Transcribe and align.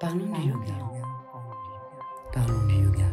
Parlons 0.00 0.26
du 0.26 0.48
yoga. 0.48 0.74
Parlons 2.32 2.66
du 2.68 2.74
yoga. 2.84 3.04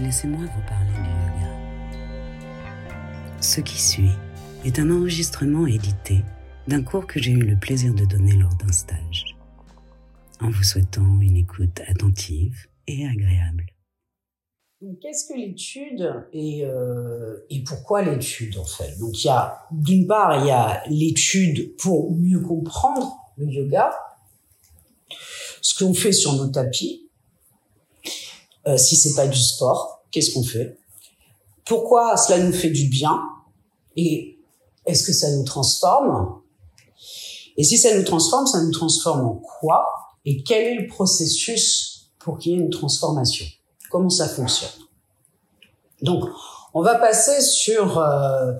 Laissez-moi 0.00 0.40
vous 0.40 0.66
parler 0.66 0.90
du 0.94 0.98
yoga. 0.98 1.48
Ce 3.40 3.60
qui 3.60 3.80
suit 3.80 4.10
est 4.64 4.80
un 4.80 4.90
enregistrement 4.90 5.64
édité 5.68 6.24
d'un 6.66 6.82
cours 6.82 7.06
que 7.06 7.22
j'ai 7.22 7.30
eu 7.30 7.42
le 7.42 7.56
plaisir 7.56 7.94
de 7.94 8.04
donner 8.04 8.32
lors 8.32 8.54
d'un 8.56 8.72
stage, 8.72 9.36
en 10.40 10.50
vous 10.50 10.64
souhaitant 10.64 11.20
une 11.20 11.36
écoute 11.36 11.80
attentive 11.86 12.66
et 12.88 13.06
agréable. 13.06 13.66
Donc, 14.80 14.98
qu'est-ce 15.00 15.28
que 15.32 15.38
l'étude 15.38 16.26
et, 16.32 16.64
euh, 16.64 17.46
et 17.48 17.62
pourquoi 17.62 18.02
l'étude 18.02 18.58
en 18.58 18.64
fait? 18.64 18.98
Donc, 18.98 19.22
il 19.22 19.28
y 19.28 19.30
a 19.30 19.66
d'une 19.70 20.08
part, 20.08 20.40
il 20.40 20.48
y 20.48 20.50
a 20.50 20.82
l'étude 20.88 21.76
pour 21.76 22.16
mieux 22.16 22.40
comprendre 22.40 23.18
le 23.36 23.46
yoga, 23.46 23.90
ce 25.68 25.84
qu'on 25.84 25.92
fait 25.92 26.12
sur 26.12 26.32
nos 26.32 26.46
tapis. 26.46 27.10
Euh, 28.66 28.78
si 28.78 28.96
c'est 28.96 29.14
pas 29.14 29.26
du 29.26 29.38
sport, 29.38 30.02
qu'est-ce 30.10 30.32
qu'on 30.32 30.42
fait? 30.42 30.78
Pourquoi 31.66 32.16
cela 32.16 32.42
nous 32.42 32.54
fait 32.54 32.70
du 32.70 32.88
bien? 32.88 33.20
Et 33.94 34.38
est-ce 34.86 35.02
que 35.02 35.12
ça 35.12 35.30
nous 35.30 35.44
transforme? 35.44 36.40
Et 37.58 37.64
si 37.64 37.76
ça 37.76 37.94
nous 37.98 38.04
transforme, 38.04 38.46
ça 38.46 38.62
nous 38.62 38.70
transforme 38.70 39.26
en 39.26 39.34
quoi? 39.34 39.86
Et 40.24 40.42
quel 40.42 40.66
est 40.68 40.80
le 40.82 40.86
processus 40.86 42.12
pour 42.18 42.38
qu'il 42.38 42.52
y 42.52 42.54
ait 42.54 42.58
une 42.58 42.70
transformation? 42.70 43.44
Comment 43.90 44.08
ça 44.08 44.26
fonctionne? 44.26 44.70
Donc, 46.00 46.24
on 46.72 46.80
va 46.80 46.94
passer 46.94 47.42
sur 47.42 47.98
euh, 47.98 48.54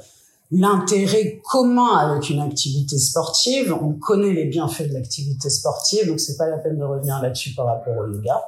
l'intérêt 0.51 1.41
commun 1.51 1.97
avec 1.97 2.31
une 2.31 2.41
activité 2.41 2.99
sportive. 2.99 3.75
On 3.81 3.93
connaît 3.93 4.33
les 4.33 4.47
bienfaits 4.47 4.89
de 4.89 4.95
l'activité 4.95 5.51
sportive, 5.51 6.07
donc 6.07 6.21
c'est 6.21 6.37
pas 6.37 6.49
la 6.49 6.59
peine 6.59 6.79
de 6.79 6.85
revenir 6.85 7.21
là-dessus 7.21 7.55
par 7.55 7.67
rapport 7.67 7.97
au 7.97 8.07
yoga. 8.07 8.43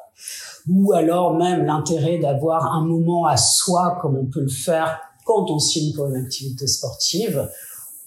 Ou 0.69 0.93
alors 0.93 1.35
même 1.35 1.67
l'intérêt 1.67 2.19
d'avoir 2.19 2.73
un 2.73 2.85
moment 2.85 3.27
à 3.27 3.37
soi, 3.37 3.99
comme 4.01 4.17
on 4.17 4.27
peut 4.27 4.41
le 4.41 4.49
faire 4.49 4.99
quand 5.25 5.51
on 5.51 5.59
signe 5.59 5.95
pour 5.95 6.07
une 6.07 6.17
activité 6.17 6.67
sportive, 6.67 7.49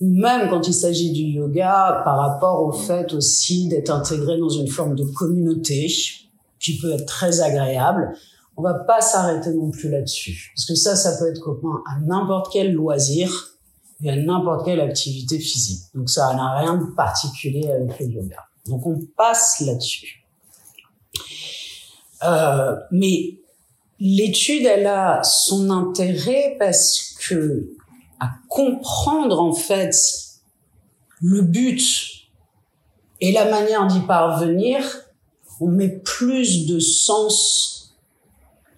ou 0.01 0.09
même 0.09 0.49
quand 0.49 0.67
il 0.67 0.73
s'agit 0.73 1.11
du 1.11 1.21
yoga, 1.21 2.01
par 2.03 2.17
rapport 2.17 2.63
au 2.63 2.71
fait 2.71 3.13
aussi 3.13 3.67
d'être 3.67 3.91
intégré 3.91 4.37
dans 4.37 4.49
une 4.49 4.67
forme 4.67 4.95
de 4.95 5.03
communauté 5.03 5.87
qui 6.59 6.79
peut 6.79 6.93
être 6.93 7.05
très 7.05 7.41
agréable. 7.41 8.13
On 8.57 8.61
va 8.61 8.73
pas 8.73 9.01
s'arrêter 9.01 9.51
non 9.53 9.71
plus 9.71 9.89
là-dessus, 9.89 10.51
parce 10.55 10.65
que 10.65 10.75
ça, 10.75 10.95
ça 10.95 11.17
peut 11.17 11.29
être 11.29 11.39
commun 11.39 11.81
à 11.89 11.99
n'importe 12.01 12.51
quel 12.51 12.73
loisir, 12.73 13.52
et 14.03 14.09
à 14.09 14.15
n'importe 14.15 14.65
quelle 14.65 14.81
activité 14.81 15.39
physique. 15.39 15.83
Donc 15.95 16.09
ça 16.09 16.33
n'a 16.35 16.57
rien 16.59 16.75
de 16.75 16.85
particulier 16.93 17.69
avec 17.69 17.99
le 17.99 18.07
yoga. 18.07 18.45
Donc 18.67 18.85
on 18.85 18.99
passe 19.17 19.61
là-dessus. 19.61 20.25
Euh, 22.23 22.75
mais 22.91 23.37
l'étude, 23.99 24.65
elle 24.65 24.87
a 24.87 25.23
son 25.23 25.69
intérêt 25.69 26.55
parce 26.59 27.15
que 27.27 27.69
à 28.19 28.29
comprendre 28.47 29.39
en 29.41 29.53
fait 29.53 29.95
le 31.19 31.41
but 31.41 31.81
et 33.21 33.31
la 33.31 33.49
manière 33.49 33.87
d'y 33.87 34.01
parvenir, 34.01 34.83
on 35.59 35.67
met 35.67 35.89
plus 35.89 36.65
de 36.65 36.79
sens 36.79 37.95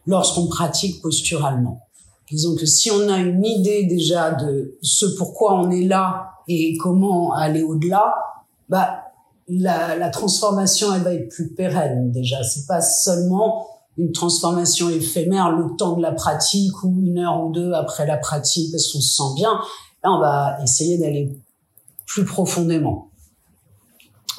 lorsqu'on 0.06 0.48
pratique 0.48 1.02
posturalement. 1.02 1.85
Disons 2.30 2.56
que 2.56 2.66
si 2.66 2.90
on 2.90 3.08
a 3.08 3.20
une 3.20 3.46
idée 3.46 3.86
déjà 3.86 4.32
de 4.32 4.78
ce 4.82 5.06
pourquoi 5.18 5.60
on 5.60 5.70
est 5.70 5.84
là 5.84 6.32
et 6.48 6.76
comment 6.78 7.34
aller 7.34 7.62
au-delà, 7.62 8.16
bah 8.68 9.02
la, 9.48 9.96
la, 9.96 10.10
transformation 10.10 10.94
elle 10.96 11.04
va 11.04 11.14
être 11.14 11.30
plus 11.30 11.54
pérenne 11.54 12.12
déjà. 12.12 12.44
C'est 12.44 12.66
pas 12.66 12.82
seulement 12.82 13.68
une 13.98 14.12
transformation 14.12 14.90
éphémère 14.90 15.52
le 15.52 15.76
temps 15.76 15.96
de 15.96 16.02
la 16.02 16.14
pratique 16.14 16.84
ou 16.84 17.00
une 17.00 17.20
heure 17.20 17.46
ou 17.46 17.52
deux 17.52 17.74
après 17.74 18.08
la 18.08 18.18
pratique 18.18 18.72
parce 18.72 18.92
qu'on 18.92 19.02
se 19.02 19.16
sent 19.16 19.36
bien. 19.36 19.60
Là, 20.04 20.12
on 20.12 20.20
va 20.20 20.58
essayer 20.64 20.98
d'aller 20.98 21.32
plus 22.08 22.26
profondément. 22.26 23.10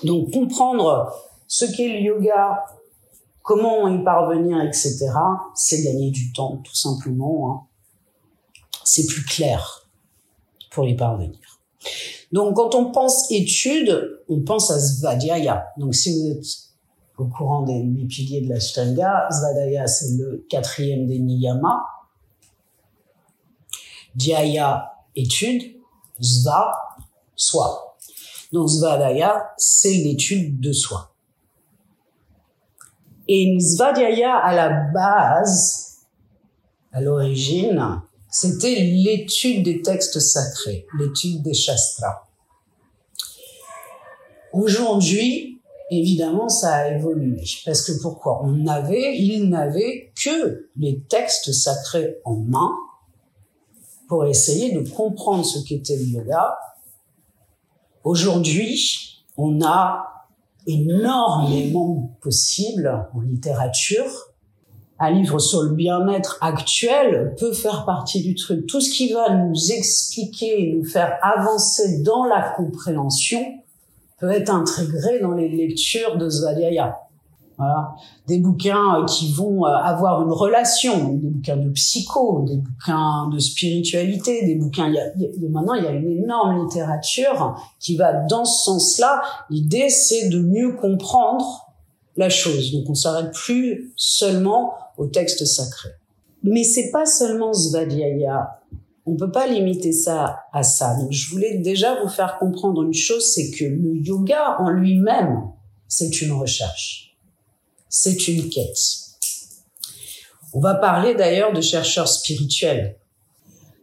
Donc 0.02 0.32
comprendre 0.32 1.12
ce 1.46 1.64
qu'est 1.64 1.88
le 1.88 2.00
yoga, 2.00 2.64
comment 3.42 3.86
y 3.86 4.02
parvenir, 4.02 4.60
etc. 4.60 5.08
C'est 5.54 5.82
gagner 5.82 6.10
du 6.10 6.32
temps, 6.32 6.60
tout 6.64 6.74
simplement. 6.74 7.52
Hein 7.52 7.66
c'est 8.86 9.06
plus 9.06 9.24
clair 9.24 9.88
pour 10.70 10.86
y 10.86 10.94
parvenir. 10.94 11.60
Donc, 12.32 12.56
quand 12.56 12.74
on 12.74 12.90
pense 12.90 13.30
étude, 13.30 14.22
on 14.28 14.40
pense 14.40 14.70
à 14.70 14.80
Svadhyaya. 14.80 15.68
Donc, 15.76 15.94
si 15.94 16.12
vous 16.12 16.30
êtes 16.30 16.44
au 17.16 17.26
courant 17.26 17.62
des 17.62 17.78
huit 17.78 18.06
piliers 18.06 18.40
de 18.42 18.48
la 18.48 18.60
Shtanga, 18.60 19.28
Svadhyaya, 19.30 19.86
c'est 19.86 20.16
le 20.18 20.44
quatrième 20.48 21.06
des 21.06 21.18
niyamas. 21.18 21.82
Dhyaya, 24.14 24.92
étude. 25.14 25.76
Sva, 26.20 26.72
soi. 27.34 27.96
Donc, 28.52 28.70
Svadhyaya, 28.70 29.52
c'est 29.56 29.94
l'étude 29.94 30.60
de 30.60 30.72
soi. 30.72 31.12
Et 33.28 33.58
Svadhyaya, 33.60 34.36
à 34.36 34.54
la 34.54 34.68
base, 34.92 36.06
à 36.92 37.00
l'origine, 37.00 38.02
c'était 38.30 38.74
l'étude 38.74 39.64
des 39.64 39.82
textes 39.82 40.18
sacrés, 40.20 40.86
l'étude 40.98 41.42
des 41.42 41.54
shastras. 41.54 42.24
Aujourd'hui, 44.52 45.60
évidemment, 45.90 46.48
ça 46.48 46.74
a 46.74 46.88
évolué. 46.92 47.44
Parce 47.64 47.82
que 47.82 48.00
pourquoi? 48.00 48.42
On 48.44 48.52
n'avait, 48.52 49.18
il 49.18 49.48
n'avait 49.48 50.12
que 50.22 50.70
les 50.76 51.00
textes 51.08 51.52
sacrés 51.52 52.16
en 52.24 52.36
main 52.36 52.72
pour 54.08 54.26
essayer 54.26 54.72
de 54.72 54.88
comprendre 54.88 55.44
ce 55.44 55.58
qu'était 55.64 55.96
le 55.96 56.04
yoga. 56.04 56.56
Aujourd'hui, 58.04 59.24
on 59.36 59.62
a 59.62 60.26
énormément 60.66 62.16
possible 62.20 63.08
en 63.14 63.20
littérature 63.20 64.10
un 64.98 65.10
livre 65.10 65.38
sur 65.38 65.62
le 65.62 65.74
bien-être 65.74 66.38
actuel 66.40 67.34
peut 67.38 67.52
faire 67.52 67.84
partie 67.84 68.22
du 68.22 68.34
truc. 68.34 68.66
Tout 68.66 68.80
ce 68.80 68.90
qui 68.90 69.12
va 69.12 69.30
nous 69.30 69.72
expliquer, 69.72 70.74
nous 70.74 70.84
faire 70.84 71.18
avancer 71.22 72.02
dans 72.02 72.24
la 72.24 72.54
compréhension 72.56 73.40
peut 74.18 74.30
être 74.30 74.50
intégré 74.50 75.20
dans 75.20 75.32
les 75.32 75.48
lectures 75.48 76.16
de 76.16 76.28
Svadhyaya. 76.28 76.98
Voilà. 77.58 77.94
Des 78.26 78.38
bouquins 78.38 79.00
euh, 79.00 79.04
qui 79.06 79.32
vont 79.32 79.64
euh, 79.64 79.70
avoir 79.70 80.22
une 80.22 80.32
relation, 80.32 81.14
des 81.14 81.28
bouquins 81.28 81.56
de 81.56 81.70
psycho, 81.70 82.44
des 82.46 82.56
bouquins 82.56 83.30
de 83.32 83.38
spiritualité, 83.38 84.44
des 84.44 84.56
bouquins. 84.56 84.92
Il 85.18 85.50
maintenant, 85.50 85.72
il 85.72 85.84
y 85.84 85.86
a 85.86 85.92
une 85.92 86.22
énorme 86.22 86.64
littérature 86.64 87.56
qui 87.80 87.96
va 87.96 88.12
dans 88.28 88.44
ce 88.44 88.64
sens-là. 88.64 89.22
L'idée, 89.48 89.88
c'est 89.88 90.28
de 90.28 90.40
mieux 90.40 90.76
comprendre 90.76 91.66
la 92.16 92.28
chose. 92.28 92.72
Donc, 92.72 92.90
on 92.90 92.94
s'arrête 92.94 93.32
plus 93.32 93.92
seulement 93.96 94.74
au 94.96 95.06
texte 95.06 95.44
sacré. 95.44 95.90
Mais 96.42 96.64
c'est 96.64 96.90
pas 96.90 97.06
seulement 97.06 97.52
Svadhyaya. 97.52 98.60
On 99.04 99.16
peut 99.16 99.30
pas 99.30 99.46
limiter 99.46 99.92
ça 99.92 100.40
à 100.52 100.62
ça. 100.62 100.96
Donc, 100.96 101.12
je 101.12 101.30
voulais 101.30 101.58
déjà 101.58 102.00
vous 102.02 102.08
faire 102.08 102.38
comprendre 102.38 102.82
une 102.82 102.94
chose, 102.94 103.32
c'est 103.32 103.50
que 103.50 103.64
le 103.64 103.96
yoga 103.96 104.56
en 104.58 104.70
lui-même, 104.70 105.42
c'est 105.88 106.20
une 106.22 106.32
recherche. 106.32 107.16
C'est 107.88 108.28
une 108.28 108.48
quête. 108.48 108.78
On 110.52 110.60
va 110.60 110.74
parler 110.74 111.14
d'ailleurs 111.14 111.52
de 111.52 111.60
chercheurs 111.60 112.08
spirituels. 112.08 112.98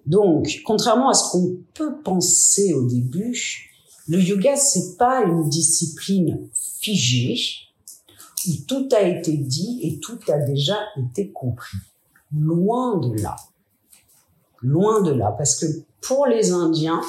Donc, 0.05 0.61
contrairement 0.65 1.09
à 1.09 1.13
ce 1.13 1.31
qu'on 1.31 1.57
peut 1.73 2.01
penser 2.03 2.73
au 2.73 2.85
début, 2.87 3.69
le 4.07 4.19
yoga, 4.19 4.57
c'est 4.57 4.97
pas 4.97 5.23
une 5.23 5.47
discipline 5.47 6.49
figée, 6.81 7.37
tout 8.67 8.89
a 8.95 9.01
été 9.01 9.37
dit 9.37 9.79
et 9.83 9.99
tout 9.99 10.19
a 10.27 10.39
déjà 10.39 10.77
été 10.97 11.31
compris. 11.31 11.77
Loin 12.31 12.97
de 12.97 13.21
là. 13.21 13.35
Loin 14.61 15.01
de 15.01 15.11
là. 15.11 15.33
Parce 15.37 15.55
que 15.55 15.65
pour 16.01 16.25
les 16.25 16.51
Indiens, 16.51 17.01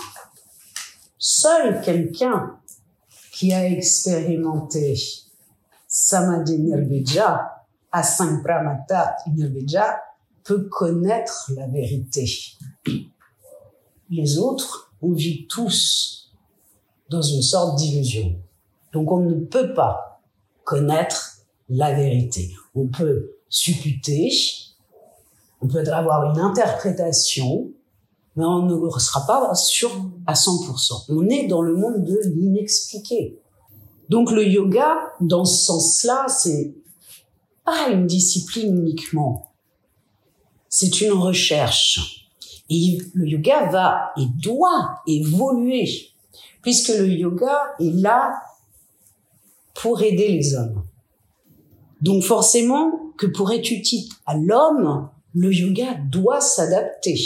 seul 1.19 1.81
quelqu'un 1.83 2.59
qui 3.33 3.53
a 3.53 3.69
expérimenté 3.69 4.97
Samadhi 5.89 6.59
Nirveja, 6.59 7.65
Asampramata 7.91 9.17
Nirveja, 9.35 10.01
peut 10.45 10.69
connaître 10.69 11.51
la 11.57 11.67
vérité. 11.67 12.29
Les 14.11 14.39
autres, 14.39 14.93
on 15.01 15.13
vit 15.13 15.47
tous 15.47 16.33
dans 17.09 17.23
une 17.23 17.43
sorte 17.43 17.79
d'illusion. 17.79 18.37
Donc 18.93 19.11
on 19.11 19.21
ne 19.21 19.45
peut 19.45 19.73
pas 19.75 20.14
connaître 20.65 21.39
la 21.69 21.95
vérité. 21.95 22.53
On 22.75 22.89
peut 22.89 23.37
supputer, 23.49 24.31
on 25.61 25.69
peut 25.69 25.87
avoir 25.93 26.31
une 26.33 26.41
interprétation, 26.41 27.71
mais 28.37 28.45
on 28.45 28.63
ne 28.63 28.99
sera 28.99 29.27
pas 29.27 29.55
sûr 29.55 29.91
à 30.27 30.35
100%. 30.35 31.05
On 31.09 31.29
est 31.29 31.47
dans 31.47 31.63
le 31.63 31.77
monde 31.77 32.05
de 32.05 32.19
l'inexpliqué. 32.35 33.39
Donc 34.09 34.31
le 34.31 34.47
yoga, 34.47 35.13
dans 35.21 35.45
ce 35.45 35.67
sens-là, 35.67 36.27
c'est 36.29 36.75
pas 37.65 37.89
une 37.89 38.07
discipline 38.07 38.77
uniquement. 38.77 39.53
C'est 40.69 41.01
une 41.01 41.13
recherche. 41.13 42.29
Et 42.69 42.99
le 43.15 43.27
yoga 43.27 43.71
va 43.71 44.13
et 44.17 44.27
doit 44.27 44.97
évoluer, 45.07 45.89
puisque 46.63 46.89
le 46.89 47.09
yoga 47.09 47.75
est 47.79 47.93
là 47.93 48.35
pour 49.85 50.01
aider 50.01 50.29
les 50.29 50.55
hommes. 50.55 50.83
Donc 52.01 52.23
forcément 52.23 53.13
que 53.19 53.27
pour 53.27 53.53
être 53.53 53.71
utile 53.71 54.09
à 54.25 54.35
l'homme, 54.35 55.11
le 55.35 55.53
yoga 55.53 55.97
doit 56.11 56.41
s'adapter 56.41 57.21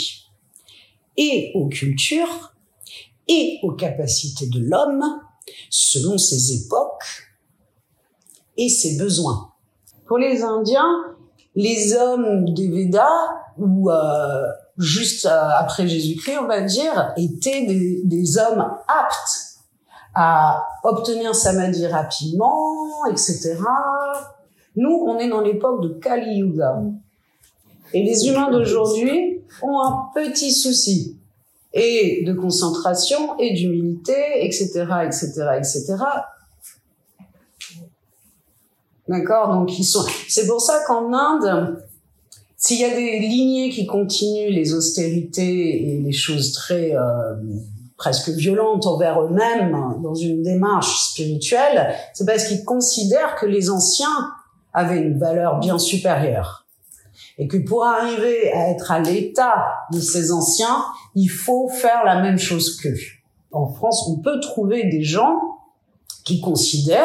et 1.15 1.53
aux 1.55 1.69
cultures 1.69 2.53
et 3.29 3.59
aux 3.63 3.71
capacités 3.71 4.47
de 4.47 4.59
l'homme 4.59 5.05
selon 5.69 6.17
ses 6.17 6.65
époques 6.65 7.29
et 8.57 8.67
ses 8.67 8.97
besoins. 8.97 9.53
Pour 10.05 10.17
les 10.17 10.43
Indiens, 10.43 11.15
les 11.55 11.93
hommes 11.93 12.53
des 12.53 12.67
Védas, 12.67 13.07
ou 13.57 13.89
euh, 13.89 14.47
juste 14.77 15.25
euh, 15.25 15.49
après 15.59 15.87
Jésus-Christ, 15.87 16.39
on 16.41 16.47
va 16.47 16.59
dire, 16.59 17.13
étaient 17.15 17.65
des, 17.65 18.01
des, 18.03 18.37
hommes 18.37 18.69
aptes 18.89 19.48
à 20.21 20.67
obtenir 20.83 21.33
samadhi 21.33 21.87
rapidement, 21.87 22.75
etc. 23.09 23.55
Nous, 24.75 24.91
on 25.07 25.17
est 25.17 25.29
dans 25.29 25.39
l'époque 25.39 25.81
de 25.81 25.87
Kali 25.93 26.39
Yuga. 26.39 26.83
Et 27.93 28.03
les 28.03 28.27
humains 28.27 28.51
d'aujourd'hui 28.51 29.41
ont 29.61 29.79
un 29.79 30.09
petit 30.13 30.51
souci 30.51 31.17
et 31.73 32.25
de 32.25 32.33
concentration 32.33 33.39
et 33.39 33.53
d'humilité, 33.53 34.13
etc., 34.41 34.87
etc., 35.05 35.27
etc. 35.57 35.95
D'accord? 39.07 39.53
Donc 39.53 39.79
ils 39.79 39.85
sont. 39.85 40.05
C'est 40.27 40.47
pour 40.47 40.59
ça 40.59 40.81
qu'en 40.85 41.13
Inde, 41.13 41.81
s'il 42.57 42.81
y 42.81 42.83
a 42.83 42.93
des 42.93 43.19
lignées 43.19 43.69
qui 43.69 43.85
continuent 43.85 44.51
les 44.51 44.73
austérités 44.73 45.93
et 45.93 45.99
les 45.99 46.11
choses 46.11 46.51
très 46.51 46.93
euh, 46.93 47.35
presque 47.99 48.29
violentes 48.29 48.87
envers 48.87 49.21
eux-mêmes 49.21 49.99
dans 50.01 50.15
une 50.15 50.41
démarche 50.41 51.11
spirituelle, 51.11 51.93
c'est 52.13 52.25
parce 52.25 52.45
qu'ils 52.45 52.63
considèrent 52.63 53.35
que 53.35 53.45
les 53.45 53.69
anciens 53.69 54.31
avaient 54.73 55.01
une 55.01 55.19
valeur 55.19 55.59
bien 55.59 55.77
supérieure 55.77 56.65
et 57.37 57.47
que 57.47 57.57
pour 57.57 57.85
arriver 57.85 58.51
à 58.53 58.69
être 58.69 58.91
à 58.91 58.99
l'état 58.99 59.65
de 59.91 59.99
ces 59.99 60.31
anciens, 60.31 60.85
il 61.13 61.27
faut 61.27 61.67
faire 61.69 62.03
la 62.05 62.21
même 62.21 62.39
chose 62.39 62.77
qu'eux. 62.77 62.95
En 63.51 63.67
France, 63.67 64.07
on 64.09 64.21
peut 64.21 64.39
trouver 64.39 64.89
des 64.89 65.03
gens 65.03 65.39
qui 66.23 66.39
considèrent 66.39 67.03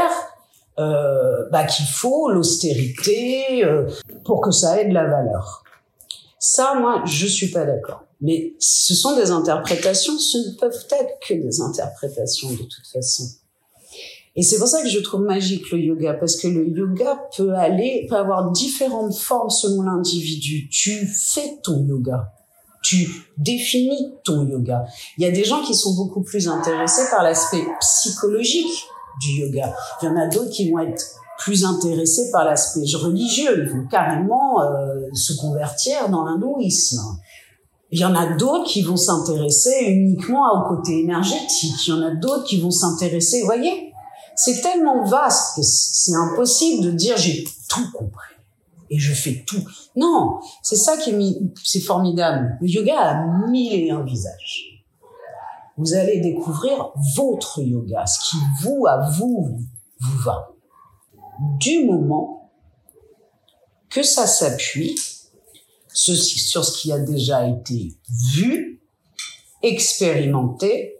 euh, 0.78 1.48
bah, 1.50 1.64
qu'il 1.64 1.86
faut 1.86 2.30
l'austérité 2.30 3.64
euh, 3.64 3.88
pour 4.24 4.40
que 4.40 4.50
ça 4.50 4.80
ait 4.80 4.88
de 4.88 4.94
la 4.94 5.06
valeur. 5.06 5.64
Ça, 6.38 6.74
moi, 6.78 7.02
je 7.04 7.26
suis 7.26 7.50
pas 7.50 7.64
d'accord. 7.64 8.04
Mais 8.24 8.54
ce 8.58 8.94
sont 8.94 9.14
des 9.16 9.30
interprétations, 9.30 10.18
ce 10.18 10.38
ne 10.38 10.58
peuvent 10.58 10.86
être 10.90 11.18
que 11.28 11.34
des 11.34 11.60
interprétations 11.60 12.50
de 12.50 12.56
toute 12.56 12.86
façon. 12.90 13.24
Et 14.34 14.42
c'est 14.42 14.58
pour 14.58 14.66
ça 14.66 14.82
que 14.82 14.88
je 14.88 14.98
trouve 15.00 15.20
magique 15.20 15.70
le 15.70 15.78
yoga, 15.78 16.14
parce 16.14 16.36
que 16.36 16.48
le 16.48 16.66
yoga 16.66 17.20
peut 17.36 17.52
aller, 17.52 18.06
peut 18.08 18.16
avoir 18.16 18.50
différentes 18.50 19.14
formes 19.14 19.50
selon 19.50 19.82
l'individu. 19.82 20.70
Tu 20.70 21.06
fais 21.06 21.58
ton 21.62 21.84
yoga. 21.86 22.32
Tu 22.82 23.08
définis 23.36 24.14
ton 24.24 24.48
yoga. 24.48 24.86
Il 25.18 25.24
y 25.24 25.26
a 25.26 25.30
des 25.30 25.44
gens 25.44 25.62
qui 25.62 25.74
sont 25.74 25.94
beaucoup 25.94 26.22
plus 26.22 26.48
intéressés 26.48 27.04
par 27.10 27.22
l'aspect 27.22 27.64
psychologique 27.80 28.86
du 29.20 29.42
yoga. 29.42 29.74
Il 30.00 30.06
y 30.06 30.08
en 30.08 30.16
a 30.16 30.28
d'autres 30.28 30.50
qui 30.50 30.70
vont 30.70 30.78
être 30.78 31.04
plus 31.38 31.64
intéressés 31.64 32.30
par 32.32 32.44
l'aspect 32.46 32.84
religieux. 32.96 33.64
Ils 33.64 33.70
vont 33.70 33.86
carrément 33.86 34.62
euh, 34.62 35.08
se 35.12 35.34
convertir 35.34 36.08
dans 36.08 36.24
l'hindouisme. 36.24 37.00
Il 37.94 38.00
y 38.00 38.04
en 38.04 38.16
a 38.16 38.34
d'autres 38.34 38.64
qui 38.64 38.82
vont 38.82 38.96
s'intéresser 38.96 39.84
uniquement 39.86 40.42
au 40.52 40.68
côté 40.74 41.02
énergétique. 41.02 41.86
Il 41.86 41.90
y 41.90 41.92
en 41.92 42.02
a 42.02 42.10
d'autres 42.10 42.42
qui 42.42 42.60
vont 42.60 42.72
s'intéresser, 42.72 43.38
vous 43.38 43.46
voyez, 43.46 43.92
c'est 44.34 44.62
tellement 44.62 45.04
vaste 45.04 45.54
que 45.54 45.62
c'est 45.62 46.16
impossible 46.16 46.86
de 46.86 46.90
dire 46.90 47.16
j'ai 47.16 47.44
tout 47.68 47.92
compris 47.92 48.34
et 48.90 48.98
je 48.98 49.14
fais 49.14 49.44
tout. 49.46 49.64
Non, 49.94 50.40
c'est 50.60 50.74
ça 50.74 50.96
qui 50.96 51.10
est 51.10 51.38
c'est 51.62 51.78
formidable. 51.78 52.58
Le 52.60 52.66
yoga 52.66 52.98
a 52.98 53.48
mille 53.48 53.72
et 53.72 53.92
un 53.92 54.02
visages. 54.02 54.84
Vous 55.76 55.94
allez 55.94 56.18
découvrir 56.18 56.90
votre 57.14 57.62
yoga, 57.62 58.06
ce 58.06 58.28
qui 58.28 58.36
vous 58.60 58.86
à 58.88 59.08
vous 59.08 59.56
vous 60.00 60.18
va. 60.24 60.50
Du 61.60 61.84
moment 61.84 62.50
que 63.88 64.02
ça 64.02 64.26
s'appuie 64.26 64.96
sur 65.94 66.64
ce 66.64 66.78
qui 66.78 66.92
a 66.92 66.98
déjà 66.98 67.48
été 67.48 67.94
vu, 68.34 68.82
expérimenté 69.62 70.96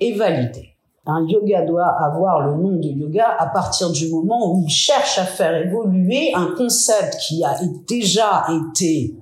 et 0.00 0.14
validé. 0.14 0.74
Un 1.06 1.26
yoga 1.26 1.62
doit 1.62 1.96
avoir 2.04 2.46
le 2.46 2.60
nom 2.60 2.76
de 2.76 2.88
yoga 2.88 3.34
à 3.38 3.46
partir 3.46 3.90
du 3.90 4.10
moment 4.10 4.52
où 4.52 4.64
il 4.66 4.70
cherche 4.70 5.18
à 5.18 5.24
faire 5.24 5.54
évoluer 5.56 6.32
un 6.34 6.54
concept 6.56 7.16
qui 7.26 7.42
a 7.44 7.56
déjà 7.86 8.46
été 8.48 9.14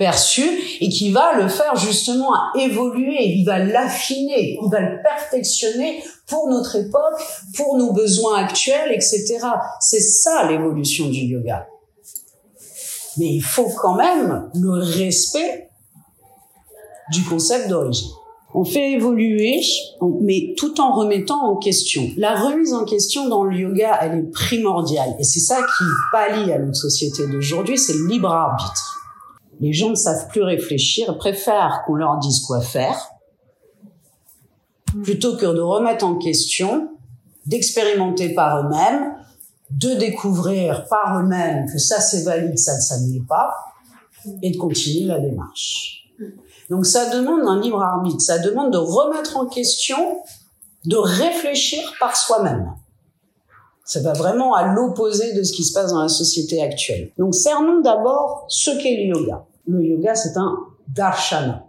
perçu 0.00 0.42
et 0.80 0.88
qui 0.88 1.10
va 1.12 1.34
le 1.34 1.48
faire 1.48 1.76
justement 1.76 2.32
évoluer, 2.58 3.22
il 3.22 3.44
va 3.44 3.58
l'affiner, 3.58 4.58
il 4.62 4.70
va 4.70 4.80
le 4.80 5.02
perfectionner 5.02 6.02
pour 6.26 6.48
notre 6.48 6.76
époque, 6.76 7.20
pour 7.56 7.76
nos 7.76 7.92
besoins 7.92 8.38
actuels, 8.38 8.92
etc. 8.92 9.38
C'est 9.80 10.00
ça 10.00 10.48
l'évolution 10.48 11.08
du 11.08 11.20
yoga. 11.20 11.66
Mais 13.18 13.26
il 13.26 13.42
faut 13.42 13.70
quand 13.80 13.94
même 13.94 14.50
le 14.54 14.70
respect 14.70 15.70
du 17.10 17.24
concept 17.24 17.68
d'origine. 17.68 18.10
On 18.52 18.64
fait 18.64 18.92
évoluer, 18.92 19.60
mais 20.22 20.54
tout 20.56 20.80
en 20.80 20.92
remettant 20.92 21.42
en 21.44 21.56
question. 21.56 22.08
La 22.16 22.34
remise 22.34 22.72
en 22.72 22.84
question 22.84 23.28
dans 23.28 23.44
le 23.44 23.56
yoga, 23.56 23.98
elle 24.00 24.18
est 24.18 24.30
primordiale. 24.32 25.14
Et 25.20 25.24
c'est 25.24 25.40
ça 25.40 25.58
qui 25.58 25.84
pallie 26.10 26.52
à 26.52 26.58
notre 26.58 26.76
société 26.76 27.28
d'aujourd'hui, 27.28 27.78
c'est 27.78 27.92
le 27.92 28.06
libre 28.08 28.28
arbitre. 28.28 28.96
Les 29.60 29.72
gens 29.72 29.90
ne 29.90 29.94
savent 29.94 30.26
plus 30.28 30.42
réfléchir, 30.42 31.16
préfèrent 31.18 31.82
qu'on 31.86 31.94
leur 31.94 32.18
dise 32.18 32.40
quoi 32.40 32.60
faire, 32.60 33.10
plutôt 35.04 35.36
que 35.36 35.46
de 35.46 35.60
remettre 35.60 36.04
en 36.04 36.16
question, 36.16 36.88
d'expérimenter 37.46 38.34
par 38.34 38.64
eux-mêmes, 38.64 39.14
de 39.70 39.94
découvrir 39.94 40.86
par 40.88 41.20
eux-mêmes 41.20 41.70
que 41.70 41.78
ça 41.78 42.00
c'est 42.00 42.22
valide, 42.22 42.58
ça, 42.58 42.98
ne 43.00 43.12
l'est 43.12 43.26
pas, 43.26 43.54
et 44.42 44.50
de 44.50 44.56
continuer 44.56 45.06
la 45.06 45.18
démarche. 45.18 46.08
Donc 46.68 46.86
ça 46.86 47.10
demande 47.10 47.42
un 47.46 47.60
libre 47.60 47.82
arbitre, 47.82 48.20
ça 48.20 48.38
demande 48.38 48.72
de 48.72 48.78
remettre 48.78 49.36
en 49.36 49.46
question, 49.46 50.22
de 50.84 50.96
réfléchir 50.96 51.80
par 51.98 52.16
soi-même. 52.16 52.74
Ça 53.84 54.00
va 54.00 54.12
vraiment 54.12 54.54
à 54.54 54.72
l'opposé 54.72 55.34
de 55.34 55.42
ce 55.42 55.52
qui 55.52 55.64
se 55.64 55.72
passe 55.72 55.90
dans 55.90 56.02
la 56.02 56.08
société 56.08 56.62
actuelle. 56.62 57.10
Donc 57.18 57.34
cernons 57.34 57.80
d'abord 57.80 58.44
ce 58.48 58.70
qu'est 58.70 58.96
le 58.96 59.16
yoga. 59.16 59.44
Le 59.66 59.84
yoga, 59.84 60.14
c'est 60.14 60.36
un 60.36 60.58
darshana. 60.88 61.66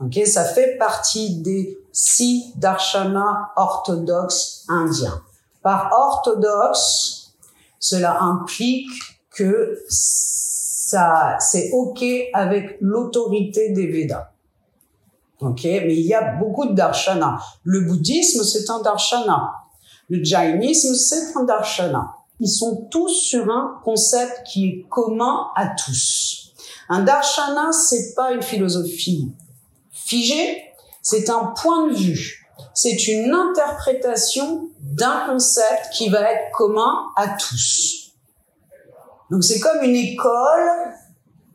Ok, 0.00 0.18
ça 0.26 0.44
fait 0.44 0.76
partie 0.78 1.40
des 1.40 1.78
six 1.92 2.52
darshanas 2.56 3.50
orthodoxes 3.56 4.64
indiens. 4.68 5.22
Par 5.62 5.90
orthodoxe, 5.92 7.34
cela 7.78 8.20
implique 8.20 8.90
que 9.30 9.78
ça, 9.88 11.36
c'est 11.38 11.70
ok 11.72 12.04
avec 12.32 12.78
l'autorité 12.80 13.70
des 13.70 13.86
Védas. 13.86 14.30
Ok, 15.40 15.64
mais 15.64 15.96
il 15.96 16.06
y 16.06 16.14
a 16.14 16.34
beaucoup 16.34 16.66
de 16.66 16.74
darshana. 16.74 17.38
Le 17.64 17.80
bouddhisme, 17.80 18.44
c'est 18.44 18.68
un 18.68 18.80
darshana. 18.82 19.52
Le 20.08 20.22
jainisme, 20.22 20.94
c'est 20.94 21.36
un 21.36 21.44
darshana. 21.44 22.14
Ils 22.40 22.48
sont 22.48 22.88
tous 22.90 23.08
sur 23.08 23.50
un 23.50 23.80
concept 23.84 24.42
qui 24.46 24.66
est 24.66 24.86
commun 24.88 25.48
à 25.56 25.68
tous. 25.68 26.52
Un 26.88 27.02
darshana, 27.02 27.72
c'est 27.72 28.14
pas 28.14 28.32
une 28.32 28.42
philosophie 28.42 29.32
figée, 29.92 30.64
c'est 31.02 31.30
un 31.30 31.52
point 31.56 31.86
de 31.86 31.94
vue. 31.94 32.48
C'est 32.74 33.06
une 33.08 33.32
interprétation 33.32 34.69
d'un 34.90 35.26
concept 35.26 35.90
qui 35.92 36.08
va 36.08 36.32
être 36.32 36.52
commun 36.52 37.06
à 37.16 37.28
tous. 37.28 38.12
Donc 39.30 39.44
c'est 39.44 39.60
comme 39.60 39.82
une 39.82 39.94
école 39.94 40.68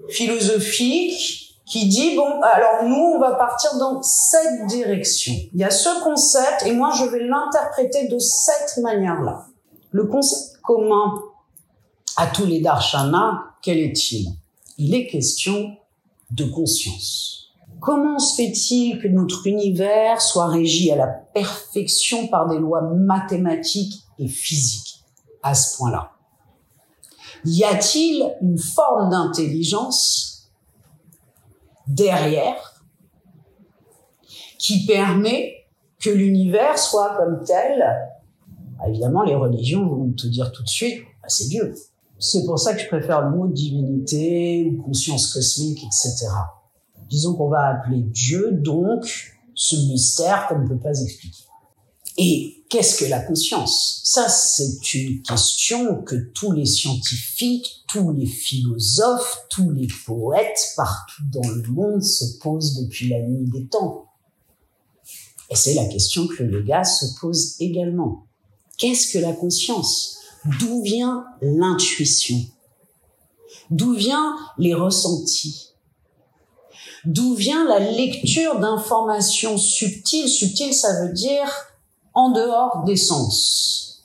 philosophique 0.10 1.60
qui 1.66 1.88
dit 1.88 2.16
bon 2.16 2.42
alors 2.42 2.84
nous 2.84 3.16
on 3.16 3.20
va 3.20 3.34
partir 3.34 3.78
dans 3.78 4.02
cette 4.02 4.68
direction. 4.68 5.34
Il 5.54 5.60
y 5.60 5.64
a 5.64 5.72
ce 5.72 6.04
concept 6.04 6.64
et 6.66 6.72
moi 6.72 6.92
je 6.98 7.06
vais 7.06 7.26
l'interpréter 7.26 8.08
de 8.08 8.20
cette 8.20 8.78
manière-là. 8.82 9.48
Le 9.92 10.06
concept 10.06 10.62
commun 10.62 11.22
à 12.16 12.28
tous 12.28 12.46
les 12.46 12.62
darshanas, 12.62 13.44
quel 13.62 13.80
est-il? 13.80 14.30
Il 14.78 14.96
est 14.96 15.08
question 15.08 15.76
de 16.32 16.46
conscience. 16.46 17.45
Comment 17.82 18.20
se 18.20 18.36
fait-il 18.36 19.00
que 19.00 19.08
notre 19.08 19.48
univers 19.48 20.22
soit 20.22 20.48
régi 20.48 20.92
à 20.92 20.96
la 20.96 21.08
perfection 21.08 22.28
par 22.28 22.48
des 22.48 22.58
lois 22.58 22.82
mathématiques 22.82 24.04
et 24.18 24.28
physiques 24.28 25.04
à 25.44 25.54
ce 25.54 25.78
point-là? 25.78 26.12
Y 27.44 27.64
a-t-il 27.64 28.36
une 28.42 28.58
forme 28.58 29.10
d'intelligence 29.10 30.52
derrière 31.88 32.82
qui 34.58 34.86
permet 34.86 35.68
que 36.00 36.10
l'univers 36.10 36.80
soit 36.80 37.16
comme 37.18 37.44
tel? 37.44 37.86
Évidemment, 38.88 39.24
les 39.24 39.36
religions 39.36 39.88
vont 39.88 40.12
te 40.12 40.28
dire 40.28 40.52
tout 40.52 40.64
de 40.64 40.70
suite, 40.70 41.02
bah, 41.22 41.28
c'est 41.28 41.48
Dieu. 41.48 41.76
C'est 42.18 42.46
pour 42.46 42.58
ça 42.58 42.74
que 42.74 42.82
je 42.82 42.88
préfère 42.88 43.22
le 43.30 43.36
mot 43.36 43.48
divinité 43.48 44.72
ou 44.72 44.82
conscience 44.82 45.34
cosmique, 45.34 45.84
etc. 45.84 46.28
Disons 47.10 47.36
qu'on 47.36 47.50
va 47.50 47.68
appeler 47.68 48.02
Dieu 48.02 48.52
donc 48.52 49.36
ce 49.54 49.76
mystère 49.76 50.48
qu'on 50.48 50.60
ne 50.60 50.68
peut 50.68 50.80
pas 50.80 51.00
expliquer. 51.00 51.44
Et 52.18 52.64
qu'est-ce 52.70 53.04
que 53.04 53.10
la 53.10 53.20
conscience? 53.20 54.02
Ça, 54.04 54.30
c'est 54.30 54.94
une 54.94 55.22
question 55.22 56.02
que 56.04 56.16
tous 56.34 56.54
les 56.54 56.66
scientifiques, 56.66 57.84
tous 57.90 58.12
les 58.14 58.26
philosophes, 58.26 59.46
tous 59.50 59.72
les 59.72 59.88
poètes 60.06 60.74
partout 60.78 61.24
dans 61.32 61.50
le 61.50 61.64
monde 61.64 62.04
se 62.04 62.38
posent 62.40 62.82
depuis 62.82 63.10
la 63.10 63.22
nuit 63.22 63.50
des 63.50 63.68
temps. 63.68 64.06
Et 65.50 65.56
c'est 65.56 65.74
la 65.74 65.86
question 65.86 66.28
que 66.28 66.44
le 66.44 66.60
yoga 66.60 66.84
se 66.84 67.06
pose 67.20 67.56
également. 67.60 68.26
Qu'est-ce 68.78 69.12
que 69.12 69.20
la 69.20 69.34
conscience? 69.34 70.18
D'où 70.60 70.82
vient 70.84 71.26
l'intuition? 71.42 72.40
D'où 73.70 73.94
vient 73.94 74.38
les 74.58 74.74
ressentis? 74.74 75.75
D'où 77.06 77.36
vient 77.36 77.68
la 77.68 77.80
lecture 77.80 78.60
d'informations 78.60 79.58
subtiles? 79.58 80.28
Subtiles, 80.28 80.74
ça 80.74 81.02
veut 81.02 81.14
dire 81.14 81.48
en 82.14 82.32
dehors 82.32 82.84
des 82.86 82.96
sens. 82.96 84.04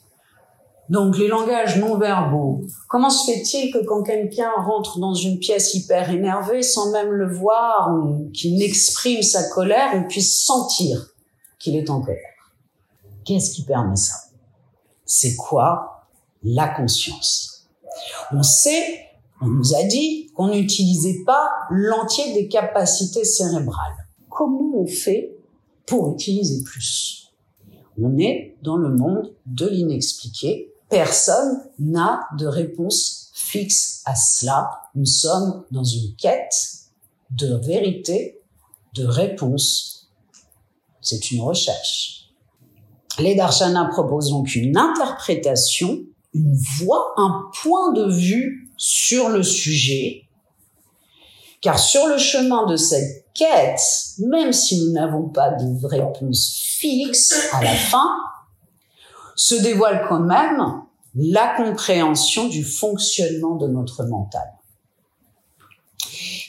Donc 0.89 1.17
les 1.17 1.29
langages 1.29 1.77
non 1.77 1.97
verbaux. 1.97 2.65
Comment 2.89 3.09
se 3.09 3.31
fait-il 3.31 3.71
que 3.71 3.83
quand 3.85 4.03
quelqu'un 4.03 4.51
rentre 4.57 4.99
dans 4.99 5.13
une 5.13 5.39
pièce 5.39 5.73
hyper 5.73 6.09
énervé, 6.09 6.61
sans 6.61 6.91
même 6.91 7.11
le 7.11 7.33
voir 7.33 7.91
ou 7.95 8.29
qu'il 8.33 8.61
exprime 8.61 9.23
sa 9.23 9.49
colère, 9.49 9.91
on 9.95 10.03
puisse 10.03 10.43
sentir 10.43 11.07
qu'il 11.59 11.77
est 11.77 11.89
en 11.89 12.01
colère? 12.01 12.17
Qu'est-ce 13.23 13.51
qui 13.51 13.63
permet 13.63 13.95
ça? 13.95 14.15
C'est 15.05 15.35
quoi 15.37 16.07
la 16.43 16.67
conscience? 16.67 17.69
On 18.33 18.43
sait 18.43 19.10
on 19.41 19.47
nous 19.47 19.73
a 19.73 19.83
dit 19.83 20.31
qu'on 20.35 20.49
n'utilisait 20.49 21.23
pas 21.25 21.49
l'entier 21.71 22.33
des 22.33 22.47
capacités 22.47 23.25
cérébrales. 23.25 24.07
Comment 24.29 24.71
on 24.75 24.87
fait 24.87 25.35
pour 25.85 26.13
utiliser 26.13 26.63
plus? 26.63 27.33
On 28.01 28.17
est 28.17 28.55
dans 28.61 28.77
le 28.77 28.95
monde 28.95 29.33
de 29.45 29.67
l'inexpliqué. 29.67 30.71
Personne 30.89 31.61
n'a 31.79 32.21
de 32.37 32.45
réponse 32.45 33.31
fixe 33.33 34.01
à 34.05 34.15
cela. 34.15 34.69
Nous 34.95 35.05
sommes 35.05 35.65
dans 35.71 35.83
une 35.83 36.15
quête 36.15 36.85
de 37.31 37.55
vérité, 37.65 38.39
de 38.93 39.05
réponse. 39.05 40.09
C'est 41.01 41.31
une 41.31 41.41
recherche. 41.41 42.29
Les 43.19 43.35
darshanas 43.35 43.89
proposent 43.89 44.29
donc 44.29 44.55
une 44.55 44.77
interprétation, 44.77 46.03
une 46.33 46.55
voix, 46.79 47.13
un 47.17 47.49
point 47.61 47.93
de 47.93 48.11
vue 48.11 48.69
sur 48.77 49.29
le 49.29 49.43
sujet, 49.43 50.27
car 51.61 51.77
sur 51.77 52.07
le 52.07 52.17
chemin 52.17 52.65
de 52.65 52.75
cette 52.75 53.25
quête, 53.33 53.81
même 54.19 54.51
si 54.53 54.83
nous 54.83 54.91
n'avons 54.91 55.29
pas 55.29 55.51
de 55.51 55.85
réponse 55.85 56.57
fixe 56.59 57.49
à 57.53 57.63
la 57.63 57.73
fin, 57.73 58.17
se 59.35 59.55
dévoile 59.55 60.05
quand 60.07 60.19
même 60.19 60.81
la 61.15 61.55
compréhension 61.55 62.47
du 62.47 62.63
fonctionnement 62.63 63.55
de 63.55 63.67
notre 63.67 64.03
mental. 64.05 64.47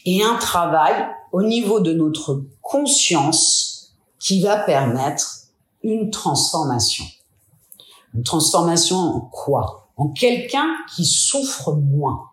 Et 0.05 0.23
un 0.23 0.37
travail 0.37 1.07
au 1.33 1.43
niveau 1.43 1.81
de 1.81 1.93
notre 1.93 2.45
conscience 2.61 3.95
qui 4.19 4.41
va 4.41 4.59
permettre 4.59 5.49
une 5.83 6.11
transformation. 6.11 7.05
Une 8.15 8.23
transformation 8.23 8.97
en 8.97 9.21
quoi? 9.21 9.89
En 9.97 10.09
quelqu'un 10.09 10.69
qui 10.95 11.05
souffre 11.05 11.73
moins. 11.73 12.29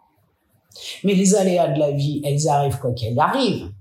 Mais 1.03 1.13
les 1.13 1.35
aléas 1.35 1.69
de 1.69 1.79
la 1.79 1.91
vie, 1.91 2.21
elles 2.23 2.47
arrivent 2.47 2.79
quoi 2.79 2.91
qu'elles 2.93 3.19
arrivent. 3.19 3.71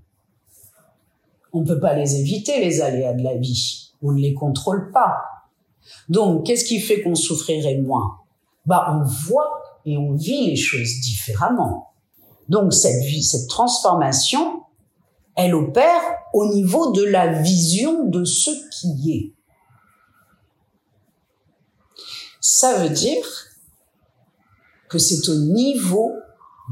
On 1.53 1.61
ne 1.61 1.67
peut 1.67 1.81
pas 1.81 1.95
les 1.95 2.21
éviter, 2.21 2.61
les 2.61 2.81
aléas 2.81 3.15
de 3.15 3.23
la 3.23 3.37
vie. 3.37 3.93
On 4.03 4.13
ne 4.13 4.21
les 4.21 4.35
contrôle 4.35 4.91
pas. 4.93 5.17
Donc, 6.09 6.47
qu'est-ce 6.47 6.65
qui 6.65 6.81
fait 6.81 7.03
qu'on 7.03 7.15
souffrirait 7.15 7.79
moins? 7.79 8.19
Bah, 8.67 8.87
on 8.91 9.05
voit 9.05 9.63
et 9.85 9.97
on 9.97 10.15
vit 10.15 10.47
les 10.47 10.57
choses 10.57 11.01
différemment. 11.03 11.93
Donc, 12.49 12.73
cette 12.73 13.03
vie, 13.05 13.23
cette 13.23 13.49
transformation, 13.49 14.63
elle 15.37 15.55
opère 15.55 16.03
au 16.35 16.53
niveau 16.53 16.93
de 16.93 17.03
la 17.05 17.41
vision 17.41 18.05
de 18.05 18.25
ce 18.25 18.51
qui 18.81 19.13
est. 19.13 19.38
Ça 22.51 22.79
veut 22.79 22.89
dire 22.89 23.27
que 24.89 24.99
c'est 24.99 25.29
au 25.29 25.35
niveau 25.35 26.15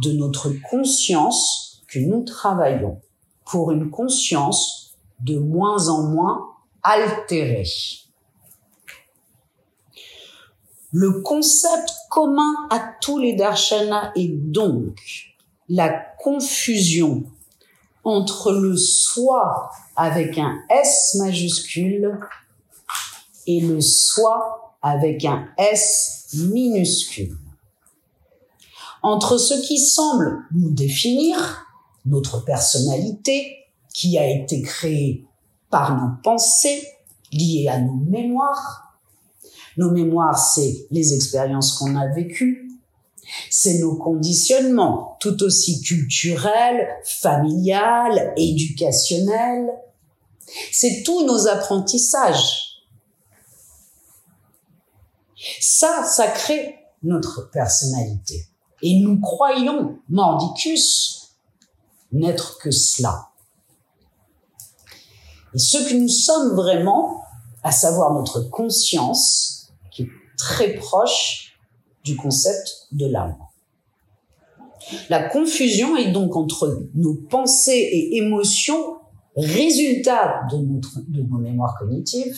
de 0.03 0.13
notre 0.13 0.49
conscience 0.71 1.83
que 1.87 1.99
nous 1.99 2.25
travaillons 2.25 3.03
pour 3.45 3.73
une 3.73 3.91
conscience 3.91 4.97
de 5.21 5.39
moins 5.39 5.89
en 5.91 6.05
moins 6.05 6.47
altérée. 6.83 7.69
Le 10.93 11.21
concept 11.21 11.91
commun 12.09 12.55
à 12.71 12.95
tous 13.03 13.19
les 13.19 13.35
darshanas 13.35 14.13
est 14.17 14.33
donc 14.33 14.99
la 15.69 15.91
confusion 15.91 17.25
entre 18.03 18.53
le 18.53 18.79
soi 18.79 19.71
avec 19.95 20.39
un 20.39 20.57
S 20.71 21.17
majuscule 21.21 22.19
et 23.47 23.61
le 23.61 23.83
soi 23.83 24.66
avec 24.87 25.25
un 25.25 25.49
S 25.59 26.29
minuscule 26.35 27.37
entre 29.03 29.39
ce 29.39 29.55
qui 29.55 29.79
semble 29.79 30.45
nous 30.53 30.71
définir, 30.71 31.65
notre 32.07 32.45
personnalité, 32.45 33.57
qui 33.95 34.19
a 34.19 34.29
été 34.29 34.63
créée 34.63 35.25
par 35.71 35.97
nos 35.97 36.21
pensées, 36.23 36.83
liées 37.33 37.69
à 37.69 37.81
nos 37.81 37.95
mémoires. 37.95 38.99
Nos 39.77 39.93
mémoires, 39.93 40.39
c'est 40.39 40.89
les 40.91 41.15
expériences 41.15 41.75
qu'on 41.75 41.95
a 41.95 42.09
vécues, 42.09 42.69
c'est 43.49 43.79
nos 43.79 43.97
conditionnements, 43.97 45.17
tout 45.21 45.41
aussi 45.45 45.81
culturels, 45.83 46.89
familiales, 47.05 48.33
éducationnels. 48.37 49.69
C'est 50.73 51.03
tous 51.05 51.25
nos 51.25 51.47
apprentissages. 51.47 52.66
Ça, 55.61 56.05
ça 56.05 56.29
crée 56.29 56.77
notre 57.03 57.51
personnalité. 57.51 58.49
Et 58.83 59.01
nous 59.01 59.21
croyons, 59.21 59.99
mordicus, 60.09 61.37
n'être 62.13 62.59
que 62.59 62.71
cela. 62.71 63.29
Et 65.55 65.59
ce 65.59 65.79
que 65.79 65.95
nous 65.95 66.09
sommes 66.09 66.55
vraiment, 66.55 67.23
à 67.63 67.73
savoir 67.73 68.13
notre 68.13 68.43
conscience, 68.51 69.73
qui 69.91 70.03
est 70.03 70.11
très 70.37 70.75
proche 70.75 71.59
du 72.05 72.17
concept 72.17 72.89
de 72.93 73.07
l'âme. 73.07 73.37
La 75.09 75.29
confusion 75.29 75.97
est 75.97 76.13
donc 76.13 76.37
entre 76.37 76.85
nos 76.95 77.15
pensées 77.15 77.89
et 77.91 78.17
émotions, 78.19 78.99
résultat 79.37 80.43
de, 80.51 80.59
notre, 80.59 81.01
de 81.09 81.23
nos 81.23 81.39
mémoires 81.39 81.77
cognitives, 81.79 82.37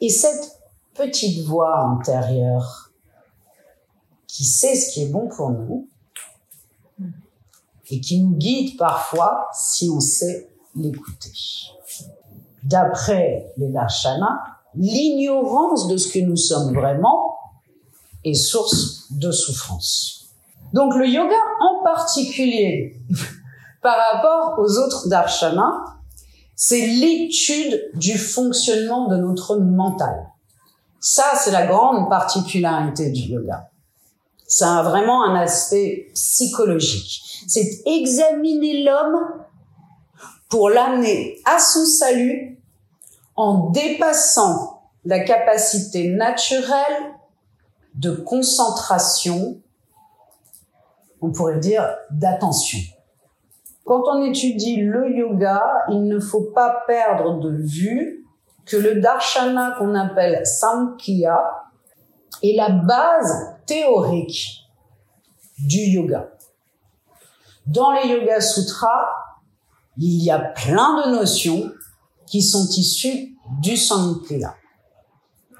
et 0.00 0.08
cette 0.08 0.58
petite 0.96 1.46
voix 1.46 1.78
intérieure 1.80 2.90
qui 4.26 4.44
sait 4.44 4.74
ce 4.74 4.92
qui 4.92 5.02
est 5.02 5.08
bon 5.08 5.28
pour 5.28 5.50
nous 5.50 5.88
et 7.90 8.00
qui 8.00 8.22
nous 8.22 8.36
guide 8.36 8.76
parfois 8.76 9.48
si 9.52 9.88
on 9.88 10.00
sait 10.00 10.50
l'écouter. 10.74 11.32
D'après 12.64 13.52
les 13.56 13.68
Darshanas, 13.68 14.40
l'ignorance 14.74 15.86
de 15.88 15.96
ce 15.96 16.08
que 16.08 16.18
nous 16.18 16.36
sommes 16.36 16.74
vraiment 16.74 17.36
est 18.24 18.34
source 18.34 19.12
de 19.12 19.30
souffrance. 19.30 20.16
Donc 20.72 20.94
le 20.96 21.06
yoga 21.06 21.36
en 21.60 21.84
particulier, 21.84 23.00
par 23.82 23.96
rapport 24.12 24.58
aux 24.58 24.78
autres 24.78 25.08
darshanas, 25.08 25.84
c'est 26.56 26.86
l'étude 26.86 27.90
du 27.94 28.18
fonctionnement 28.18 29.08
de 29.08 29.16
notre 29.16 29.56
mental. 29.56 30.26
Ça, 31.08 31.34
c'est 31.36 31.52
la 31.52 31.68
grande 31.68 32.08
particularité 32.10 33.10
du 33.10 33.20
yoga. 33.20 33.70
Ça 34.48 34.80
a 34.80 34.82
vraiment 34.82 35.22
un 35.22 35.36
aspect 35.36 36.10
psychologique. 36.14 37.44
C'est 37.46 37.82
examiner 37.86 38.82
l'homme 38.82 39.44
pour 40.48 40.68
l'amener 40.68 41.40
à 41.44 41.60
son 41.60 41.86
salut 41.86 42.60
en 43.36 43.70
dépassant 43.70 44.82
la 45.04 45.20
capacité 45.20 46.08
naturelle 46.08 47.14
de 47.94 48.10
concentration, 48.10 49.60
on 51.20 51.30
pourrait 51.30 51.60
dire 51.60 51.88
d'attention. 52.10 52.80
Quand 53.84 54.02
on 54.12 54.24
étudie 54.24 54.78
le 54.78 55.16
yoga, 55.16 55.62
il 55.88 56.02
ne 56.08 56.18
faut 56.18 56.50
pas 56.52 56.82
perdre 56.88 57.38
de 57.38 57.56
vue 57.62 58.25
que 58.66 58.76
le 58.76 59.00
darshana 59.00 59.76
qu'on 59.78 59.94
appelle 59.94 60.44
Samkhya 60.44 61.40
est 62.42 62.56
la 62.56 62.70
base 62.70 63.56
théorique 63.64 64.62
du 65.58 65.78
yoga. 65.78 66.28
Dans 67.66 67.92
les 67.92 68.08
Yoga 68.08 68.40
Sutras, 68.40 69.06
il 69.98 70.22
y 70.22 70.30
a 70.30 70.38
plein 70.38 71.06
de 71.06 71.12
notions 71.12 71.72
qui 72.26 72.42
sont 72.42 72.68
issues 72.76 73.36
du 73.60 73.76
Samkhya. 73.76 74.54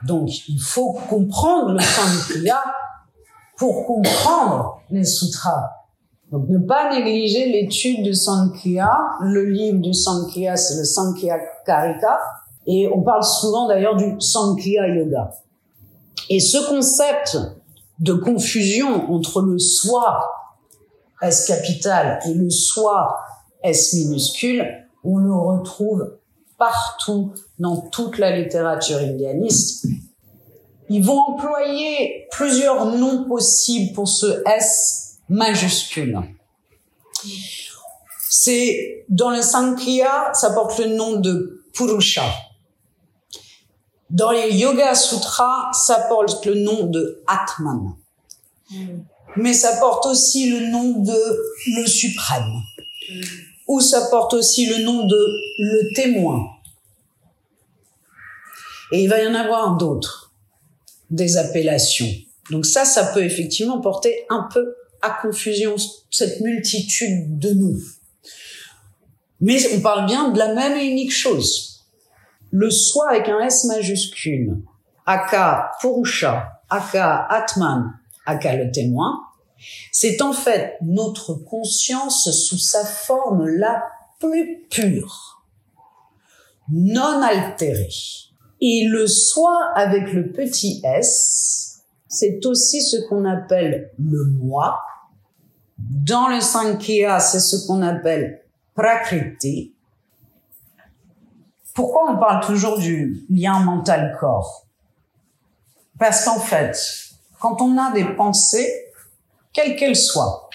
Donc, 0.05 0.29
il 0.49 0.61
faut 0.61 0.93
comprendre 1.09 1.73
le 1.73 1.81
Samkhya 1.81 2.63
pour 3.57 3.87
comprendre 3.87 4.83
les 4.91 5.05
sutras. 5.05 5.71
Donc, 6.31 6.49
ne 6.49 6.59
pas 6.59 6.91
négliger 6.91 7.47
l'étude 7.51 8.03
du 8.03 8.15
Samkhya. 8.15 8.91
Le 9.21 9.45
livre 9.45 9.81
du 9.81 9.95
Samkhya, 9.95 10.57
c'est 10.57 10.77
le 10.77 10.85
Samkhya 10.85 11.39
Karika. 11.65 12.21
Et 12.67 12.89
on 12.93 13.03
parle 13.03 13.23
souvent 13.25 13.69
d'ailleurs 13.69 13.97
du 13.97 14.17
Samkhya 14.21 14.89
Yoga. 14.89 15.31
Et 16.29 16.41
ce 16.41 16.69
concept 16.69 17.39
de 18.01 18.13
confusion 18.13 19.11
entre 19.13 19.41
le 19.41 19.59
soi 19.59 20.21
S 21.23 21.47
capital 21.47 22.19
et 22.27 22.35
le 22.35 22.51
soi 22.51 23.17
S 23.63 23.95
minuscule, 23.95 24.67
on 25.05 25.19
le 25.19 25.35
retrouve 25.35 26.19
partout 26.59 27.33
dans 27.59 27.77
toute 27.77 28.19
la 28.19 28.37
littérature 28.37 28.99
indianiste. 28.99 29.87
Ils 30.89 31.05
vont 31.05 31.19
employer 31.19 32.27
plusieurs 32.31 32.87
noms 32.87 33.25
possibles 33.25 33.93
pour 33.95 34.09
ce 34.09 34.43
S 34.47 35.19
majuscule. 35.29 36.21
C'est 38.29 39.05
dans 39.09 39.31
le 39.31 39.43
Sankhya, 39.43 40.33
ça 40.33 40.51
porte 40.51 40.79
le 40.79 40.95
nom 40.97 41.17
de 41.17 41.65
Purusha. 41.73 42.25
Dans 44.11 44.31
les 44.31 44.55
Yoga 44.55 44.95
Sutras, 44.95 45.73
ça 45.73 46.07
porte 46.09 46.47
le 46.47 46.55
nom 46.55 46.87
de 46.87 47.23
Atman. 47.27 47.95
Mais 49.37 49.53
ça 49.53 49.77
porte 49.79 50.07
aussi 50.07 50.49
le 50.49 50.69
nom 50.69 51.01
de 51.01 51.19
le 51.77 51.87
suprême. 51.87 52.63
Ou 53.67 53.81
ça 53.81 54.07
porte 54.09 54.35
aussi 54.35 54.67
le 54.67 54.85
nom 54.85 55.07
de 55.07 55.41
le 55.59 55.95
témoin. 55.95 56.47
Et 58.93 59.03
il 59.03 59.09
va 59.09 59.21
y 59.21 59.27
en 59.27 59.35
avoir 59.35 59.77
d'autres, 59.77 60.33
des 61.11 61.37
appellations. 61.37 62.09
Donc 62.51 62.65
ça, 62.65 62.85
ça 62.85 63.07
peut 63.07 63.25
effectivement 63.25 63.81
porter 63.81 64.25
un 64.31 64.49
peu 64.53 64.77
à 65.03 65.11
confusion, 65.21 65.75
cette 66.11 66.41
multitude 66.41 67.41
de 67.41 67.51
noms. 67.51 67.81
Mais 69.41 69.59
on 69.75 69.81
parle 69.81 70.07
bien 70.07 70.29
de 70.29 70.39
la 70.39 70.55
même 70.55 70.77
et 70.79 70.85
unique 70.85 71.13
chose 71.13 71.76
le 72.59 72.71
soi 72.71 73.11
avec 73.11 73.29
un 73.29 73.41
S 73.41 73.65
majuscule, 73.65 74.63
aka 75.05 75.73
Purusha, 75.79 76.63
aka 76.71 77.27
Atman, 77.29 77.93
aka 78.25 78.57
le 78.57 78.73
témoin, 78.73 79.21
c'est 79.93 80.23
en 80.23 80.33
fait 80.33 80.79
notre 80.81 81.35
conscience 81.35 82.31
sous 82.31 82.57
sa 82.57 82.83
forme 82.85 83.47
la 83.47 83.83
plus 84.19 84.67
pure, 84.71 85.45
non 86.71 87.21
altérée. 87.21 87.93
Et 88.63 88.87
le 88.89 89.07
soi 89.07 89.55
avec 89.75 90.15
le 90.15 90.33
petit 90.33 90.81
s, 90.83 91.83
c'est 92.09 92.41
aussi 92.47 92.81
ce 92.81 93.07
qu'on 93.07 93.27
appelle 93.27 93.91
le 93.99 94.25
moi. 94.25 94.79
Dans 95.79 96.29
le 96.29 96.41
Sankhya, 96.41 97.21
c'est 97.21 97.41
ce 97.41 97.67
qu'on 97.67 97.83
appelle 97.83 98.41
Prakriti. 98.75 99.76
Pourquoi 101.77 102.11
on 102.11 102.17
parle 102.17 102.43
toujours 102.43 102.79
du 102.79 103.27
lien 103.29 103.61
mental-corps 103.61 104.65
Parce 105.99 106.25
qu'en 106.25 106.41
fait, 106.41 106.75
quand 107.39 107.61
on 107.61 107.77
a 107.77 107.93
des 107.93 108.07
pensées, 108.17 108.67
quelles 109.53 109.77
qu'elles 109.77 109.95
soient, 109.95 110.49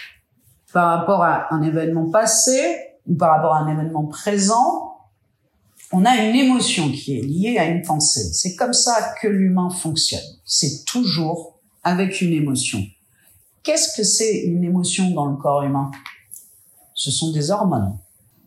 par 0.73 0.97
rapport 0.97 1.21
à 1.23 1.53
un 1.53 1.61
événement 1.61 2.09
passé 2.09 2.97
ou 3.07 3.13
par 3.13 3.35
rapport 3.35 3.53
à 3.53 3.59
un 3.59 3.67
événement 3.67 4.05
présent, 4.05 4.97
on 5.91 6.05
a 6.05 6.15
une 6.15 6.35
émotion 6.35 6.91
qui 6.91 7.19
est 7.19 7.21
liée 7.21 7.59
à 7.59 7.65
une 7.65 7.83
pensée. 7.83 8.33
C'est 8.33 8.55
comme 8.55 8.73
ça 8.73 9.13
que 9.21 9.27
l'humain 9.27 9.69
fonctionne. 9.69 10.19
C'est 10.43 10.85
toujours 10.85 11.59
avec 11.83 12.21
une 12.21 12.33
émotion. 12.33 12.79
Qu'est-ce 13.61 13.95
que 13.95 14.03
c'est 14.03 14.39
une 14.39 14.63
émotion 14.63 15.11
dans 15.11 15.27
le 15.27 15.37
corps 15.37 15.61
humain? 15.61 15.91
Ce 16.95 17.11
sont 17.11 17.31
des 17.31 17.51
hormones. 17.51 17.95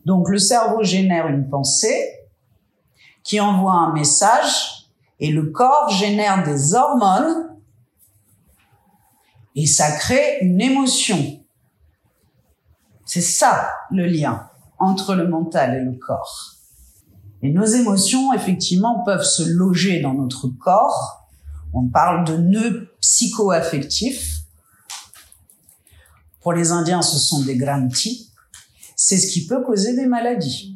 Donc 0.05 0.27
le 0.27 0.39
cerveau 0.39 0.83
génère 0.83 1.27
une 1.27 1.47
pensée, 1.49 2.24
qui 3.25 3.41
envoie 3.41 3.73
un 3.73 3.91
message 3.91 4.87
et 5.19 5.31
le 5.31 5.47
corps 5.47 5.89
génère 5.89 6.43
des 6.43 6.75
hormones 6.75 7.57
et 9.55 9.65
ça 9.65 9.91
crée 9.91 10.37
une 10.41 10.61
émotion. 10.61 11.41
C'est 13.05 13.21
ça 13.21 13.69
le 13.91 14.05
lien 14.05 14.49
entre 14.77 15.15
le 15.15 15.27
mental 15.27 15.75
et 15.75 15.83
le 15.83 15.93
corps. 15.93 16.55
Et 17.41 17.51
nos 17.51 17.65
émotions, 17.65 18.33
effectivement, 18.33 19.03
peuvent 19.03 19.23
se 19.23 19.43
loger 19.43 20.01
dans 20.01 20.13
notre 20.13 20.47
corps. 20.47 21.27
On 21.73 21.87
parle 21.87 22.25
de 22.25 22.37
nœuds 22.37 22.89
psychoaffectifs. 23.01 24.41
Pour 26.41 26.53
les 26.53 26.71
Indiens, 26.71 27.01
ce 27.01 27.17
sont 27.17 27.43
des 27.43 27.57
granthis. 27.57 28.31
C'est 28.95 29.17
ce 29.17 29.31
qui 29.31 29.45
peut 29.45 29.63
causer 29.63 29.95
des 29.95 30.05
maladies. 30.05 30.74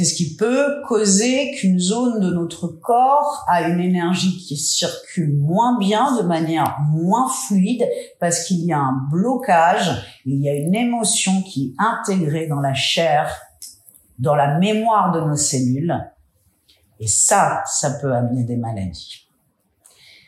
C'est 0.00 0.06
ce 0.06 0.14
qui 0.14 0.34
peut 0.34 0.80
causer 0.88 1.50
qu'une 1.56 1.78
zone 1.78 2.20
de 2.20 2.30
notre 2.30 2.68
corps 2.68 3.44
a 3.46 3.68
une 3.68 3.80
énergie 3.80 4.38
qui 4.38 4.56
circule 4.56 5.36
moins 5.36 5.78
bien, 5.78 6.16
de 6.16 6.22
manière 6.22 6.78
moins 6.88 7.28
fluide, 7.28 7.86
parce 8.18 8.44
qu'il 8.44 8.64
y 8.64 8.72
a 8.72 8.78
un 8.78 9.08
blocage, 9.10 10.22
il 10.24 10.40
y 10.40 10.48
a 10.48 10.54
une 10.54 10.74
émotion 10.74 11.42
qui 11.42 11.66
est 11.66 11.82
intégrée 11.82 12.46
dans 12.46 12.60
la 12.60 12.72
chair, 12.72 13.30
dans 14.18 14.34
la 14.34 14.58
mémoire 14.58 15.12
de 15.12 15.20
nos 15.20 15.36
cellules. 15.36 15.94
Et 16.98 17.06
ça, 17.06 17.62
ça 17.66 17.90
peut 17.90 18.14
amener 18.14 18.44
des 18.44 18.56
maladies. 18.56 19.28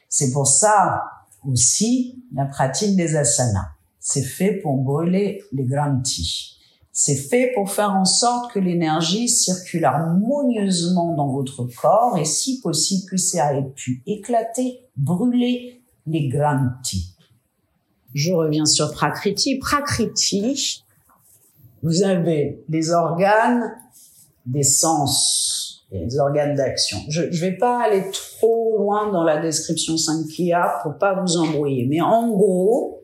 C'est 0.07 0.33
pour 0.33 0.49
ça 0.49 1.03
aussi 1.51 2.23
la 2.35 2.45
pratique 2.45 2.95
des 2.95 3.17
asanas. 3.17 3.71
C'est 3.99 4.21
fait 4.21 4.53
pour 4.53 4.77
brûler 4.77 5.43
les 5.51 5.65
granthis. 5.65 6.59
C'est 6.93 7.17
fait 7.17 7.53
pour 7.55 7.71
faire 7.71 7.93
en 7.93 8.05
sorte 8.05 8.53
que 8.53 8.59
l'énergie 8.59 9.29
circule 9.29 9.85
harmonieusement 9.87 11.15
dans 11.15 11.33
votre 11.33 11.65
corps 11.81 12.19
et 12.19 12.27
si 12.27 12.61
possible 12.61 13.09
que 13.09 13.17
ça 13.17 13.55
ait 13.55 13.71
pu 13.75 14.03
éclater, 14.07 14.81
brûler 14.97 15.83
les 16.07 16.29
granthis. 16.29 17.17
Je 18.13 18.33
reviens 18.33 18.67
sur 18.67 18.93
Prakriti. 18.93 19.59
Prakriti, 19.59 20.85
vous 21.83 22.03
avez 22.03 22.63
les 22.69 22.91
organes 22.91 23.75
des 24.45 24.63
sens 24.63 25.73
les 25.93 26.19
organes 26.19 26.55
d'action. 26.55 26.99
Je 27.09 27.23
ne 27.23 27.37
vais 27.37 27.53
pas 27.53 27.83
aller 27.83 28.05
trop 28.11 28.79
loin 28.79 29.13
dans 29.13 29.25
la 29.25 29.41
description 29.41 29.97
Sankhya 29.97 30.81
pour 30.83 30.97
pas 30.97 31.21
vous 31.21 31.37
embrouiller, 31.37 31.87
mais 31.87 32.01
en 32.01 32.31
gros, 32.31 33.02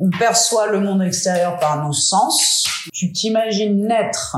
on 0.00 0.10
perçoit 0.10 0.68
le 0.68 0.80
monde 0.80 1.02
extérieur 1.02 1.58
par 1.58 1.86
nos 1.86 1.92
sens, 1.92 2.66
tu 2.92 3.12
t'imagines 3.12 3.86
naître 3.86 4.36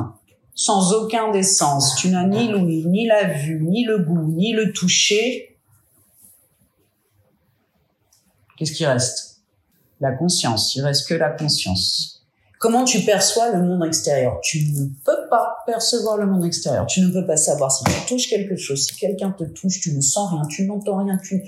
sans 0.54 0.92
aucun 0.92 1.30
des 1.30 1.44
sens. 1.44 1.94
Tu 1.96 2.08
n'as 2.08 2.26
ni 2.26 2.48
l'ouïe, 2.48 2.84
ni 2.86 3.06
la 3.06 3.24
vue, 3.24 3.62
ni 3.62 3.84
le 3.84 3.98
goût, 3.98 4.22
ni 4.22 4.52
le 4.52 4.72
toucher. 4.72 5.56
Qu'est-ce 8.56 8.72
qui 8.72 8.84
reste? 8.84 9.42
La 10.00 10.12
conscience. 10.12 10.74
Il 10.74 10.82
reste 10.82 11.08
que 11.08 11.14
la 11.14 11.30
conscience. 11.30 12.26
Comment 12.58 12.84
tu 12.84 13.00
perçois 13.00 13.50
le 13.50 13.62
monde 13.62 13.84
extérieur? 13.84 14.40
Tu 14.42 14.64
ne 14.72 14.86
peux 15.04 15.28
pas 15.30 15.58
percevoir 15.66 16.16
le 16.16 16.26
monde 16.26 16.44
extérieur. 16.44 16.86
Tu 16.86 17.00
ne 17.00 17.12
peux 17.12 17.26
pas 17.26 17.36
savoir 17.36 17.72
si 17.72 17.82
tu 17.84 18.06
touches 18.08 18.28
quelque 18.28 18.56
chose, 18.56 18.86
si 18.86 18.94
quelqu'un 18.94 19.30
te 19.30 19.44
touche, 19.44 19.80
tu 19.80 19.92
ne 19.92 20.00
sens 20.00 20.30
rien, 20.30 20.42
tu 20.48 20.66
n'entends 20.66 21.04
rien, 21.04 21.18
tu... 21.18 21.42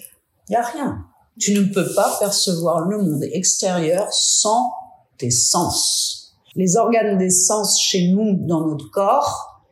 Il 0.48 0.50
n'y 0.50 0.57
a 0.57 0.62
rien. 0.62 1.07
Tu 1.38 1.55
ne 1.55 1.64
peux 1.64 1.92
pas 1.94 2.16
percevoir 2.18 2.81
le 2.81 2.99
monde 2.99 3.25
extérieur 3.25 4.12
sans 4.12 4.73
tes 5.18 5.31
sens 5.31 6.25
les 6.57 6.77
organes 6.77 7.18
des 7.18 7.31
sens 7.31 7.81
chez 7.81 8.09
nous 8.09 8.35
dans 8.35 8.66
notre 8.66 8.90
corps 8.90 9.62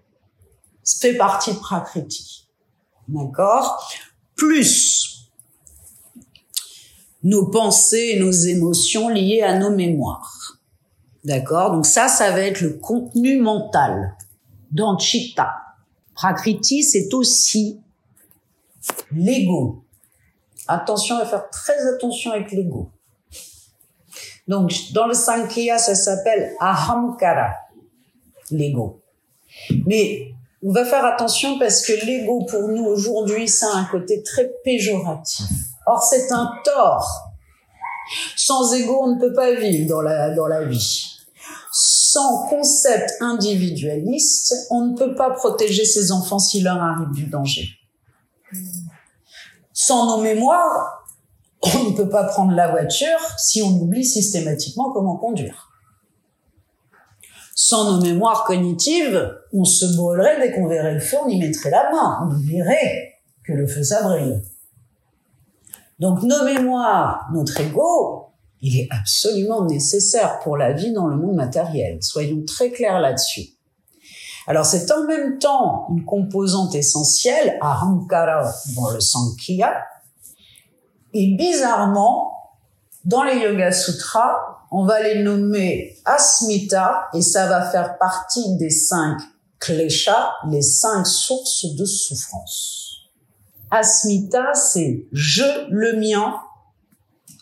fait 1.01 1.15
partie 1.15 1.53
de 1.53 1.59
Prakriti. 1.59 2.49
D'accord? 3.09 3.91
Plus 4.37 5.31
nos 7.23 7.47
pensées 7.51 8.15
et 8.15 8.21
nos 8.21 8.33
émotions 8.33 9.09
liées 9.09 9.43
à 9.43 9.59
nos 9.59 9.71
mémoires. 9.71 10.59
D'accord? 11.25 11.71
Donc 11.71 11.87
ça, 11.87 12.09
ça 12.09 12.33
va 12.33 12.41
être 12.41 12.61
le 12.61 12.75
contenu 12.75 13.41
mental. 13.41 14.17
Dans 14.73 14.99
Chitta, 14.99 15.55
Prakriti, 16.15 16.83
c'est 16.83 17.15
aussi 17.15 17.81
l'ego. 19.13 19.85
Attention 20.69 21.19
à 21.19 21.27
faire 21.27 21.51
très 21.51 21.87
attention 21.95 22.33
avec 22.33 22.53
l'ego. 22.53 22.91
Donc, 24.49 24.73
dans 24.93 25.07
le 25.07 25.15
Sankhya, 25.15 25.79
ça 25.79 25.95
s'appelle 25.95 26.55
Ahamkara, 26.61 27.53
l'ego. 28.51 29.01
Mais 29.87 30.33
on 30.63 30.73
va 30.73 30.85
faire 30.85 31.05
attention 31.05 31.59
parce 31.59 31.85
que 31.85 31.93
l'ego, 32.05 32.45
pour 32.49 32.69
nous, 32.69 32.85
aujourd'hui, 32.85 33.49
ça 33.49 33.67
a 33.73 33.79
un 33.79 33.85
côté 33.85 34.23
très 34.23 34.51
péjoratif. 34.65 35.47
Or, 35.87 36.03
c'est 36.03 36.31
un 36.33 36.53
tort. 36.65 37.33
Sans 38.37 38.73
ego, 38.75 39.01
on 39.03 39.15
ne 39.15 39.21
peut 39.21 39.33
pas 39.33 39.55
vivre 39.55 39.89
dans 39.89 40.03
la, 40.03 40.35
dans 40.35 40.47
la 40.47 40.65
vie. 40.65 41.09
Sans 41.73 42.47
concept 42.49 43.11
individualiste, 43.21 44.55
on 44.71 44.87
ne 44.87 44.97
peut 44.97 45.15
pas 45.15 45.31
protéger 45.31 45.85
ses 45.85 46.13
enfants 46.13 46.39
s'il 46.39 46.65
leur 46.65 46.81
arrive 46.81 47.13
du 47.15 47.27
danger. 47.27 47.69
Sans 49.73 50.07
nos 50.07 50.23
mémoires, 50.23 51.07
on 51.63 51.91
ne 51.91 51.97
peut 51.97 52.09
pas 52.09 52.25
prendre 52.25 52.53
la 52.53 52.71
voiture 52.71 53.19
si 53.39 53.63
on 53.63 53.69
oublie 53.69 54.05
systématiquement 54.05 54.93
comment 54.93 55.17
conduire. 55.17 55.71
Sans 57.55 57.91
nos 57.91 58.01
mémoires 58.01 58.45
cognitives, 58.45 59.39
on 59.53 59.65
se 59.65 59.97
brûlerait 59.97 60.41
dès 60.41 60.53
qu'on 60.53 60.67
verrait 60.67 60.95
le 60.95 61.01
feu, 61.01 61.19
on 61.25 61.29
y 61.29 61.39
mettrait 61.39 61.71
la 61.71 61.91
main, 61.91 62.19
on 62.23 62.35
oublierait 62.35 63.21
que 63.45 63.53
le 63.53 63.67
feu 63.67 63.83
ça. 63.83 64.03
Donc 65.99 66.23
nos 66.23 66.45
mémoires, 66.45 67.29
notre 67.33 67.61
ego, 67.61 68.31
il 68.61 68.79
est 68.79 68.89
absolument 68.91 69.65
nécessaire 69.65 70.39
pour 70.41 70.57
la 70.57 70.73
vie 70.73 70.93
dans 70.93 71.07
le 71.07 71.17
monde 71.17 71.35
matériel. 71.35 72.03
Soyons 72.03 72.45
très 72.47 72.71
clairs 72.71 73.01
là-dessus. 73.01 73.51
Alors 74.47 74.67
c'est 74.67 74.91
en 74.91 75.05
même 75.05 75.39
temps 75.39 75.87
une 75.91 76.05
composante 76.05 76.75
essentielle, 76.75 77.59
ahankara 77.61 78.53
dans 78.77 78.91
le 78.91 79.01
Sankhya, 79.01 79.85
et 81.13 81.37
bizarrement, 81.37 82.33
dans 83.05 83.23
les 83.23 83.37
Yoga 83.37 83.73
Sutras, 83.73 84.39
on 84.71 84.85
va 84.85 85.03
les 85.03 85.23
nommer 85.23 85.97
Asmita, 86.05 87.09
et 87.15 87.23
ça 87.23 87.47
va 87.47 87.71
faire 87.71 87.99
partie 87.99 88.57
des 88.57 88.71
cinq 88.71 89.19
kleshas, 89.61 90.33
les 90.49 90.63
cinq 90.63 91.07
sources 91.07 91.67
de 91.77 91.85
souffrance. 91.85 93.09
Asmita, 93.71 94.55
c'est 94.55 95.07
je, 95.13 95.69
le 95.71 95.99
mien, 96.01 96.41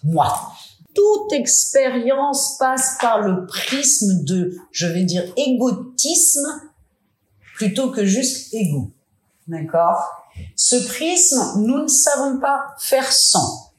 moi 0.05 0.53
toute 0.93 1.33
expérience 1.33 2.57
passe 2.59 2.99
par 3.01 3.21
le 3.21 3.47
prisme 3.47 4.25
de, 4.25 4.57
je 4.73 4.87
vais 4.87 5.05
dire, 5.05 5.23
égotisme 5.37 6.47
plutôt 7.61 7.91
que 7.91 8.07
juste 8.07 8.55
égo. 8.55 8.91
D'accord? 9.47 10.03
Ce 10.57 10.77
prisme, 10.77 11.43
nous 11.59 11.83
ne 11.83 11.89
savons 11.89 12.41
pas 12.41 12.59
faire 12.79 13.13
sans. 13.13 13.75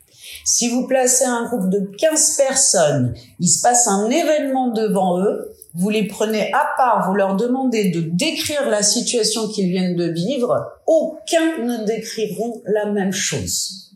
Si 0.46 0.70
vous 0.70 0.86
placez 0.86 1.26
un 1.26 1.48
groupe 1.48 1.68
de 1.72 1.80
15 1.98 2.38
personnes, 2.38 3.16
il 3.40 3.48
se 3.48 3.64
passe 3.64 3.88
un 3.88 4.08
événement 4.08 4.68
devant 4.68 5.20
eux, 5.20 5.52
vous 5.74 5.90
les 5.90 6.06
prenez 6.06 6.54
à 6.54 6.64
part, 6.78 7.08
vous 7.10 7.16
leur 7.16 7.36
demandez 7.36 7.90
de 7.90 8.02
décrire 8.02 8.70
la 8.70 8.84
situation 8.84 9.48
qu'ils 9.48 9.70
viennent 9.70 9.96
de 9.96 10.12
vivre, 10.12 10.74
aucun 10.86 11.64
ne 11.64 11.84
décriront 11.84 12.62
la 12.66 12.86
même 12.86 13.12
chose 13.12 13.88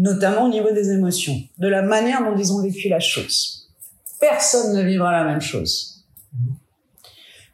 notamment 0.00 0.44
au 0.44 0.48
niveau 0.48 0.70
des 0.70 0.92
émotions, 0.92 1.42
de 1.58 1.66
la 1.66 1.82
manière 1.82 2.22
dont 2.22 2.38
ils 2.38 2.52
ont 2.52 2.62
vécu 2.62 2.88
la 2.88 3.00
chose. 3.00 3.68
Personne 4.20 4.72
ne 4.76 4.84
vivra 4.84 5.10
la 5.10 5.24
même 5.24 5.40
chose. 5.40 5.97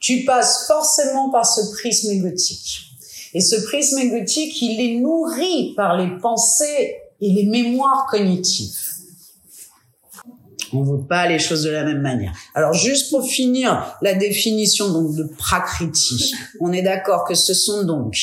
Tu 0.05 0.23
passes 0.27 0.67
forcément 0.67 1.31
par 1.31 1.47
ce 1.47 1.73
prisme 1.73 2.11
égotique. 2.11 2.90
Et 3.33 3.40
ce 3.40 3.57
prisme 3.64 3.97
égotique, 4.01 4.61
il 4.61 4.79
est 4.79 5.01
nourri 5.01 5.73
par 5.79 5.97
les 5.97 6.19
pensées 6.19 6.97
et 7.23 7.31
les 7.31 7.47
mémoires 7.47 8.05
cognitives. 8.11 8.77
On 10.75 10.81
ne 10.81 10.85
voit 10.85 11.09
pas 11.09 11.27
les 11.27 11.38
choses 11.38 11.62
de 11.62 11.71
la 11.71 11.85
même 11.85 12.03
manière. 12.03 12.37
Alors 12.55 12.75
juste 12.75 13.09
pour 13.09 13.27
finir 13.27 13.97
la 14.03 14.12
définition 14.12 14.93
donc 14.93 15.14
de 15.17 15.23
prakriti, 15.38 16.35
on 16.61 16.71
est 16.71 16.83
d'accord 16.83 17.25
que 17.25 17.35
ce 17.35 17.55
sont 17.55 17.85
donc 17.85 18.14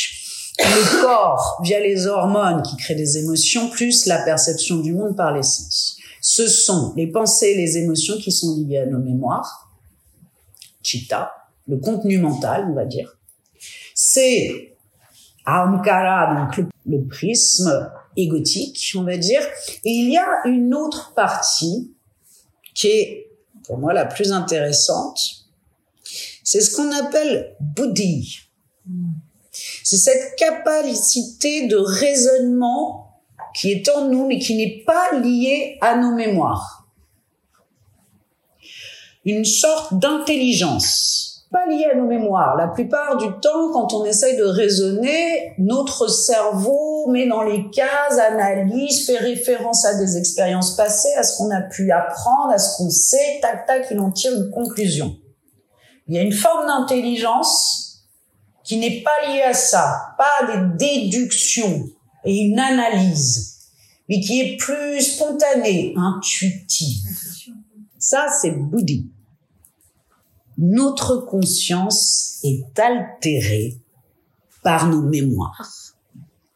le 0.60 1.02
corps 1.02 1.62
via 1.64 1.80
les 1.80 2.06
hormones 2.06 2.62
qui 2.62 2.78
créent 2.78 2.94
des 2.94 3.18
émotions, 3.18 3.72
plus 3.72 4.06
la 4.06 4.24
perception 4.24 4.78
du 4.78 4.94
monde 4.94 5.18
par 5.18 5.34
les 5.34 5.42
sens. 5.42 5.98
Ce 6.22 6.48
sont 6.48 6.94
les 6.96 7.08
pensées 7.08 7.48
et 7.48 7.58
les 7.58 7.80
émotions 7.80 8.20
qui 8.20 8.32
sont 8.32 8.56
liées 8.58 8.78
à 8.78 8.86
nos 8.86 9.00
mémoires, 9.00 9.72
chitta, 10.84 11.41
le 11.68 11.78
contenu 11.78 12.18
mental, 12.18 12.68
on 12.70 12.74
va 12.74 12.86
dire. 12.86 13.18
C'est 13.94 14.76
ahamkara, 15.46 16.36
donc 16.36 16.58
le, 16.58 16.68
le 16.86 17.06
prisme 17.08 17.92
égotique, 18.18 18.94
on 18.96 19.04
va 19.04 19.18
dire. 19.18 19.42
Et 19.86 19.92
il 19.92 20.12
y 20.12 20.18
a 20.18 20.46
une 20.46 20.74
autre 20.74 21.14
partie 21.14 21.94
qui 22.74 22.88
est, 22.88 23.32
pour 23.66 23.78
moi, 23.78 23.94
la 23.94 24.06
plus 24.06 24.32
intéressante. 24.32 25.20
C'est 26.44 26.62
ce 26.62 26.76
qu'on 26.76 26.92
appelle 26.92 27.56
buddhi. 27.60 28.40
C'est 29.84 29.98
cette 29.98 30.36
capacité 30.38 31.68
de 31.68 31.76
raisonnement 31.76 33.22
qui 33.54 33.72
est 33.72 33.90
en 33.90 34.08
nous, 34.08 34.28
mais 34.28 34.40
qui 34.40 34.56
n'est 34.56 34.84
pas 34.86 35.20
liée 35.20 35.78
à 35.82 35.98
nos 35.98 36.16
mémoires. 36.16 36.88
Une 39.26 39.46
sorte 39.46 40.00
d'intelligence, 40.00 41.31
pas 41.52 41.68
liée 41.68 41.90
à 41.92 41.96
nos 41.96 42.08
mémoires. 42.08 42.56
La 42.56 42.70
plupart 42.70 43.18
du 43.18 43.28
temps, 43.42 43.72
quand 43.74 43.94
on 43.94 44.06
essaye 44.06 44.38
de 44.38 44.44
raisonner, 44.44 45.54
notre 45.58 46.08
cerveau 46.08 47.10
met 47.10 47.28
dans 47.28 47.44
les 47.44 47.70
cases, 47.72 48.18
analyse, 48.18 49.06
fait 49.06 49.18
référence 49.18 49.86
à 49.86 49.96
des 49.96 50.18
expériences 50.18 50.78
passées, 50.78 51.14
à 51.18 51.24
ce 51.24 51.38
qu'on 51.38 51.52
a 51.52 51.62
pu 51.62 51.92
apprendre, 51.92 52.54
à 52.54 52.58
ce 52.58 52.78
qu'on 52.78 52.90
sait, 52.90 53.40
tac, 53.42 53.66
tac, 53.68 53.88
il 53.92 54.00
en 54.00 54.12
tire 54.12 54.34
une 54.34 54.50
conclusion. 54.50 55.18
Il 56.08 56.16
y 56.16 56.18
a 56.18 56.22
une 56.22 56.32
forme 56.32 56.68
d'intelligence 56.68 58.08
qui 58.64 58.78
n'est 58.78 59.04
pas 59.04 59.32
lié 59.32 59.42
à 59.42 59.54
ça, 59.54 60.16
pas 60.18 60.48
des 60.48 60.78
déductions 60.78 61.84
et 62.24 62.38
une 62.38 62.60
analyse, 62.60 63.58
mais 64.08 64.22
qui 64.22 64.40
est 64.40 64.58
plus 64.58 65.02
spontanée, 65.02 65.94
intuitive. 65.98 67.04
Ça, 67.98 68.28
c'est 68.42 68.52
Bouddhi. 68.52 69.12
Notre 70.64 71.18
conscience 71.18 72.38
est 72.44 72.78
altérée 72.78 73.80
par 74.62 74.86
nos 74.86 75.02
mémoires, 75.02 75.68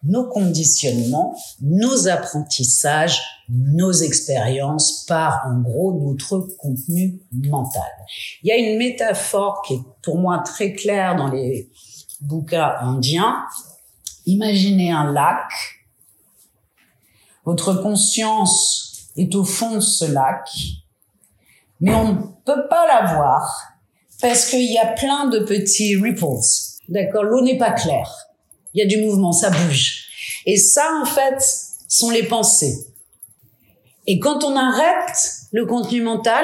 nos 0.04 0.30
conditionnements, 0.30 1.36
nos 1.60 2.08
apprentissages, 2.08 3.20
nos 3.50 3.92
expériences 3.92 5.06
par, 5.08 5.48
en 5.48 5.60
gros, 5.60 6.00
notre 6.00 6.38
contenu 6.60 7.20
mental. 7.32 7.82
Il 8.44 8.50
y 8.50 8.52
a 8.52 8.58
une 8.58 8.78
métaphore 8.78 9.64
qui 9.64 9.74
est 9.74 9.82
pour 10.04 10.20
moi 10.20 10.38
très 10.46 10.74
claire 10.74 11.16
dans 11.16 11.32
les 11.32 11.72
bouquin 12.22 12.76
indien, 12.82 13.44
imaginez 14.28 14.92
un 14.92 15.12
lac. 15.12 15.50
Votre 17.44 17.74
conscience 17.74 19.10
est 19.18 19.34
au 19.34 19.44
fond 19.44 19.74
de 19.74 19.80
ce 19.80 20.06
lac, 20.06 20.48
mais 21.80 21.96
on 21.96 22.14
ne 22.14 22.22
peut 22.46 22.68
pas 22.70 22.86
la 22.86 23.16
voir 23.16 23.75
parce 24.28 24.50
qu'il 24.50 24.72
y 24.72 24.80
a 24.80 24.88
plein 24.88 25.28
de 25.28 25.38
petits 25.38 25.96
ripples. 25.96 26.26
D'accord, 26.90 27.26
l'eau 27.26 27.44
n'est 27.44 27.60
pas 27.60 27.74
claire. 27.74 28.12
Il 28.74 28.80
y 28.80 28.82
a 28.82 28.88
du 28.88 28.98
mouvement, 28.98 29.32
ça 29.32 29.52
bouge. 29.52 30.08
Et 30.48 30.58
ça, 30.58 31.00
en 31.00 31.06
fait, 31.06 31.40
sont 31.88 32.10
les 32.10 32.24
pensées. 32.24 32.88
Et 34.08 34.18
quand 34.18 34.44
on 34.44 34.56
arrête 34.56 35.32
le 35.52 35.68
contenu 35.68 36.02
mental, 36.02 36.44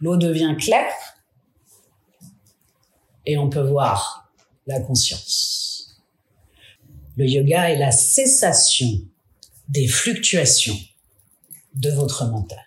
l'eau 0.00 0.16
devient 0.16 0.56
claire 0.58 0.92
et 3.24 3.38
on 3.38 3.48
peut 3.48 3.62
voir 3.62 4.32
la 4.66 4.80
conscience. 4.80 6.00
Le 7.16 7.26
yoga 7.26 7.70
est 7.70 7.78
la 7.78 7.92
cessation 7.92 8.88
des 9.68 9.86
fluctuations 9.86 10.78
de 11.74 11.90
votre 11.90 12.24
mental 12.24 12.64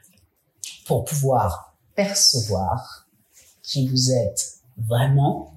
pour 0.85 1.03
pouvoir 1.03 1.72
percevoir 1.95 3.07
qui 3.61 3.87
vous 3.87 4.11
êtes 4.11 4.59
vraiment, 4.77 5.53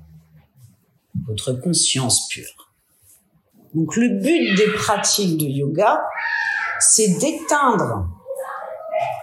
votre 1.26 1.52
conscience 1.52 2.28
pure. 2.28 2.72
Donc 3.74 3.96
le 3.96 4.20
but 4.20 4.54
des 4.56 4.72
pratiques 4.72 5.38
de 5.38 5.46
yoga, 5.46 6.02
c'est 6.78 7.18
d'éteindre 7.18 8.08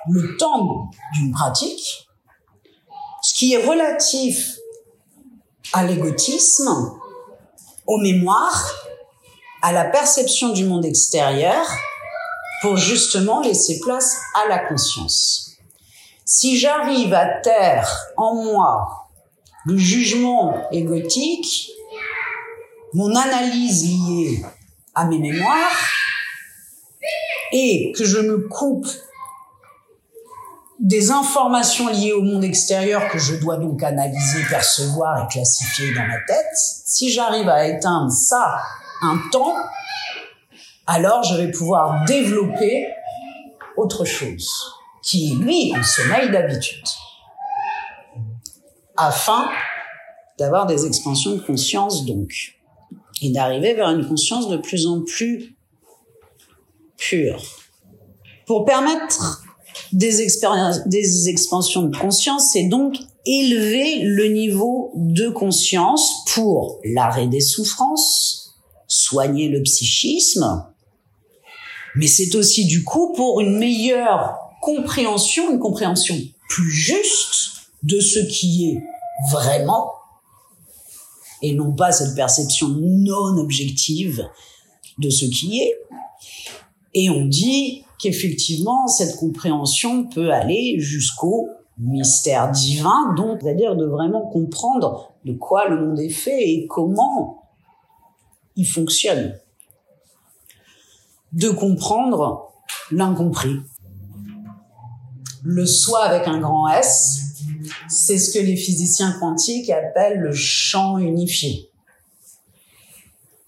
le 0.09 0.35
temps 0.37 0.91
d'une 1.13 1.31
pratique, 1.31 2.07
ce 3.21 3.33
qui 3.35 3.53
est 3.53 3.65
relatif 3.65 4.57
à 5.71 5.83
l'égotisme, 5.85 6.99
aux 7.87 7.97
mémoires, 7.99 8.71
à 9.61 9.71
la 9.71 9.85
perception 9.85 10.49
du 10.49 10.65
monde 10.65 10.85
extérieur, 10.85 11.65
pour 12.61 12.77
justement 12.77 13.41
laisser 13.41 13.79
place 13.79 14.17
à 14.35 14.47
la 14.49 14.59
conscience. 14.59 15.52
Si 16.25 16.57
j'arrive 16.57 17.13
à 17.13 17.25
taire 17.25 17.89
en 18.17 18.35
moi 18.35 19.09
le 19.65 19.77
jugement 19.77 20.69
égotique, 20.71 21.69
mon 22.93 23.15
analyse 23.15 23.85
liée 23.85 24.45
à 24.93 25.05
mes 25.05 25.19
mémoires, 25.19 25.89
et 27.51 27.91
que 27.95 28.03
je 28.03 28.19
me 28.19 28.47
coupe 28.47 28.87
des 30.79 31.11
informations 31.11 31.87
liées 31.87 32.13
au 32.13 32.21
monde 32.21 32.43
extérieur 32.43 33.07
que 33.09 33.17
je 33.17 33.35
dois 33.35 33.57
donc 33.57 33.83
analyser, 33.83 34.43
percevoir 34.49 35.23
et 35.23 35.27
classifier 35.31 35.93
dans 35.93 36.05
ma 36.05 36.19
tête, 36.27 36.51
si 36.53 37.11
j'arrive 37.11 37.47
à 37.47 37.67
éteindre 37.67 38.11
ça 38.11 38.61
un 39.01 39.17
temps, 39.31 39.55
alors 40.87 41.23
je 41.23 41.35
vais 41.35 41.51
pouvoir 41.51 42.03
développer 42.05 42.87
autre 43.77 44.03
chose, 44.03 44.49
qui 45.03 45.35
lui 45.35 45.73
en 45.75 45.83
sommeil 45.83 46.31
d'habitude, 46.31 46.83
afin 48.95 49.49
d'avoir 50.39 50.65
des 50.65 50.85
expansions 50.85 51.33
de 51.33 51.41
conscience 51.41 52.05
donc, 52.05 52.31
et 53.21 53.29
d'arriver 53.29 53.73
vers 53.73 53.89
une 53.89 54.07
conscience 54.07 54.49
de 54.49 54.57
plus 54.57 54.87
en 54.87 55.01
plus 55.03 55.55
pure. 56.97 57.43
Pour 58.45 58.65
permettre 58.65 59.43
des, 59.91 60.21
expériences, 60.21 60.87
des 60.87 61.29
expansions 61.29 61.83
de 61.83 61.95
conscience, 61.95 62.51
c'est 62.53 62.67
donc 62.67 62.97
élever 63.25 63.99
le 64.03 64.27
niveau 64.27 64.91
de 64.95 65.29
conscience 65.29 66.25
pour 66.33 66.79
l'arrêt 66.83 67.27
des 67.27 67.41
souffrances, 67.41 68.55
soigner 68.87 69.49
le 69.49 69.61
psychisme, 69.63 70.65
mais 71.95 72.07
c'est 72.07 72.35
aussi 72.35 72.65
du 72.65 72.83
coup 72.83 73.13
pour 73.13 73.39
une 73.39 73.57
meilleure 73.57 74.42
compréhension, 74.63 75.51
une 75.51 75.59
compréhension 75.59 76.15
plus 76.47 76.71
juste 76.71 77.69
de 77.83 77.99
ce 77.99 78.19
qui 78.19 78.69
est 78.69 78.83
vraiment, 79.29 79.91
et 81.41 81.53
non 81.53 81.73
pas 81.73 81.91
cette 81.91 82.15
perception 82.15 82.69
non 82.69 83.37
objective 83.37 84.25
de 84.99 85.09
ce 85.09 85.25
qui 85.25 85.59
est. 85.59 85.77
Et 86.93 87.09
on 87.09 87.25
dit 87.25 87.83
qu'effectivement, 87.99 88.87
cette 88.87 89.17
compréhension 89.17 90.05
peut 90.05 90.31
aller 90.31 90.75
jusqu'au 90.79 91.49
mystère 91.77 92.49
divin, 92.49 93.13
donc 93.17 93.39
c'est-à-dire 93.41 93.75
de 93.75 93.85
vraiment 93.85 94.27
comprendre 94.27 95.11
de 95.25 95.33
quoi 95.33 95.67
le 95.67 95.85
monde 95.85 95.99
est 95.99 96.07
fait 96.07 96.41
et 96.41 96.67
comment 96.67 97.43
il 98.55 98.65
fonctionne 98.65 99.37
de 101.33 101.49
comprendre 101.49 102.53
l'incompris. 102.91 103.57
Le 105.43 105.65
soi 105.65 106.05
avec 106.05 106.27
un 106.27 106.39
grand 106.39 106.69
S, 106.69 107.19
c'est 107.89 108.17
ce 108.17 108.37
que 108.37 108.43
les 108.43 108.55
physiciens 108.55 109.11
quantiques 109.19 109.69
appellent 109.69 110.19
le 110.19 110.33
champ 110.33 110.97
unifié. 110.97 111.69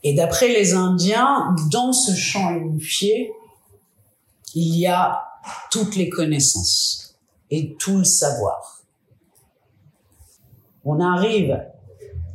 Et 0.03 0.13
d'après 0.13 0.49
les 0.49 0.73
Indiens, 0.73 1.55
dans 1.71 1.93
ce 1.93 2.13
champ 2.13 2.51
unifié, 2.51 3.31
il 4.53 4.75
y 4.77 4.87
a 4.87 5.23
toutes 5.71 5.95
les 5.95 6.09
connaissances 6.09 7.15
et 7.49 7.75
tout 7.79 7.97
le 7.97 8.03
savoir. 8.03 8.81
On 10.83 10.99
arrive 10.99 11.59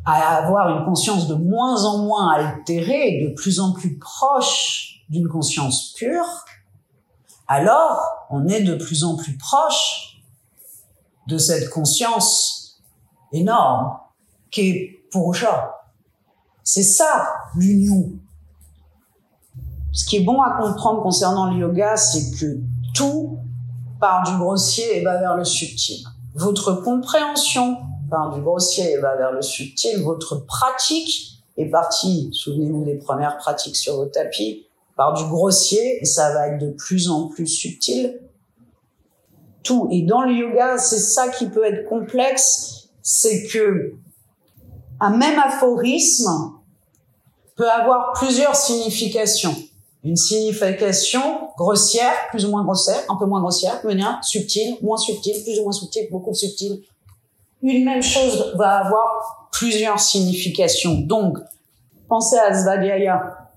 à 0.05 0.37
avoir 0.37 0.77
une 0.77 0.85
conscience 0.85 1.29
de 1.29 1.35
moins 1.35 1.85
en 1.85 2.05
moins 2.05 2.31
altérée, 2.33 3.25
de 3.25 3.35
plus 3.35 3.61
en 3.61 3.73
plus 3.73 3.99
proche 3.99 5.05
d'une 5.09 5.29
conscience 5.29 5.93
pure, 5.97 6.45
alors 7.51 8.01
on 8.31 8.47
est 8.47 8.63
de 8.63 8.77
plus 8.77 9.03
en 9.03 9.17
plus 9.17 9.37
proche 9.37 10.23
de 11.27 11.37
cette 11.37 11.69
conscience 11.69 12.81
énorme 13.33 13.99
qui 14.53 14.61
est 14.69 15.09
Purusha. 15.11 15.75
C'est 16.63 16.85
ça 16.85 17.29
l'union. 17.57 18.13
Ce 19.93 20.05
qui 20.05 20.19
est 20.19 20.23
bon 20.23 20.41
à 20.41 20.61
comprendre 20.61 21.03
concernant 21.03 21.53
le 21.53 21.59
yoga, 21.59 21.97
c'est 21.97 22.39
que 22.39 22.61
tout 22.95 23.41
part 23.99 24.23
du 24.23 24.37
grossier 24.39 24.99
et 24.99 25.05
va 25.05 25.19
vers 25.19 25.37
le 25.37 25.45
subtil. 25.45 26.05
Votre 26.35 26.75
compréhension 26.75 27.79
part 28.09 28.33
du 28.33 28.41
grossier 28.41 28.93
et 28.93 28.99
va 28.99 29.17
vers 29.17 29.33
le 29.33 29.43
subtil. 29.43 30.01
Votre 30.05 30.37
pratique 30.37 31.43
est 31.57 31.69
partie, 31.69 32.31
souvenez-vous 32.33 32.85
des 32.85 32.95
premières 32.95 33.39
pratiques 33.39 33.77
sur 33.77 33.97
vos 33.97 34.07
tapis, 34.07 34.69
par 34.97 35.15
du 35.15 35.25
grossier 35.25 35.99
et 36.01 36.05
ça 36.05 36.33
va 36.33 36.49
être 36.49 36.59
de 36.59 36.71
plus 36.71 37.09
en 37.09 37.29
plus 37.29 37.47
subtil. 37.47 38.21
Tout. 39.63 39.89
Et 39.91 40.03
dans 40.03 40.23
le 40.23 40.33
yoga, 40.33 40.79
c'est 40.79 40.99
ça 40.99 41.29
qui 41.29 41.47
peut 41.47 41.65
être 41.65 41.89
complexe, 41.89 42.89
c'est 43.03 43.47
que 43.47 43.95
un 45.01 45.17
même 45.17 45.39
aphorisme 45.39 46.53
peut 47.57 47.71
avoir 47.71 48.13
plusieurs 48.15 48.57
significations. 48.57 49.55
Une 50.03 50.17
signification 50.17 51.49
grossière, 51.59 52.13
plus 52.31 52.47
ou 52.47 52.51
moins 52.51 52.65
grossière, 52.65 53.03
un 53.11 53.17
peu 53.17 53.27
moins 53.27 53.41
grossière, 53.41 53.81
subtil, 53.83 54.07
subtile, 54.23 54.77
moins 54.83 54.97
subtile, 54.97 55.43
plus 55.43 55.59
ou 55.59 55.65
moins 55.65 55.73
subtile, 55.73 56.09
beaucoup 56.11 56.33
subtile. 56.33 56.81
Une 57.63 57.85
même 57.85 58.03
chose 58.03 58.55
va 58.57 58.79
avoir 58.79 59.49
plusieurs 59.53 60.01
significations. 60.01 61.01
Donc, 61.01 61.37
pensez 62.09 62.39
à 62.39 62.55
Svadhyaya 62.55 63.50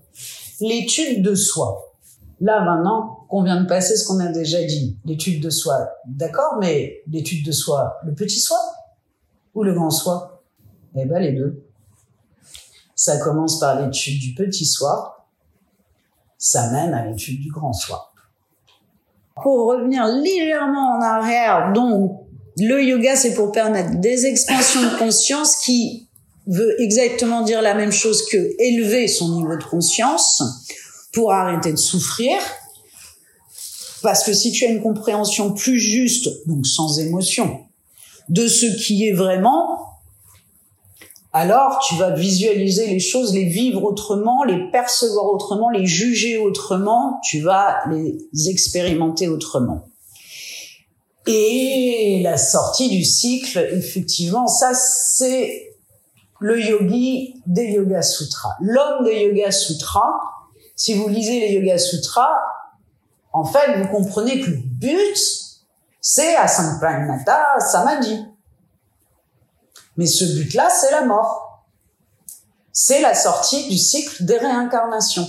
l'étude 0.64 1.24
de 1.24 1.36
soi. 1.36 1.94
Là, 2.42 2.62
maintenant, 2.62 3.26
qu'on 3.30 3.44
vient 3.44 3.62
de 3.62 3.68
passer 3.68 3.96
ce 3.96 4.08
qu'on 4.08 4.20
a 4.20 4.28
déjà 4.28 4.64
dit, 4.64 4.98
l'étude 5.06 5.42
de 5.42 5.50
soi, 5.50 5.90
d'accord, 6.06 6.58
mais 6.60 7.02
l'étude 7.08 7.46
de 7.46 7.52
soi, 7.52 7.98
le 8.06 8.14
petit 8.14 8.40
soi 8.40 8.58
ou 9.54 9.64
le 9.64 9.74
grand 9.74 9.90
soi? 9.90 10.44
Eh 10.96 11.06
ben, 11.06 11.20
les 11.20 11.34
deux. 11.34 11.64
Ça 12.96 13.18
commence 13.18 13.60
par 13.60 13.80
l'étude 13.80 14.20
du 14.20 14.34
petit 14.34 14.66
soi, 14.66 15.28
ça 16.38 16.72
mène 16.72 16.94
à 16.94 17.06
l'étude 17.06 17.40
du 17.42 17.52
grand 17.52 17.74
soi. 17.74 18.12
Pour 19.42 19.68
revenir 19.68 20.06
légèrement 20.06 20.98
en 20.98 21.02
arrière, 21.02 21.74
donc, 21.74 22.20
le 22.58 22.84
yoga, 22.84 23.16
c'est 23.16 23.34
pour 23.34 23.52
permettre 23.52 24.00
des 24.00 24.26
expansions 24.26 24.82
de 24.82 25.00
conscience 25.00 25.58
qui 25.58 26.08
veut 26.48 26.82
exactement 26.82 27.42
dire 27.42 27.62
la 27.62 27.74
même 27.74 27.92
chose 27.92 28.26
que 28.28 28.38
élever 28.60 29.08
son 29.08 29.38
niveau 29.38 29.56
de 29.58 29.64
conscience 29.64 30.44
pour 31.14 31.32
arrêter 31.32 31.72
de 31.72 31.78
souffrir. 31.78 32.38
Parce 34.02 34.24
que 34.24 34.34
si 34.34 34.52
tu 34.52 34.66
as 34.66 34.70
une 34.70 34.82
compréhension 34.82 35.54
plus 35.54 35.80
juste, 35.80 36.30
donc 36.48 36.66
sans 36.66 37.00
émotion, 37.00 37.62
de 38.30 38.48
ce 38.48 38.66
qui 38.66 39.08
est 39.08 39.14
vraiment, 39.14 39.80
alors 41.32 41.80
tu 41.88 41.96
vas 41.96 42.12
visualiser 42.12 42.88
les 42.88 43.00
choses, 43.00 43.34
les 43.34 43.46
vivre 43.46 43.84
autrement, 43.84 44.44
les 44.44 44.70
percevoir 44.72 45.26
autrement, 45.32 45.70
les 45.70 45.86
juger 45.86 46.38
autrement, 46.38 47.20
tu 47.24 47.40
vas 47.40 47.80
les 47.90 48.50
expérimenter 48.50 49.28
autrement. 49.28 49.88
Et 51.26 52.20
la 52.22 52.38
sortie 52.38 52.90
du 52.90 53.06
cycle, 53.06 53.58
effectivement, 53.72 54.48
ça 54.48 54.74
c'est 54.74 55.73
le 56.44 56.60
yogi 56.60 57.42
des 57.46 57.72
Yoga 57.72 58.02
Sutras. 58.02 58.58
L'homme 58.60 59.06
des 59.06 59.28
Yoga 59.28 59.50
Sutras, 59.50 60.20
si 60.76 60.94
vous 60.94 61.08
lisez 61.08 61.40
les 61.40 61.54
Yoga 61.54 61.78
Sutras, 61.78 62.38
en 63.32 63.46
fait, 63.46 63.82
vous 63.82 63.88
comprenez 63.88 64.42
que 64.42 64.50
le 64.52 64.58
but, 64.58 65.18
c'est 66.02 66.36
à 66.36 66.50
Sampranata 66.50 67.60
Samadhi. 67.60 68.26
Mais 69.96 70.06
ce 70.06 70.26
but-là, 70.26 70.70
c'est 70.70 70.92
la 70.92 71.06
mort. 71.06 71.64
C'est 72.74 73.00
la 73.00 73.16
sortie 73.16 73.70
du 73.70 73.78
cycle 73.78 74.26
des 74.26 74.38
réincarnations. 74.38 75.28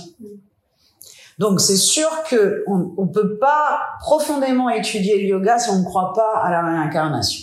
Donc 1.39 1.61
c'est 1.61 1.77
sûr 1.77 2.09
que 2.29 2.65
on, 2.67 2.93
on 2.97 3.07
peut 3.07 3.37
pas 3.37 3.79
profondément 4.01 4.69
étudier 4.69 5.21
le 5.21 5.27
yoga 5.29 5.59
si 5.59 5.69
on 5.69 5.79
ne 5.79 5.85
croit 5.85 6.11
pas 6.13 6.41
à 6.43 6.51
la 6.51 6.61
réincarnation. 6.61 7.41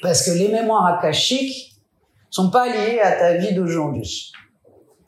Parce 0.00 0.24
que 0.24 0.30
les 0.30 0.48
mémoires 0.48 0.86
akashiques, 0.86 1.71
sont 2.32 2.50
pas 2.50 2.66
liées 2.66 2.98
à 2.98 3.12
ta 3.12 3.34
vie 3.34 3.54
d'aujourd'hui. 3.54 4.32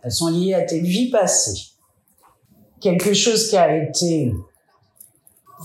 Elles 0.03 0.13
sont 0.13 0.29
liées 0.29 0.55
à 0.55 0.63
tes 0.63 0.81
vies 0.81 1.11
passées. 1.11 1.73
Quelque 2.81 3.15
chose 3.15 3.49
qui 3.49 3.57
a 3.57 3.75
été 3.77 4.33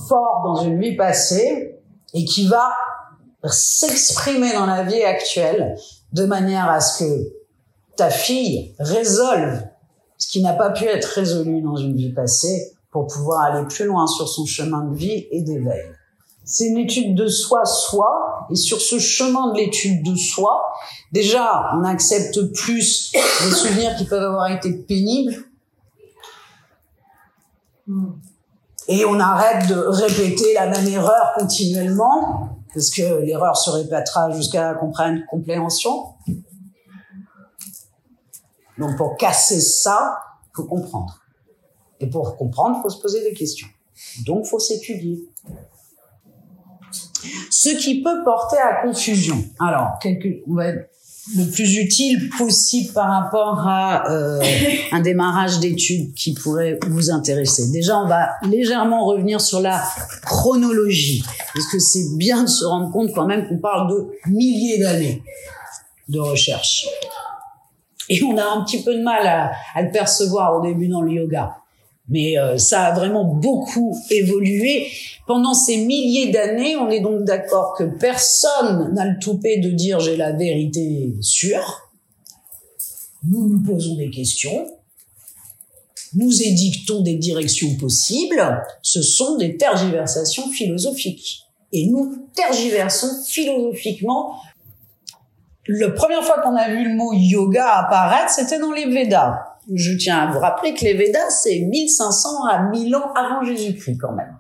fort 0.08 0.42
dans 0.46 0.64
une 0.64 0.80
vie 0.80 0.96
passée 0.96 1.76
et 2.14 2.26
qui 2.26 2.48
va 2.48 2.72
s'exprimer 3.44 4.54
dans 4.54 4.66
la 4.66 4.84
vie 4.84 5.04
actuelle 5.04 5.76
de 6.14 6.26
manière 6.26 6.70
à 6.70 6.80
ce 6.80 7.04
que 7.04 7.34
ta 7.98 8.10
fille 8.10 8.74
résolve 8.80 9.62
ce 10.18 10.28
qui 10.28 10.42
n'a 10.42 10.54
pas 10.54 10.72
pu 10.72 10.86
être 10.86 11.06
résolu 11.06 11.62
dans 11.62 11.78
une 11.78 11.96
vie 11.96 12.14
passée 12.14 12.74
pour 12.92 13.08
pouvoir 13.08 13.42
aller 13.42 13.66
plus 13.68 13.86
loin 13.86 14.08
sur 14.08 14.28
son 14.28 14.46
chemin 14.46 14.84
de 14.86 14.96
vie 14.96 15.28
et 15.32 15.42
d'éveil. 15.42 15.84
C'est 16.52 16.66
une 16.66 16.80
étude 16.80 17.14
de 17.14 17.28
soi, 17.28 17.64
soi, 17.64 18.48
et 18.50 18.56
sur 18.56 18.82
ce 18.82 18.98
chemin 18.98 19.54
de 19.54 19.58
l'étude 19.58 20.04
de 20.04 20.16
soi, 20.16 20.64
déjà, 21.12 21.72
on 21.78 21.84
accepte 21.84 22.42
plus 22.54 23.14
les 23.14 23.52
souvenirs 23.52 23.96
qui 23.96 24.06
peuvent 24.06 24.24
avoir 24.24 24.52
été 24.52 24.74
pénibles, 24.74 25.36
Et 28.88 29.06
on 29.06 29.20
arrête 29.20 29.68
de 29.68 29.76
répéter 29.76 30.56
la 30.56 30.66
même 30.66 30.88
erreur 30.88 31.34
continuellement, 31.38 32.58
parce 32.74 32.90
que 32.90 33.22
l'erreur 33.22 33.56
se 33.56 33.70
répétera 33.70 34.32
jusqu'à 34.32 34.72
la 34.72 34.80
compréhension. 35.30 36.16
Donc 38.80 38.98
pour 38.98 39.18
casser 39.18 39.62
ça, 39.62 40.18
faut 40.56 40.64
comprendre. 40.64 41.22
Et 42.00 42.08
pour 42.08 42.36
comprendre, 42.38 42.82
faut 42.82 42.90
se 42.90 43.00
poser 43.00 43.22
des 43.22 43.34
questions. 43.34 43.68
Donc 44.26 44.48
faut 44.48 44.60
s'étudier. 44.60 45.30
Ce 47.52 47.70
qui 47.70 48.02
peut 48.02 48.24
porter 48.24 48.58
à 48.58 48.82
confusion. 48.82 49.44
Alors, 49.60 50.00
quelque, 50.02 50.28
on 50.48 50.56
va 50.56 50.72
le 51.36 51.46
plus 51.46 51.78
utile 51.78 52.30
possible 52.38 52.92
par 52.94 53.10
rapport 53.10 53.60
à 53.68 54.10
euh, 54.10 54.42
un 54.92 55.00
démarrage 55.00 55.60
d'études 55.60 56.14
qui 56.16 56.34
pourrait 56.34 56.80
vous 56.88 57.12
intéresser. 57.12 57.70
Déjà, 57.72 58.00
on 58.00 58.08
va 58.08 58.30
légèrement 58.44 59.06
revenir 59.06 59.40
sur 59.40 59.60
la 59.60 59.84
chronologie, 60.24 61.24
parce 61.54 61.68
que 61.68 61.78
c'est 61.80 62.18
bien 62.18 62.44
de 62.44 62.50
se 62.50 62.66
rendre 62.66 62.92
compte 62.92 63.14
quand 63.14 63.26
même 63.26 63.48
qu'on 63.48 63.60
parle 63.60 63.92
de 63.92 64.08
milliers 64.28 64.80
d'années 64.80 65.24
de 66.08 66.20
recherche. 66.20 66.88
Et 68.10 68.24
on 68.24 68.36
a 68.38 68.44
un 68.44 68.64
petit 68.64 68.82
peu 68.82 68.96
de 68.96 69.04
mal 69.04 69.28
à, 69.28 69.52
à 69.76 69.84
le 69.84 69.92
percevoir 69.92 70.56
au 70.56 70.62
début 70.62 70.88
dans 70.88 71.02
le 71.02 71.12
yoga. 71.12 71.58
Mais 72.10 72.38
euh, 72.38 72.58
ça 72.58 72.86
a 72.86 72.94
vraiment 72.94 73.24
beaucoup 73.24 73.96
évolué. 74.10 74.88
Pendant 75.28 75.54
ces 75.54 75.78
milliers 75.78 76.32
d'années, 76.32 76.76
on 76.76 76.90
est 76.90 77.02
donc 77.02 77.24
d'accord 77.24 77.76
que 77.78 77.84
personne 77.84 78.94
n'a 78.94 79.06
le 79.06 79.20
toupet 79.20 79.60
de 79.60 79.70
dire 79.70 80.00
j'ai 80.00 80.18
la 80.18 80.32
vérité 80.32 81.14
sûre. 81.22 81.90
Nous 83.28 83.48
nous 83.48 83.62
posons 83.62 83.96
des 83.96 84.10
questions. 84.10 84.68
Nous 86.16 86.42
édictons 86.42 87.02
des 87.02 87.16
directions 87.16 87.76
possibles. 87.76 88.64
Ce 88.82 89.02
sont 89.02 89.38
des 89.38 89.58
tergiversations 89.58 90.50
philosophiques. 90.50 91.44
Et 91.72 91.88
nous 91.88 92.28
tergiversons 92.34 93.24
philosophiquement. 93.28 94.34
La 95.68 95.92
première 95.92 96.24
fois 96.24 96.42
qu'on 96.42 96.56
a 96.56 96.70
vu 96.70 96.84
le 96.84 96.96
mot 96.96 97.14
yoga 97.14 97.68
apparaître, 97.86 98.32
c'était 98.32 98.58
dans 98.58 98.72
les 98.72 98.86
Védas. 98.86 99.49
Je 99.74 99.98
tiens 99.98 100.20
à 100.20 100.32
vous 100.32 100.40
rappeler 100.40 100.74
que 100.74 100.84
les 100.84 100.94
Védas, 100.94 101.30
c'est 101.30 101.60
1500 101.60 102.46
à 102.46 102.70
1000 102.70 102.96
ans 102.96 103.14
avant 103.14 103.44
Jésus-Christ 103.44 103.98
quand 104.00 104.14
même. 104.14 104.36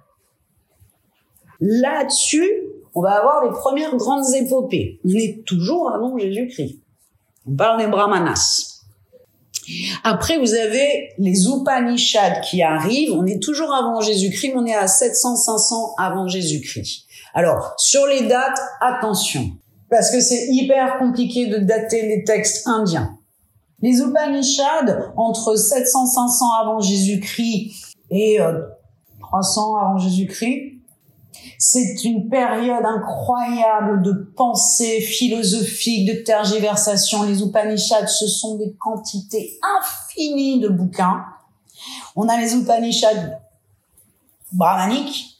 Là-dessus, 1.59 2.49
on 2.95 3.01
va 3.01 3.19
avoir 3.19 3.43
les 3.43 3.51
premières 3.51 3.95
grandes 3.95 4.33
épopées. 4.33 4.99
On 5.05 5.09
est 5.09 5.43
toujours 5.45 5.91
avant 5.93 6.17
Jésus-Christ. 6.17 6.79
On 7.47 7.55
parle 7.55 7.79
des 7.81 7.87
Brahmanas. 7.87 8.83
Après, 10.03 10.39
vous 10.39 10.53
avez 10.53 11.09
les 11.19 11.47
Upanishads 11.47 12.41
qui 12.43 12.63
arrivent. 12.63 13.13
On 13.13 13.25
est 13.25 13.41
toujours 13.41 13.73
avant 13.73 14.01
Jésus-Christ, 14.01 14.53
mais 14.53 14.59
on 14.59 14.65
est 14.65 14.73
à 14.73 14.85
700-500 14.85 15.93
avant 15.97 16.27
Jésus-Christ. 16.27 17.05
Alors, 17.33 17.73
sur 17.77 18.07
les 18.07 18.27
dates, 18.27 18.59
attention. 18.81 19.51
Parce 19.89 20.11
que 20.11 20.21
c'est 20.21 20.47
hyper 20.49 20.97
compliqué 20.97 21.47
de 21.47 21.57
dater 21.57 22.07
les 22.07 22.23
textes 22.23 22.67
indiens. 22.67 23.18
Les 23.81 23.99
Upanishads, 23.99 25.11
entre 25.15 25.55
700-500 25.55 26.61
avant 26.61 26.79
Jésus-Christ 26.81 27.95
et 28.11 28.39
300 29.21 29.61
euh, 29.61 29.79
avant 29.79 29.97
Jésus-Christ, 29.97 30.79
c'est 31.57 32.03
une 32.03 32.29
période 32.29 32.85
incroyable 32.85 34.01
de 34.01 34.13
pensée 34.35 35.01
philosophique, 35.01 36.07
de 36.07 36.23
tergiversation. 36.23 37.23
Les 37.23 37.41
Upanishads, 37.41 38.07
ce 38.07 38.27
sont 38.27 38.57
des 38.57 38.73
quantités 38.79 39.59
infinies 39.79 40.59
de 40.59 40.69
bouquins. 40.69 41.23
On 42.15 42.27
a 42.27 42.37
les 42.37 42.55
Upanishads 42.55 43.37
brahmaniques 44.51 45.37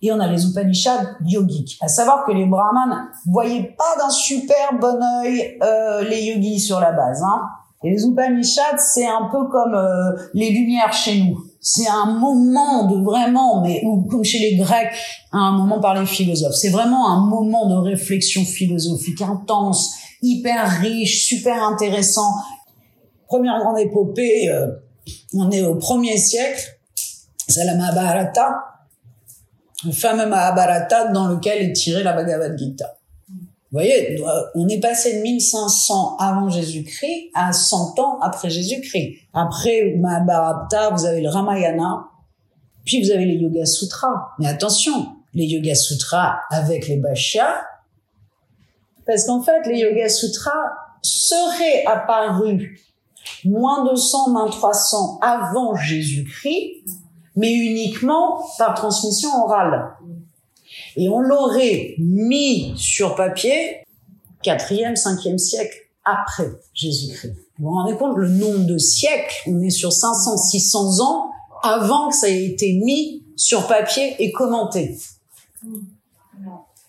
et 0.00 0.12
on 0.12 0.20
a 0.20 0.26
les 0.28 0.44
Upanishads 0.46 1.16
yogiques. 1.24 1.78
À 1.80 1.88
savoir 1.88 2.24
que 2.24 2.32
les 2.32 2.46
brahmanes 2.46 3.10
voyaient 3.26 3.74
pas 3.76 3.96
d'un 3.98 4.10
super 4.10 4.74
bon 4.80 5.00
œil 5.22 5.58
euh, 5.62 6.02
les 6.02 6.22
yogis 6.24 6.60
sur 6.60 6.80
la 6.80 6.92
base. 6.92 7.22
Hein. 7.22 7.42
Et 7.84 7.90
les 7.90 8.04
Upanishads, 8.04 8.78
c'est 8.78 9.06
un 9.06 9.28
peu 9.30 9.48
comme 9.48 9.74
euh, 9.74 10.28
les 10.34 10.50
lumières 10.50 10.92
chez 10.92 11.20
nous. 11.20 11.44
C'est 11.60 11.88
un 11.88 12.06
moment 12.06 12.86
de 12.86 13.04
vraiment, 13.04 13.62
mais 13.62 13.82
ou 13.84 14.02
comme 14.02 14.24
chez 14.24 14.38
les 14.38 14.56
Grecs, 14.56 14.92
un 15.32 15.52
moment 15.52 15.80
par 15.80 15.94
les 15.94 16.06
philosophes. 16.06 16.54
C'est 16.54 16.70
vraiment 16.70 17.08
un 17.08 17.26
moment 17.26 17.68
de 17.68 17.76
réflexion 17.76 18.44
philosophique 18.44 19.22
intense, 19.22 19.94
hyper 20.22 20.68
riche, 20.80 21.26
super 21.26 21.62
intéressant. 21.62 22.32
Première 23.26 23.60
grande 23.60 23.78
épopée, 23.78 24.48
euh, 24.48 24.68
on 25.34 25.50
est 25.50 25.62
au 25.62 25.76
premier 25.76 26.16
siècle, 26.16 26.62
c'est 27.46 27.64
la 27.64 27.76
Mahabharata, 27.76 28.56
le 29.84 29.92
fameux 29.92 30.26
Mahabharata 30.26 31.08
dans 31.12 31.28
lequel 31.28 31.70
est 31.70 31.72
tirée 31.74 32.02
la 32.02 32.12
Bhagavad 32.12 32.58
Gita. 32.58 32.97
Vous 33.70 33.80
voyez, 33.80 34.18
on 34.54 34.66
est 34.68 34.80
passé 34.80 35.18
de 35.18 35.22
1500 35.22 36.16
avant 36.18 36.48
Jésus-Christ 36.48 37.30
à 37.34 37.52
100 37.52 37.98
ans 37.98 38.18
après 38.22 38.48
Jésus-Christ. 38.48 39.18
Après 39.34 39.94
Mahabharata, 39.98 40.88
vous 40.90 41.04
avez 41.04 41.20
le 41.20 41.28
Ramayana, 41.28 42.06
puis 42.86 43.02
vous 43.02 43.10
avez 43.10 43.26
les 43.26 43.34
Yoga 43.34 43.66
Sutras. 43.66 44.30
Mais 44.38 44.46
attention, 44.46 45.08
les 45.34 45.44
Yoga 45.44 45.74
Sutras 45.74 46.38
avec 46.50 46.88
les 46.88 46.96
Bhashyas, 46.96 47.54
parce 49.06 49.26
qu'en 49.26 49.42
fait, 49.42 49.66
les 49.66 49.80
Yoga 49.80 50.08
Sutras 50.08 50.72
seraient 51.02 51.84
apparus 51.84 52.80
moins 53.44 53.84
de 53.84 53.94
100, 53.94 54.30
moins 54.30 54.48
300 54.48 55.18
avant 55.20 55.74
Jésus-Christ, 55.76 56.84
mais 57.36 57.52
uniquement 57.52 58.42
par 58.56 58.74
transmission 58.74 59.28
orale 59.44 59.92
et 60.98 61.08
on 61.08 61.20
l'aurait 61.20 61.94
mis 61.98 62.72
sur 62.76 63.14
papier 63.14 63.84
4e, 64.44 65.00
5e 65.00 65.38
siècle 65.38 65.76
après 66.04 66.50
Jésus-Christ. 66.74 67.34
Vous 67.58 67.68
vous 67.68 67.74
rendez 67.74 67.94
compte 67.94 68.16
le 68.16 68.28
nombre 68.28 68.66
de 68.66 68.78
siècles? 68.78 69.36
On 69.46 69.60
est 69.60 69.70
sur 69.70 69.92
500, 69.92 70.36
600 70.36 71.00
ans 71.00 71.30
avant 71.62 72.08
que 72.08 72.16
ça 72.16 72.28
ait 72.28 72.44
été 72.44 72.72
mis 72.72 73.22
sur 73.36 73.68
papier 73.68 74.16
et 74.18 74.32
commenté. 74.32 74.98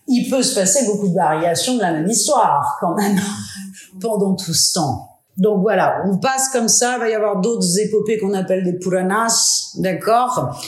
Il 0.08 0.28
peut 0.28 0.42
se 0.42 0.56
passer 0.56 0.86
beaucoup 0.86 1.06
de 1.06 1.14
variations 1.14 1.76
de 1.76 1.80
la 1.80 1.92
même 1.92 2.08
histoire 2.08 2.78
quand 2.80 2.96
même 2.96 3.16
pendant 4.00 4.34
tout 4.34 4.54
ce 4.54 4.72
temps. 4.72 5.06
Donc 5.36 5.60
voilà, 5.60 6.02
on 6.06 6.18
passe 6.18 6.48
comme 6.48 6.68
ça, 6.68 6.96
il 6.96 7.00
va 7.00 7.08
y 7.08 7.14
avoir 7.14 7.40
d'autres 7.40 7.78
épopées 7.78 8.18
qu'on 8.18 8.34
appelle 8.34 8.64
des 8.64 8.76
Puranas, 8.76 9.76
d'accord? 9.78 10.60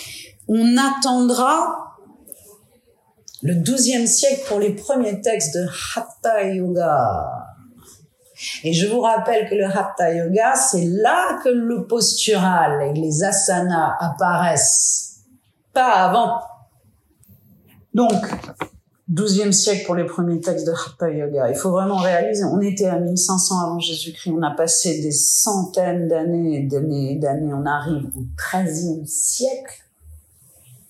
On 0.46 0.76
attendra 0.76 1.91
le 3.42 3.54
XIIe 3.54 4.06
siècle 4.06 4.42
pour 4.48 4.60
les 4.60 4.74
premiers 4.74 5.20
textes 5.20 5.54
de 5.54 5.66
Hatha 5.96 6.44
Yoga. 6.44 7.48
Et 8.64 8.72
je 8.72 8.86
vous 8.88 9.00
rappelle 9.00 9.48
que 9.48 9.54
le 9.54 9.66
Hatha 9.66 10.14
Yoga, 10.14 10.54
c'est 10.54 10.84
là 10.84 11.40
que 11.42 11.48
le 11.48 11.86
postural 11.86 12.82
et 12.82 12.92
les 12.92 13.24
asanas 13.24 13.96
apparaissent, 14.00 15.24
pas 15.72 15.92
avant. 15.92 16.40
Donc, 17.94 18.12
XIIe 19.10 19.52
siècle 19.52 19.86
pour 19.86 19.96
les 19.96 20.06
premiers 20.06 20.40
textes 20.40 20.66
de 20.66 20.72
Hatha 20.72 21.10
Yoga. 21.10 21.50
Il 21.50 21.56
faut 21.56 21.72
vraiment 21.72 21.96
réaliser, 21.96 22.44
on 22.44 22.60
était 22.60 22.86
à 22.86 22.98
1500 22.98 23.60
avant 23.60 23.78
Jésus-Christ, 23.78 24.30
on 24.30 24.42
a 24.42 24.52
passé 24.52 25.02
des 25.02 25.12
centaines 25.12 26.08
d'années, 26.08 26.62
d'années, 26.62 27.16
d'années, 27.16 27.52
on 27.52 27.66
arrive 27.66 28.06
au 28.16 28.24
XIIIe 28.36 29.06
siècle. 29.06 29.82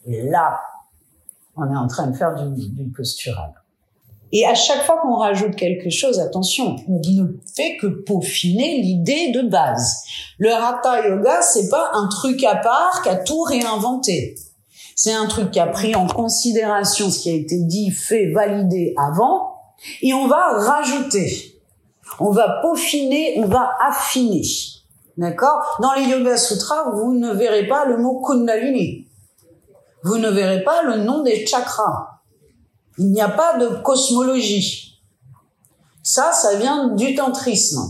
Et 0.07 0.29
là, 0.29 0.61
on 1.57 1.73
est 1.73 1.77
en 1.77 1.87
train 1.87 2.07
de 2.07 2.17
faire 2.17 2.35
du, 2.35 2.69
du 2.69 2.91
postural. 2.91 3.53
Et 4.35 4.47
à 4.47 4.55
chaque 4.55 4.85
fois 4.85 4.99
qu'on 5.03 5.17
rajoute 5.17 5.57
quelque 5.57 5.91
chose, 5.91 6.19
attention, 6.19 6.77
on 6.89 7.01
ne 7.01 7.27
fait 7.55 7.77
que 7.77 7.87
peaufiner 7.87 8.81
l'idée 8.81 9.31
de 9.31 9.43
base. 9.43 10.03
Le 10.39 10.51
Hatha 10.51 11.07
Yoga, 11.07 11.43
c'est 11.43 11.69
pas 11.69 11.91
un 11.93 12.09
truc 12.09 12.43
à 12.45 12.57
part 12.57 13.03
qui 13.03 13.11
a 13.11 13.17
tout 13.17 13.43
réinventé. 13.43 14.35
C'est 14.97 15.13
un 15.13 15.27
truc 15.27 15.51
qui 15.51 15.61
a 15.61 15.67
pris 15.67 15.95
en 15.95 16.07
considération 16.07 17.11
ce 17.11 17.21
qui 17.21 17.31
a 17.31 17.35
été 17.35 17.59
dit, 17.59 17.91
fait, 17.91 18.33
validé 18.33 18.95
avant, 18.97 19.55
et 20.01 20.15
on 20.15 20.29
va 20.29 20.59
rajouter. 20.59 21.61
On 22.19 22.31
va 22.31 22.61
peaufiner, 22.63 23.35
on 23.37 23.47
va 23.47 23.73
affiner. 23.87 24.43
D'accord? 25.19 25.77
Dans 25.83 25.93
les 25.93 26.05
Yoga 26.05 26.39
Sutras, 26.39 26.91
vous 26.95 27.13
ne 27.13 27.33
verrez 27.33 27.69
pas 27.69 27.85
le 27.85 27.99
mot 27.99 28.23
Kundalini 28.23 29.09
vous 30.05 30.19
ne 30.19 30.29
verrez 30.29 30.63
pas 30.65 30.83
le 30.83 31.03
nom 31.03 31.23
des 31.23 31.47
chakras. 31.47 32.21
Il 32.99 33.13
n'y 33.13 33.21
a 33.21 33.29
pas 33.29 33.59
de 33.59 33.83
cosmologie. 33.83 35.01
Ça, 36.03 36.33
ça 36.33 36.57
vient 36.57 36.95
du 36.95 37.15
tantrisme. 37.15 37.81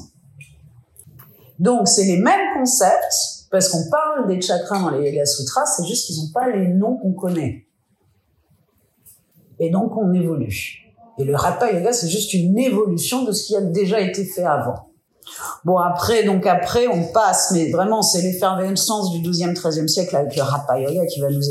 Donc, 1.58 1.88
c'est 1.88 2.04
les 2.04 2.18
mêmes 2.18 2.54
concepts, 2.54 3.46
parce 3.50 3.68
qu'on 3.68 3.88
parle 3.90 4.26
des 4.28 4.40
chakras 4.40 4.80
dans 4.80 4.90
les 4.90 5.10
Yoga 5.10 5.24
Sutras, 5.24 5.66
c'est 5.66 5.86
juste 5.86 6.06
qu'ils 6.06 6.16
n'ont 6.16 6.32
pas 6.32 6.48
les 6.50 6.68
noms 6.68 6.96
qu'on 6.96 7.12
connaît. 7.12 7.66
Et 9.58 9.70
donc, 9.70 9.96
on 9.96 10.12
évolue. 10.12 10.82
Et 11.18 11.24
le 11.24 11.34
Hatha 11.36 11.72
Yoga, 11.72 11.92
c'est 11.92 12.08
juste 12.08 12.34
une 12.34 12.58
évolution 12.58 13.24
de 13.24 13.32
ce 13.32 13.46
qui 13.46 13.56
a 13.56 13.60
déjà 13.60 14.00
été 14.00 14.24
fait 14.24 14.44
avant. 14.44 14.88
Bon 15.64 15.78
après, 15.78 16.24
donc 16.24 16.46
après, 16.46 16.88
on 16.88 17.12
passe, 17.12 17.52
mais 17.52 17.70
vraiment, 17.70 18.02
c'est 18.02 18.22
l'effervescence 18.22 19.12
du 19.12 19.20
12e, 19.20 19.54
13e 19.54 19.86
siècle 19.86 20.16
avec 20.16 20.34
le 20.36 20.42
Hatha 20.42 20.80
Yoga 20.80 21.06
qui 21.06 21.20
va 21.20 21.30
nous, 21.30 21.42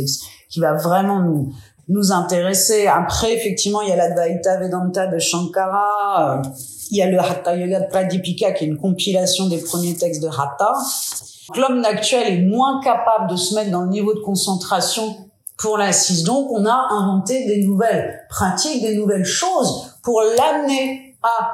qui 0.52 0.60
va 0.60 0.74
vraiment 0.74 1.22
nous, 1.22 1.54
nous 1.88 2.12
intéresser. 2.12 2.88
Après, 2.88 3.34
effectivement, 3.34 3.82
il 3.82 3.90
y 3.90 3.92
a 3.92 3.96
l'Advaita 3.96 4.60
Vedanta 4.60 5.08
de 5.08 5.18
Shankara, 5.18 6.38
euh, 6.38 6.50
il 6.92 6.98
y 6.98 7.02
a 7.02 7.10
le 7.10 7.20
Hatha 7.20 7.56
Yoga 7.56 7.80
de 7.80 7.88
Pradipika 7.88 8.52
qui 8.52 8.66
est 8.66 8.68
une 8.68 8.78
compilation 8.78 9.48
des 9.48 9.60
premiers 9.60 9.96
textes 9.96 10.22
de 10.22 10.28
Hatha. 10.28 10.74
L'homme 11.56 11.84
actuel 11.86 12.34
est 12.34 12.42
moins 12.46 12.82
capable 12.82 13.30
de 13.30 13.36
se 13.36 13.56
mettre 13.56 13.72
dans 13.72 13.82
le 13.82 13.90
niveau 13.90 14.14
de 14.14 14.20
concentration 14.20 15.16
pour 15.58 15.78
l'assise. 15.78 16.24
Donc, 16.24 16.52
on 16.52 16.66
a 16.66 16.88
inventé 16.92 17.46
des 17.46 17.64
nouvelles 17.64 18.26
pratiques, 18.30 18.82
des 18.82 18.96
nouvelles 18.96 19.26
choses 19.26 19.98
pour 20.04 20.22
l'amener 20.22 21.16
à 21.24 21.52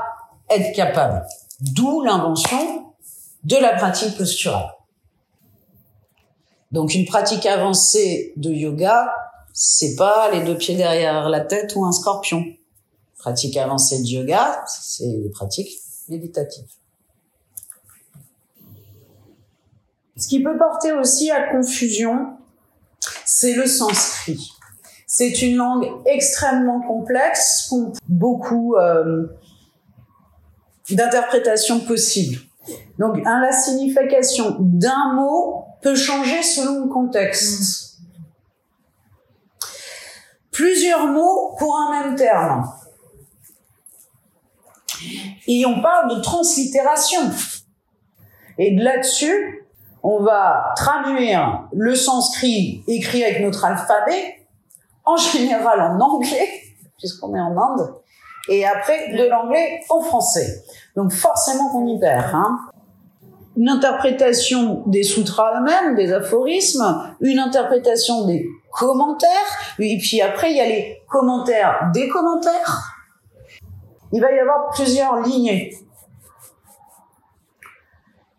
être 0.49 0.75
capable. 0.75 1.23
D'où 1.59 2.03
l'invention 2.03 2.57
de 3.43 3.55
la 3.57 3.73
pratique 3.73 4.17
posturale. 4.17 4.76
Donc, 6.71 6.93
une 6.93 7.05
pratique 7.05 7.45
avancée 7.45 8.33
de 8.35 8.51
yoga, 8.51 9.13
c'est 9.53 9.95
pas 9.95 10.29
les 10.31 10.43
deux 10.43 10.57
pieds 10.57 10.75
derrière 10.75 11.29
la 11.29 11.41
tête 11.41 11.73
ou 11.75 11.85
un 11.85 11.91
scorpion. 11.91 12.43
Pratique 13.17 13.57
avancée 13.57 13.99
de 13.99 14.07
yoga, 14.07 14.63
c'est 14.67 15.07
des 15.07 15.29
pratiques 15.29 15.71
méditatives. 16.09 16.65
Ce 20.17 20.27
qui 20.27 20.41
peut 20.41 20.57
porter 20.57 20.93
aussi 20.93 21.31
à 21.31 21.51
confusion, 21.51 22.37
c'est 23.25 23.53
le 23.53 23.65
sanskrit. 23.65 24.51
C'est 25.05 25.41
une 25.41 25.55
langue 25.55 25.87
extrêmement 26.05 26.81
complexe, 26.81 27.73
beaucoup 28.09 28.75
euh, 28.75 29.27
d'interprétations 30.89 31.79
possibles. 31.81 32.39
Donc, 32.99 33.23
la 33.23 33.51
signification 33.51 34.57
d'un 34.59 35.13
mot 35.13 35.66
peut 35.81 35.95
changer 35.95 36.41
selon 36.43 36.85
le 36.85 36.89
contexte 36.89 37.87
plusieurs 40.57 41.05
mots 41.05 41.55
pour 41.59 41.77
un 41.77 41.91
même 41.91 42.15
terme. 42.15 42.67
Et 45.45 45.63
on 45.67 45.83
parle 45.83 46.15
de 46.17 46.21
translittération. 46.21 47.21
Et 48.57 48.75
de 48.75 48.83
là-dessus, 48.83 49.67
on 50.01 50.23
va 50.23 50.73
traduire 50.75 51.67
le 51.73 51.93
sanskrit 51.93 52.83
écrit 52.87 53.23
avec 53.23 53.41
notre 53.41 53.65
alphabet, 53.65 54.47
en 55.05 55.15
général 55.15 55.79
en 55.79 55.99
anglais, 55.99 56.49
puisqu'on 56.97 57.35
est 57.35 57.39
en 57.39 57.55
Inde, 57.55 57.93
et 58.49 58.65
après 58.65 59.13
de 59.15 59.29
l'anglais 59.29 59.81
au 59.91 60.01
français. 60.01 60.63
Donc 60.95 61.11
forcément 61.11 61.69
qu'on 61.69 61.85
y 61.85 61.99
perd. 61.99 62.33
Hein 62.33 62.57
une 63.57 63.69
interprétation 63.69 64.83
des 64.85 65.01
sutras 65.01 65.59
eux-mêmes, 65.59 65.95
des 65.95 66.13
aphorismes, 66.13 67.15
une 67.19 67.39
interprétation 67.39 68.25
des 68.25 68.47
commentaires, 68.71 69.75
et 69.79 69.97
puis 69.97 70.21
après 70.21 70.51
il 70.51 70.57
y 70.57 70.61
a 70.61 70.67
les 70.67 71.01
commentaires 71.09 71.89
des 71.93 72.07
commentaires. 72.07 72.93
Il 74.13 74.21
va 74.21 74.31
y 74.31 74.39
avoir 74.39 74.69
plusieurs 74.69 75.21
lignées. 75.21 75.75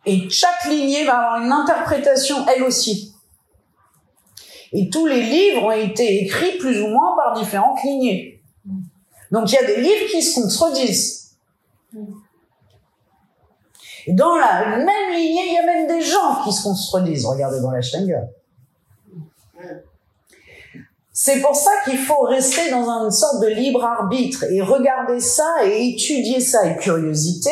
Et 0.06 0.30
chaque 0.30 0.64
lignée 0.66 1.04
va 1.04 1.18
avoir 1.18 1.42
une 1.42 1.52
interprétation 1.52 2.46
elle 2.48 2.62
aussi. 2.62 3.14
Et 4.72 4.88
tous 4.88 5.06
les 5.06 5.22
livres 5.22 5.64
ont 5.64 5.72
été 5.72 6.22
écrits 6.22 6.58
plus 6.58 6.80
ou 6.80 6.88
moins 6.88 7.16
par 7.16 7.34
différentes 7.34 7.82
lignées. 7.82 8.40
Donc 9.32 9.50
il 9.50 9.54
y 9.54 9.58
a 9.58 9.66
des 9.66 9.80
livres 9.80 10.06
qui 10.10 10.22
se 10.22 10.40
contredisent. 10.40 11.36
Et 14.08 14.14
dans 14.14 14.36
la 14.36 14.78
même 14.78 15.14
lignée, 15.14 15.48
il 15.48 15.52
y 15.52 15.58
a 15.58 15.66
même 15.66 15.86
des 15.86 16.00
gens 16.00 16.42
qui 16.42 16.50
se 16.50 16.62
contredisent. 16.62 17.26
Regardez 17.26 17.60
dans 17.60 17.70
la 17.70 17.82
Stenger. 17.82 18.22
C'est 21.12 21.42
pour 21.42 21.54
ça 21.54 21.72
qu'il 21.84 21.98
faut 21.98 22.22
rester 22.22 22.70
dans 22.70 22.88
une 22.88 23.10
sorte 23.10 23.42
de 23.42 23.48
libre 23.48 23.84
arbitre 23.84 24.44
et 24.44 24.62
regarder 24.62 25.20
ça 25.20 25.56
et 25.62 25.90
étudier 25.90 26.40
ça 26.40 26.60
avec 26.60 26.80
curiosité, 26.80 27.50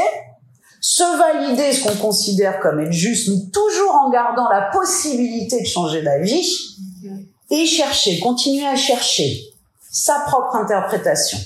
se 0.80 1.02
valider 1.18 1.72
ce 1.72 1.86
qu'on 1.86 1.96
considère 1.96 2.58
comme 2.60 2.80
être 2.80 2.92
juste, 2.92 3.28
mais 3.28 3.50
toujours 3.52 3.94
en 3.94 4.08
gardant 4.08 4.48
la 4.48 4.70
possibilité 4.72 5.60
de 5.60 5.66
changer 5.66 6.00
d'avis 6.00 6.78
et 7.50 7.66
chercher, 7.66 8.18
continuer 8.20 8.66
à 8.66 8.76
chercher 8.76 9.42
sa 9.90 10.20
propre 10.20 10.56
interprétation 10.56 11.36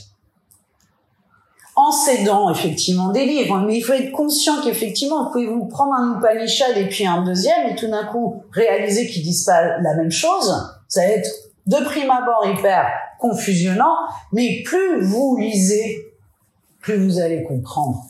en 1.80 1.92
s'aidant 1.92 2.50
effectivement 2.50 3.10
des 3.10 3.24
livres, 3.24 3.58
mais 3.66 3.78
il 3.78 3.80
faut 3.80 3.94
être 3.94 4.12
conscient 4.12 4.62
qu'effectivement, 4.62 5.24
vous 5.24 5.30
pouvez 5.30 5.46
vous 5.46 5.64
prendre 5.64 5.94
un 5.94 6.18
Upanishad 6.18 6.76
et 6.76 6.88
puis 6.88 7.06
un 7.06 7.22
deuxième, 7.22 7.68
et 7.68 7.74
tout 7.74 7.88
d'un 7.88 8.04
coup 8.04 8.42
réaliser 8.52 9.06
qu'ils 9.06 9.22
disent 9.22 9.44
pas 9.44 9.78
la 9.78 9.94
même 9.94 10.10
chose, 10.10 10.52
ça 10.88 11.00
va 11.00 11.06
être 11.06 11.30
de 11.66 11.76
prime 11.76 12.10
abord 12.10 12.44
hyper 12.46 12.84
confusionnant, 13.18 13.96
mais 14.32 14.62
plus 14.64 15.00
vous 15.00 15.38
lisez, 15.40 16.04
plus 16.80 16.96
vous 16.96 17.18
allez 17.18 17.44
comprendre. 17.44 18.04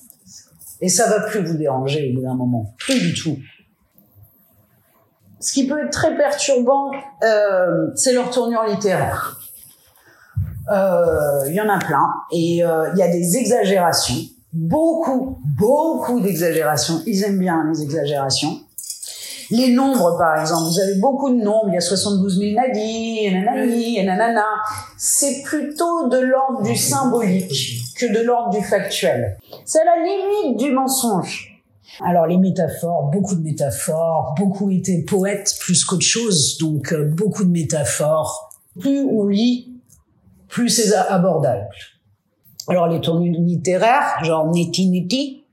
Et 0.80 0.88
ça 0.88 1.08
va 1.08 1.20
plus 1.20 1.44
vous 1.44 1.56
déranger 1.56 2.10
au 2.10 2.16
bout 2.16 2.22
d'un 2.22 2.34
moment, 2.34 2.74
plus 2.78 2.98
du 2.98 3.14
tout. 3.14 3.38
Ce 5.38 5.52
qui 5.52 5.68
peut 5.68 5.84
être 5.84 5.92
très 5.92 6.16
perturbant, 6.16 6.90
euh, 7.22 7.86
c'est 7.94 8.14
leur 8.14 8.30
tournure 8.30 8.64
littéraire. 8.64 9.39
Euh, 10.70 11.44
il 11.48 11.54
y 11.54 11.60
en 11.60 11.68
a 11.68 11.78
plein 11.78 12.06
et 12.30 12.64
euh, 12.64 12.90
il 12.92 12.98
y 12.98 13.02
a 13.02 13.08
des 13.08 13.36
exagérations, 13.36 14.22
beaucoup, 14.52 15.38
beaucoup 15.58 16.20
d'exagérations. 16.20 17.00
Ils 17.06 17.22
aiment 17.24 17.38
bien 17.38 17.64
les 17.72 17.82
exagérations. 17.82 18.60
Les 19.50 19.72
nombres, 19.72 20.16
par 20.16 20.40
exemple, 20.40 20.68
vous 20.70 20.78
avez 20.78 20.94
beaucoup 21.00 21.28
de 21.30 21.42
nombres, 21.42 21.68
il 21.68 21.74
y 21.74 21.76
a 21.76 21.80
72 21.80 22.38
000 22.38 22.54
nadis, 22.54 23.32
nanani, 23.32 23.98
et 23.98 24.04
nanana. 24.04 24.44
C'est 24.96 25.42
plutôt 25.42 26.08
de 26.08 26.18
l'ordre 26.18 26.62
du 26.62 26.76
symbolique 26.76 27.96
que 27.98 28.06
de 28.06 28.20
l'ordre 28.20 28.50
du 28.56 28.64
factuel. 28.64 29.38
C'est 29.64 29.84
la 29.84 29.96
limite 30.04 30.56
du 30.56 30.70
mensonge. 30.70 31.50
Alors 32.02 32.26
les 32.26 32.38
métaphores, 32.38 33.10
beaucoup 33.10 33.34
de 33.34 33.42
métaphores, 33.42 34.34
beaucoup 34.38 34.70
étaient 34.70 35.02
poètes 35.02 35.56
plus 35.60 35.84
qu'autre 35.84 36.04
chose, 36.04 36.56
donc 36.58 36.92
euh, 36.92 37.10
beaucoup 37.12 37.44
de 37.44 37.50
métaphores. 37.50 38.50
Plus 38.78 39.00
on 39.02 39.26
lit, 39.26 39.69
plus 40.50 40.68
c'est 40.68 40.94
abordable. 40.94 41.68
Alors 42.68 42.88
les 42.88 43.00
tournures 43.00 43.40
littéraires, 43.40 44.22
genre 44.22 44.46
neti 44.52 44.88
neti. 44.88 45.44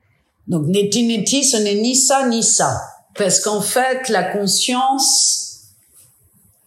Donc 0.47 0.67
neti 0.67 1.07
neti, 1.07 1.43
ce 1.43 1.57
n'est 1.57 1.75
ni 1.75 1.95
ça 1.95 2.27
ni 2.27 2.43
ça. 2.43 2.81
Parce 3.15 3.39
qu'en 3.39 3.61
fait, 3.61 4.09
la 4.09 4.23
conscience, 4.23 5.71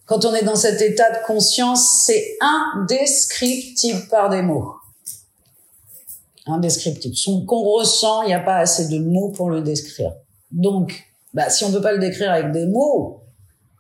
quand 0.07 0.25
on 0.25 0.35
est 0.35 0.45
dans 0.45 0.57
cet 0.57 0.81
état 0.81 1.11
de 1.11 1.25
conscience, 1.27 2.05
c'est 2.07 2.37
indescriptible 2.41 4.09
par 4.09 4.29
des 4.31 4.43
mots. 4.43 4.75
Indescriptible. 6.47 7.15
Ce 7.15 7.31
qu'on 7.47 7.63
ressent, 7.63 8.23
il 8.23 8.29
n'y 8.29 8.35
a 8.35 8.41
pas 8.41 8.57
assez 8.57 8.89
de 8.89 8.99
mots 8.99 9.31
pour 9.31 9.51
le 9.51 9.61
décrire. 9.61 10.13
Donc, 10.51 11.05
bah, 11.33 11.49
si 11.49 11.65
on 11.65 11.69
ne 11.69 11.75
peut 11.75 11.83
pas 11.83 11.93
le 11.93 11.99
décrire 11.99 12.33
avec 12.33 12.51
des 12.51 12.67
mots, 12.67 13.23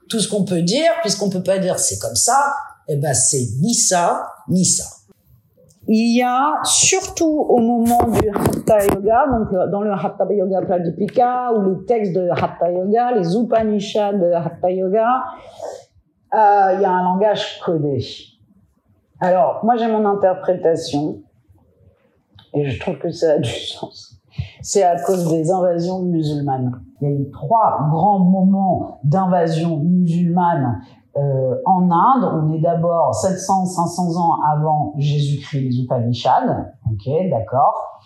tout 0.09 0.21
ce 0.21 0.29
qu'on 0.29 0.45
peut 0.45 0.63
dire, 0.63 0.93
puisqu'on 1.03 1.31
peut 1.31 1.43
pas 1.43 1.59
dire 1.59 1.81
c'est 1.81 1.99
comme 1.99 2.17
ça, 2.17 2.55
eh 2.89 2.97
ben 2.97 3.15
c'est 3.15 3.47
ni 3.61 3.75
ça 3.75 4.27
ni 4.49 4.65
ça. 4.65 4.85
Il 5.93 6.17
y 6.17 6.23
a 6.23 6.61
surtout 6.63 7.47
au 7.49 7.59
moment 7.59 8.05
du 8.09 8.29
Hatha 8.29 8.85
Yoga, 8.87 9.25
donc 9.27 9.53
euh, 9.53 9.67
dans 9.71 9.81
le 9.81 9.93
Hatha 9.93 10.25
Yoga 10.31 10.63
Pradipika 10.63 11.53
ou 11.53 11.71
les 11.71 11.85
textes 11.85 12.13
de 12.13 12.29
Hatha 12.31 12.71
Yoga, 12.71 13.13
les 13.13 13.35
Upanishads 13.35 14.13
de 14.13 14.33
Hatha 14.33 14.71
Yoga, 14.71 15.25
euh, 16.35 16.75
il 16.75 16.83
y 16.83 16.85
a 16.85 16.93
un 16.93 17.03
langage 17.03 17.59
codé. 17.65 17.99
Alors, 19.19 19.61
moi 19.65 19.77
j'ai 19.77 19.89
mon 19.89 20.05
interprétation 20.07 21.23
et 22.55 22.71
je 22.71 22.79
trouve 22.79 22.99
que 22.99 23.11
ça 23.11 23.33
a 23.33 23.39
du 23.39 23.51
sens. 23.51 24.21
C'est 24.63 24.83
à 24.83 25.01
cause 25.01 25.29
des 25.29 25.51
invasions 25.51 26.03
musulmanes. 26.03 26.81
Il 27.01 27.09
y 27.09 27.13
a 27.13 27.15
eu 27.17 27.31
trois 27.31 27.89
grands 27.91 28.21
moments 28.21 29.01
d'invasion 29.03 29.79
musulmane 29.79 30.83
euh, 31.17 31.57
en 31.67 31.91
Inde, 31.91 32.25
on 32.25 32.53
est 32.53 32.61
d'abord 32.61 33.13
700-500 33.13 34.17
ans 34.17 34.41
avant 34.43 34.95
Jésus-Christ, 34.97 35.61
les 35.61 35.83
Upanishads. 35.83 36.67
Ok, 36.91 37.11
d'accord. 37.31 38.01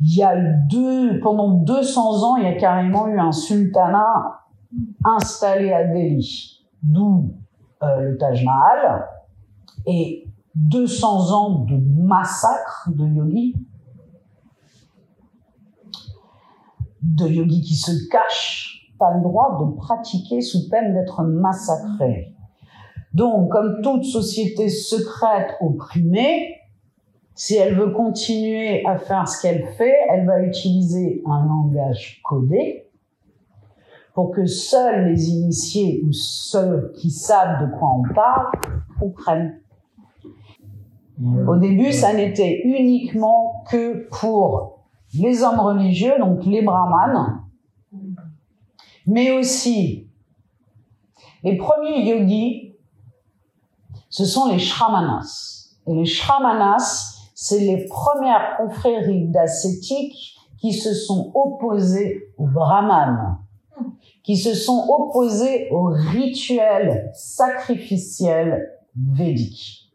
Il 0.00 0.16
y 0.16 0.22
a 0.22 0.36
eu 0.36 0.54
deux, 0.68 1.20
pendant 1.20 1.50
200 1.50 2.24
ans, 2.24 2.36
il 2.36 2.44
y 2.44 2.46
a 2.46 2.54
carrément 2.54 3.06
eu 3.06 3.20
un 3.20 3.32
sultanat 3.32 4.40
installé 5.04 5.72
à 5.72 5.84
Delhi, 5.84 6.64
d'où 6.82 7.34
euh, 7.82 8.00
le 8.00 8.18
Taj 8.18 8.44
Mahal, 8.44 9.06
et 9.86 10.26
200 10.54 11.32
ans 11.32 11.64
de 11.64 11.76
massacre 11.76 12.88
de 12.92 13.06
yogis, 13.06 13.54
de 17.02 17.28
yogis 17.28 17.62
qui 17.62 17.74
se 17.74 17.92
cachent 18.10 18.79
pas 19.00 19.12
le 19.16 19.22
droit 19.22 19.58
de 19.60 19.76
pratiquer 19.76 20.40
sous 20.42 20.68
peine 20.68 20.94
d'être 20.94 21.24
massacré. 21.24 22.32
Donc, 23.14 23.50
comme 23.50 23.80
toute 23.82 24.04
société 24.04 24.68
secrète 24.68 25.56
opprimée, 25.60 26.60
Si 27.40 27.56
elle 27.56 27.74
veut 27.74 27.92
continuer 27.92 28.84
à 28.84 28.98
faire 28.98 29.26
ce 29.26 29.40
qu'elle 29.40 29.64
fait, 29.78 29.94
elle 30.10 30.26
va 30.26 30.42
utiliser 30.42 31.22
un 31.24 31.46
langage 31.46 32.20
codé 32.22 32.86
pour 34.12 34.30
que 34.30 34.44
seuls 34.44 35.06
les 35.06 35.30
initiés 35.30 36.02
ou 36.06 36.12
ceux 36.12 36.92
qui 36.98 37.10
savent 37.10 37.62
de 37.62 37.78
quoi 37.78 37.94
on 37.94 38.12
parle 38.12 38.50
comprennent. 38.98 39.58
Au 41.48 41.56
début, 41.56 41.92
ça 41.92 42.12
n'était 42.12 42.60
uniquement 42.64 43.64
que 43.70 44.06
pour 44.20 44.80
les 45.14 45.42
hommes 45.42 45.60
religieux, 45.60 46.18
donc 46.18 46.44
les 46.44 46.60
brahmanes, 46.60 47.39
mais 49.10 49.32
aussi 49.32 50.06
les 51.42 51.56
premiers 51.56 52.06
yogis, 52.08 52.76
ce 54.08 54.24
sont 54.24 54.50
les 54.52 54.58
shramanas. 54.58 55.76
Et 55.86 55.94
les 55.94 56.04
shramanas, 56.04 57.30
c'est 57.34 57.60
les 57.60 57.86
premières 57.86 58.56
confréries 58.56 59.28
d'ascétiques 59.28 60.36
qui 60.58 60.72
se 60.72 60.94
sont 60.94 61.32
opposées 61.34 62.32
aux 62.36 62.46
brahmanes, 62.46 63.38
qui 64.22 64.36
se 64.36 64.54
sont 64.54 64.86
opposés 64.88 65.68
aux 65.70 65.86
rituels 65.86 67.10
sacrificiels 67.14 68.70
védiques. 68.94 69.90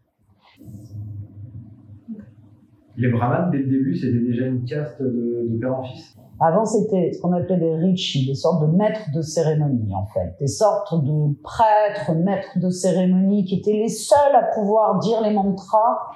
Les 2.98 3.10
brahmanes, 3.10 3.52
dès 3.52 3.60
le 3.60 3.68
début, 3.68 3.96
c'était 3.96 4.20
déjà 4.20 4.48
une 4.48 4.66
caste 4.66 5.02
de 5.02 5.58
père 5.60 5.80
en 5.80 5.84
fils? 5.84 6.15
Avant, 6.40 6.66
c'était 6.66 7.14
ce 7.14 7.22
qu'on 7.22 7.32
appelait 7.32 7.58
des 7.58 7.76
rishis, 7.76 8.28
des 8.28 8.36
sortes 8.36 8.62
de 8.62 8.68
maîtres 8.68 9.10
de 9.14 9.22
cérémonie, 9.22 9.94
en 9.96 10.06
fait. 10.06 10.36
Des 10.40 10.48
sortes 10.48 10.94
de 11.04 11.34
prêtres, 11.42 12.14
maîtres 12.14 12.60
de 12.60 12.70
cérémonie, 12.70 13.46
qui 13.46 13.56
étaient 13.56 13.74
les 13.74 13.90
seuls 13.90 14.36
à 14.36 14.44
pouvoir 14.54 15.00
dire 15.00 15.22
les 15.22 15.32
mantras, 15.32 16.12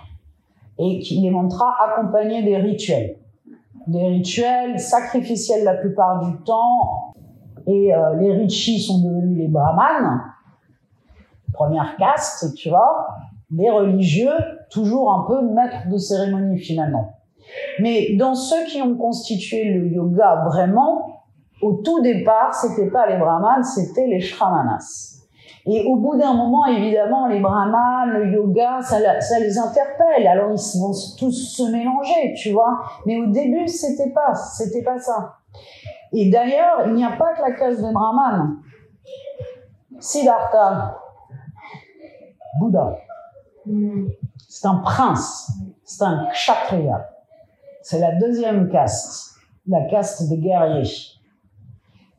et 0.77 0.99
qui, 0.99 1.21
les 1.21 1.29
mantras 1.29 1.73
accompagnaient 1.87 2.43
des 2.43 2.57
rituels. 2.57 3.17
Des 3.87 4.05
rituels 4.07 4.79
sacrificiels 4.79 5.63
la 5.63 5.75
plupart 5.75 6.19
du 6.19 6.43
temps, 6.43 7.13
et 7.65 7.93
euh, 7.93 8.15
les 8.15 8.33
rishis 8.33 8.79
sont 8.81 9.01
devenus 9.01 9.37
les 9.37 9.47
brahmanes, 9.47 10.21
première 11.53 11.95
caste, 11.97 12.55
tu 12.55 12.69
vois, 12.69 13.07
les 13.51 13.69
religieux, 13.69 14.33
toujours 14.69 15.13
un 15.13 15.25
peu 15.27 15.41
maîtres 15.41 15.89
de 15.89 15.97
cérémonie 15.97 16.59
finalement. 16.59 17.18
Mais 17.79 18.15
dans 18.17 18.35
ceux 18.35 18.65
qui 18.65 18.81
ont 18.81 18.95
constitué 18.95 19.65
le 19.65 19.87
yoga 19.87 20.43
vraiment, 20.45 21.23
au 21.61 21.81
tout 21.83 22.01
départ, 22.01 22.53
c'était 22.53 22.89
pas 22.89 23.07
les 23.07 23.17
brahmanes, 23.17 23.63
c'était 23.63 24.07
les 24.07 24.19
shramanas. 24.19 25.17
Et 25.65 25.85
au 25.85 25.97
bout 25.97 26.17
d'un 26.17 26.33
moment, 26.33 26.65
évidemment, 26.65 27.27
les 27.27 27.39
brahmanes, 27.39 28.11
le 28.11 28.31
yoga, 28.31 28.79
ça, 28.81 28.97
ça, 29.19 29.39
les 29.39 29.57
interpelle. 29.57 30.25
Alors 30.25 30.51
ils 30.51 30.79
vont 30.79 30.93
tous 31.17 31.31
se 31.31 31.71
mélanger, 31.71 32.33
tu 32.35 32.51
vois. 32.51 32.79
Mais 33.05 33.17
au 33.17 33.27
début, 33.27 33.67
c'était 33.67 34.11
pas, 34.11 34.33
c'était 34.33 34.83
pas 34.83 34.97
ça. 34.97 35.35
Et 36.13 36.29
d'ailleurs, 36.29 36.87
il 36.87 36.93
n'y 36.93 37.03
a 37.03 37.11
pas 37.11 37.33
que 37.33 37.41
la 37.41 37.51
case 37.51 37.81
des 37.83 37.91
brahmanes. 37.91 38.57
Siddhartha, 39.99 40.97
Bouddha, 42.59 42.95
c'est 44.47 44.67
un 44.67 44.77
prince, 44.77 45.51
c'est 45.83 46.03
un 46.03 46.25
kshatriya. 46.31 47.09
C'est 47.89 47.97
la 47.97 48.13
deuxième 48.13 48.69
caste, 48.69 49.33
la 49.65 49.83
caste 49.85 50.29
des 50.29 50.37
guerriers. 50.37 50.91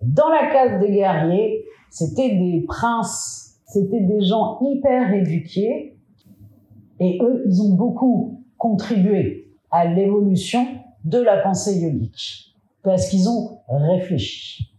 Dans 0.02 0.28
la 0.28 0.50
caste 0.50 0.80
des 0.80 0.90
guerriers, 0.90 1.64
c'était 1.90 2.30
des 2.30 2.64
princes, 2.66 3.60
c'était 3.66 4.00
des 4.00 4.20
gens 4.20 4.58
hyper 4.62 5.14
éduqués, 5.14 5.96
et 6.98 7.20
eux, 7.22 7.44
ils 7.46 7.62
ont 7.62 7.76
beaucoup 7.76 8.42
contribué 8.58 9.54
à 9.70 9.84
l'évolution 9.86 10.66
de 11.04 11.20
la 11.20 11.36
pensée 11.36 11.78
yogique, 11.78 12.52
parce 12.82 13.08
qu'ils 13.08 13.28
ont 13.28 13.60
réfléchi. 13.68 14.74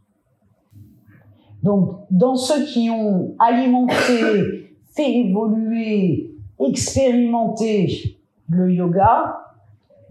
Donc, 1.64 2.02
dans 2.10 2.36
ceux 2.36 2.66
qui 2.66 2.89
ont 2.89 3.34
alimenté, 3.39 4.66
fait 4.94 5.10
évoluer, 5.10 6.36
expérimenté 6.60 8.18
le 8.50 8.74
yoga, 8.74 9.41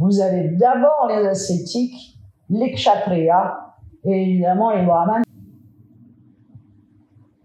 vous 0.01 0.19
avez 0.21 0.49
d'abord 0.49 1.09
les 1.09 1.27
ascétiques, 1.27 2.19
les 2.49 2.73
kshatriyas 2.73 3.55
et 4.05 4.23
évidemment 4.23 4.71
les 4.71 4.85
brahmanes. 4.87 5.23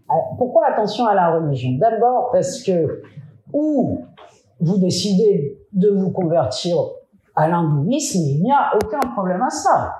Euh, 0.08 0.14
pourquoi 0.38 0.68
attention 0.72 1.04
à 1.04 1.14
la 1.14 1.36
religion? 1.36 1.72
D'abord 1.78 2.30
parce 2.32 2.62
que 2.62 3.02
ou 3.52 4.00
vous 4.58 4.78
décidez 4.78 5.58
de 5.72 5.90
vous 5.90 6.10
convertir 6.10 6.78
à 7.34 7.46
l'hindouisme, 7.46 8.20
il 8.20 8.42
n'y 8.42 8.50
a 8.50 8.70
aucun 8.74 9.00
problème 9.12 9.42
à 9.42 9.50
ça. 9.50 9.94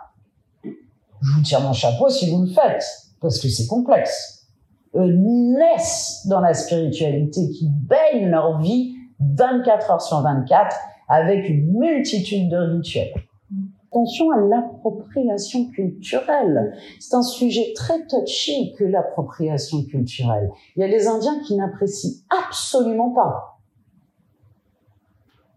Je 0.64 1.32
vous 1.34 1.42
tire 1.42 1.61
mon 1.61 1.74
chapeau 1.74 2.09
si 2.09 2.30
vous 2.30 2.46
le 2.46 2.48
faites, 2.48 2.84
parce 3.20 3.38
que 3.38 3.48
c'est 3.48 3.66
complexe. 3.66 4.48
Eux 4.94 5.12
naissent 5.12 6.26
dans 6.26 6.40
la 6.40 6.54
spiritualité, 6.54 7.50
qui 7.50 7.68
baignent 7.68 8.30
leur 8.30 8.61
vie 8.61 8.94
24 9.20 9.90
heures 9.90 10.00
sur 10.00 10.22
24 10.22 10.74
avec 11.09 11.48
une 11.48 11.78
multitude 11.78 12.50
de 12.50 12.57
rituels. 12.57 13.14
Attention 13.90 14.30
à 14.30 14.40
l'appropriation 14.40 15.66
culturelle. 15.70 16.74
C'est 17.00 17.14
un 17.14 17.22
sujet 17.22 17.72
très 17.74 18.07
touchy 18.07 18.74
que 18.78 18.84
l'appropriation 18.84 19.84
culturelle. 19.84 20.50
Il 20.76 20.80
y 20.80 20.84
a 20.84 20.88
les 20.88 21.07
Indiens 21.07 21.40
qui 21.46 21.57
n'apprécient 21.57 22.11
absolument 22.48 23.11
pas 23.11 23.57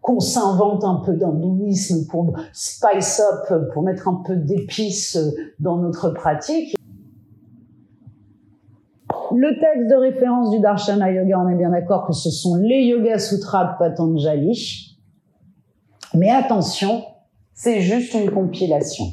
qu'on 0.00 0.20
s'invente 0.20 0.84
un 0.84 1.02
peu 1.04 1.12
d'hindouisme 1.12 2.06
pour 2.10 2.32
spice 2.52 3.20
up, 3.20 3.70
pour 3.72 3.82
mettre 3.82 4.08
un 4.08 4.22
peu 4.26 4.36
d'épices 4.36 5.18
dans 5.58 5.76
notre 5.76 6.10
pratique. 6.10 6.74
Le 9.32 9.60
texte 9.60 9.90
de 9.90 9.94
référence 9.94 10.50
du 10.50 10.60
Darshana 10.60 11.12
Yoga, 11.12 11.40
on 11.40 11.48
est 11.48 11.56
bien 11.56 11.70
d'accord 11.70 12.06
que 12.06 12.12
ce 12.12 12.30
sont 12.30 12.56
les 12.56 12.84
Yoga 12.84 13.18
Sutras 13.18 13.74
de 13.74 13.78
Patanjali. 13.78 14.98
Mais 16.14 16.30
attention, 16.30 17.04
c'est 17.54 17.80
juste 17.80 18.14
une 18.14 18.30
compilation. 18.30 19.04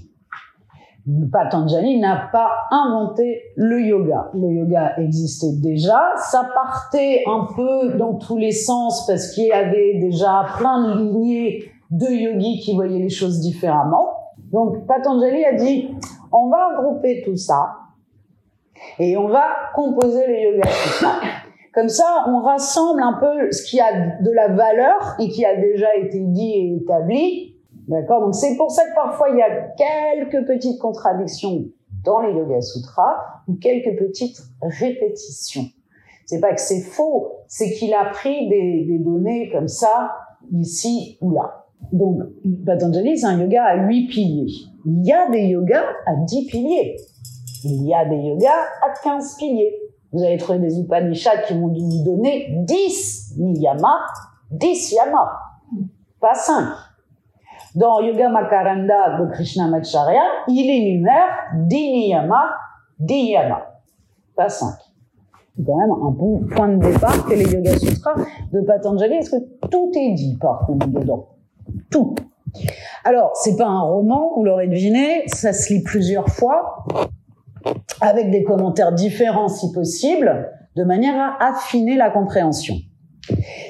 Patanjali 1.31 1.99
n'a 1.99 2.29
pas 2.31 2.49
inventé 2.69 3.41
le 3.55 3.81
yoga. 3.81 4.29
Le 4.33 4.51
yoga 4.51 4.97
existait 4.97 5.53
déjà. 5.61 6.01
Ça 6.17 6.49
partait 6.53 7.23
un 7.25 7.47
peu 7.55 7.97
dans 7.97 8.15
tous 8.15 8.37
les 8.37 8.51
sens 8.51 9.05
parce 9.07 9.31
qu'il 9.31 9.45
y 9.45 9.51
avait 9.51 9.99
déjà 9.99 10.45
plein 10.57 10.89
de 10.89 10.99
lignées 10.99 11.71
de 11.91 12.07
yogis 12.07 12.59
qui 12.59 12.75
voyaient 12.75 12.99
les 12.99 13.09
choses 13.09 13.39
différemment. 13.39 14.09
Donc 14.51 14.85
Patanjali 14.85 15.45
a 15.45 15.53
dit, 15.53 15.89
on 16.31 16.49
va 16.49 16.77
regrouper 16.77 17.23
tout 17.23 17.37
ça 17.37 17.75
et 18.99 19.15
on 19.17 19.29
va 19.29 19.45
composer 19.73 20.27
le 20.27 20.51
yoga 20.51 20.69
comme 21.77 21.89
ça, 21.89 22.25
on 22.25 22.39
rassemble 22.39 23.03
un 23.03 23.19
peu 23.19 23.51
ce 23.51 23.61
qui 23.61 23.79
a 23.79 24.17
de 24.19 24.31
la 24.31 24.47
valeur 24.47 25.15
et 25.19 25.29
qui 25.29 25.45
a 25.45 25.55
déjà 25.55 25.95
été 25.95 26.21
dit 26.21 26.51
et 26.51 26.75
établi. 26.81 27.55
D'accord? 27.87 28.21
Donc 28.21 28.33
c'est 28.33 28.57
pour 28.57 28.71
ça 28.71 28.81
que 28.89 28.95
parfois 28.95 29.27
il 29.29 29.37
y 29.37 29.43
a 29.43 29.75
quelques 29.77 30.47
petites 30.47 30.79
contradictions 30.81 31.65
dans 32.03 32.21
les 32.21 32.33
Yoga 32.33 32.61
Sutras 32.61 33.17
ou 33.47 33.57
quelques 33.61 33.95
petites 33.95 34.41
répétitions. 34.63 35.65
C'est 36.25 36.39
pas 36.39 36.55
que 36.55 36.61
c'est 36.61 36.81
faux, 36.81 37.33
c'est 37.47 37.69
qu'il 37.73 37.93
a 37.93 38.05
pris 38.05 38.49
des, 38.49 38.97
données 38.97 39.51
comme 39.51 39.67
ça, 39.67 40.13
ici 40.51 41.19
ou 41.21 41.29
là. 41.29 41.67
Donc, 41.91 42.23
Patanjali, 42.65 43.19
c'est 43.19 43.27
un 43.27 43.39
yoga 43.39 43.63
à 43.63 43.75
huit 43.85 44.07
piliers. 44.07 44.51
Il 44.83 45.05
y 45.05 45.13
a 45.13 45.29
des 45.29 45.43
yogas 45.43 45.85
à 46.07 46.15
dix 46.25 46.47
piliers. 46.47 46.95
Il 47.63 47.85
y 47.85 47.93
a 47.93 48.03
des 48.03 48.17
yogas 48.17 48.65
à 48.81 48.93
quinze 49.03 49.35
piliers. 49.37 49.86
Vous 50.13 50.23
allez 50.23 50.37
trouver 50.37 50.59
des 50.59 50.79
Upanishads 50.79 51.43
qui 51.47 51.53
vont 51.53 51.67
vous 51.67 52.03
donner 52.05 52.47
10 52.65 53.35
niyama, 53.37 54.05
10 54.51 54.93
yama, 54.93 55.31
pas 56.19 56.33
5. 56.33 56.65
Dans 57.75 57.99
Yoga 57.99 58.29
Makaranda 58.29 59.19
de 59.19 59.31
Krishnamacharya, 59.31 60.23
il 60.47 60.69
énumère 60.69 61.27
10 61.55 61.75
niyama, 61.75 62.51
10 62.99 63.31
yama, 63.31 63.61
pas 64.35 64.49
5. 64.49 64.67
C'est 65.57 65.65
quand 65.65 65.75
même 65.75 65.91
un 65.91 66.11
bon 66.11 66.45
point 66.55 66.69
de 66.69 66.77
départ 66.77 67.25
que 67.25 67.33
les 67.33 67.51
Yoga 67.51 67.77
Sutras 67.77 68.15
de 68.53 68.61
Patanjali. 68.61 69.15
Est-ce 69.15 69.31
que 69.31 69.67
tout 69.67 69.91
est 69.95 70.13
dit 70.13 70.37
par 70.39 70.65
contre 70.65 70.87
dedans? 70.87 71.29
Tout. 71.91 72.15
Alors, 73.03 73.31
c'est 73.35 73.57
pas 73.57 73.65
un 73.65 73.81
roman, 73.81 74.33
vous 74.35 74.43
l'aurez 74.43 74.67
deviné, 74.67 75.27
ça 75.27 75.53
se 75.53 75.73
lit 75.73 75.83
plusieurs 75.83 76.29
fois 76.29 76.85
avec 78.01 78.31
des 78.31 78.43
commentaires 78.43 78.93
différents 78.93 79.47
si 79.47 79.71
possible, 79.71 80.49
de 80.75 80.83
manière 80.83 81.15
à 81.19 81.49
affiner 81.49 81.95
la 81.95 82.09
compréhension. 82.09 82.75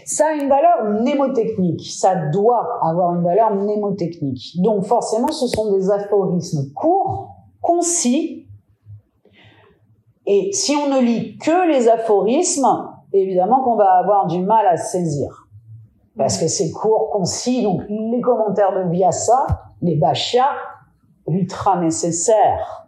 Ça 0.06 0.28
a 0.28 0.34
une 0.34 0.50
valeur 0.50 0.84
mnémotechnique, 0.86 1.82
ça 1.90 2.16
doit 2.32 2.80
avoir 2.84 3.16
une 3.16 3.24
valeur 3.24 3.56
mnémotechnique. 3.56 4.62
Donc 4.62 4.86
forcément, 4.86 5.32
ce 5.32 5.48
sont 5.48 5.76
des 5.76 5.90
aphorismes 5.90 6.72
courts, 6.74 7.36
concis, 7.62 8.48
et 10.26 10.52
si 10.52 10.76
on 10.76 10.94
ne 10.94 11.00
lit 11.00 11.38
que 11.38 11.72
les 11.72 11.88
aphorismes, 11.88 12.68
évidemment 13.14 13.64
qu'on 13.64 13.78
va 13.78 13.92
avoir 13.94 14.28
du 14.28 14.40
mal 14.40 14.68
à 14.68 14.76
saisir. 14.76 15.48
Parce 16.18 16.38
que 16.38 16.48
c'est 16.48 16.72
court, 16.72 17.10
concis, 17.12 17.64
donc 17.64 17.82
les 17.88 18.22
commentaires 18.22 18.74
de 18.74 18.90
Vyasa, 18.92 19.48
les 19.82 19.96
Bhashya, 19.96 20.50
ultra 21.28 21.80
nécessaires. 21.80 22.87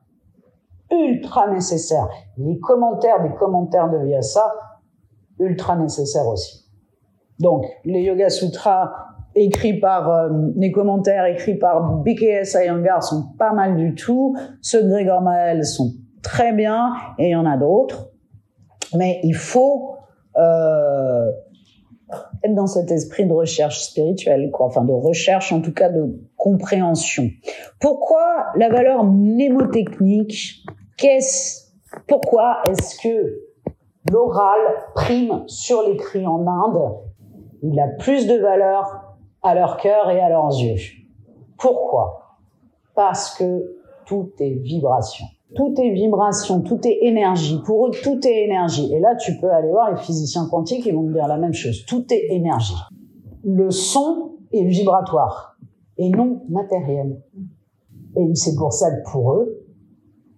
Ultra 0.91 1.51
nécessaires. 1.51 2.07
Les 2.37 2.59
commentaires 2.59 3.21
des 3.21 3.33
commentaires 3.35 3.89
de 3.89 3.97
Vyasa, 3.97 4.53
ultra 5.39 5.75
nécessaires 5.75 6.27
aussi. 6.27 6.65
Donc, 7.39 7.65
les 7.85 8.01
Yoga 8.01 8.29
Sutras 8.29 8.91
écrits 9.35 9.79
par 9.79 10.09
euh, 10.09 10.29
les 10.55 10.71
commentaires 10.71 11.25
écrits 11.25 11.55
par 11.55 11.81
BKS 12.03 12.55
Iyengar 12.55 13.03
sont 13.03 13.33
pas 13.37 13.53
mal 13.53 13.77
du 13.77 13.95
tout. 13.95 14.35
Ceux 14.61 14.83
de 14.83 14.89
Gregor 14.89 15.21
Mael 15.21 15.65
sont 15.65 15.93
très 16.21 16.53
bien 16.53 16.93
et 17.17 17.27
il 17.27 17.31
y 17.31 17.35
en 17.35 17.45
a 17.45 17.57
d'autres. 17.57 18.09
Mais 18.95 19.19
il 19.23 19.35
faut 19.35 19.95
euh, 20.35 21.31
être 22.43 22.55
dans 22.55 22.67
cet 22.67 22.91
esprit 22.91 23.25
de 23.25 23.33
recherche 23.33 23.81
spirituelle, 23.81 24.49
quoi. 24.51 24.67
Enfin, 24.67 24.83
de 24.83 24.91
recherche, 24.91 25.51
en 25.51 25.61
tout 25.61 25.73
cas, 25.73 25.89
de 25.89 26.19
compréhension. 26.37 27.29
Pourquoi 27.79 28.47
la 28.55 28.69
valeur 28.69 29.03
mnémotechnique 29.03 30.65
Qu'est-ce 30.99 31.71
Pourquoi 32.07 32.61
est-ce 32.69 32.99
que 33.01 33.41
l'oral 34.11 34.59
prime 34.95 35.43
sur 35.47 35.87
l'écrit 35.87 36.27
en 36.27 36.45
Inde? 36.45 36.97
Il 37.63 37.79
a 37.79 37.87
plus 37.87 38.27
de 38.27 38.35
valeur 38.35 39.15
à 39.41 39.55
leur 39.55 39.77
cœur 39.77 40.09
et 40.09 40.19
à 40.19 40.27
leurs 40.27 40.49
yeux. 40.49 40.75
Pourquoi? 41.57 42.37
Parce 42.95 43.33
que 43.37 43.77
tout 44.05 44.31
est 44.39 44.55
vibration. 44.55 45.25
Tout 45.55 45.73
est 45.79 45.91
vibration, 45.91 46.61
tout 46.61 46.85
est 46.85 46.99
énergie. 47.01 47.61
Pour 47.65 47.87
eux, 47.87 47.91
tout 48.03 48.19
est 48.27 48.43
énergie. 48.43 48.93
Et 48.93 48.99
là, 48.99 49.15
tu 49.15 49.37
peux 49.39 49.49
aller 49.49 49.69
voir 49.69 49.91
les 49.91 49.97
physiciens 49.97 50.47
quantiques, 50.49 50.85
ils 50.85 50.93
vont 50.93 51.07
te 51.07 51.13
dire 51.13 51.27
la 51.27 51.37
même 51.37 51.53
chose. 51.53 51.85
Tout 51.85 52.05
est 52.13 52.27
énergie. 52.29 52.77
Le 53.45 53.71
son 53.71 54.33
est 54.51 54.65
vibratoire 54.65 55.57
et 55.97 56.09
non 56.09 56.41
matériel. 56.49 57.21
Et 58.17 58.35
c'est 58.35 58.55
pour 58.55 58.73
ça 58.73 58.91
que 58.91 59.09
pour 59.11 59.33
eux, 59.33 59.58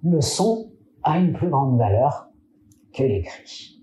le 0.04 0.22
son 0.22 0.72
a 1.04 1.18
une 1.20 1.34
plus 1.34 1.50
grande 1.50 1.78
valeur 1.78 2.28
que 2.94 3.04
l'écrit. 3.04 3.80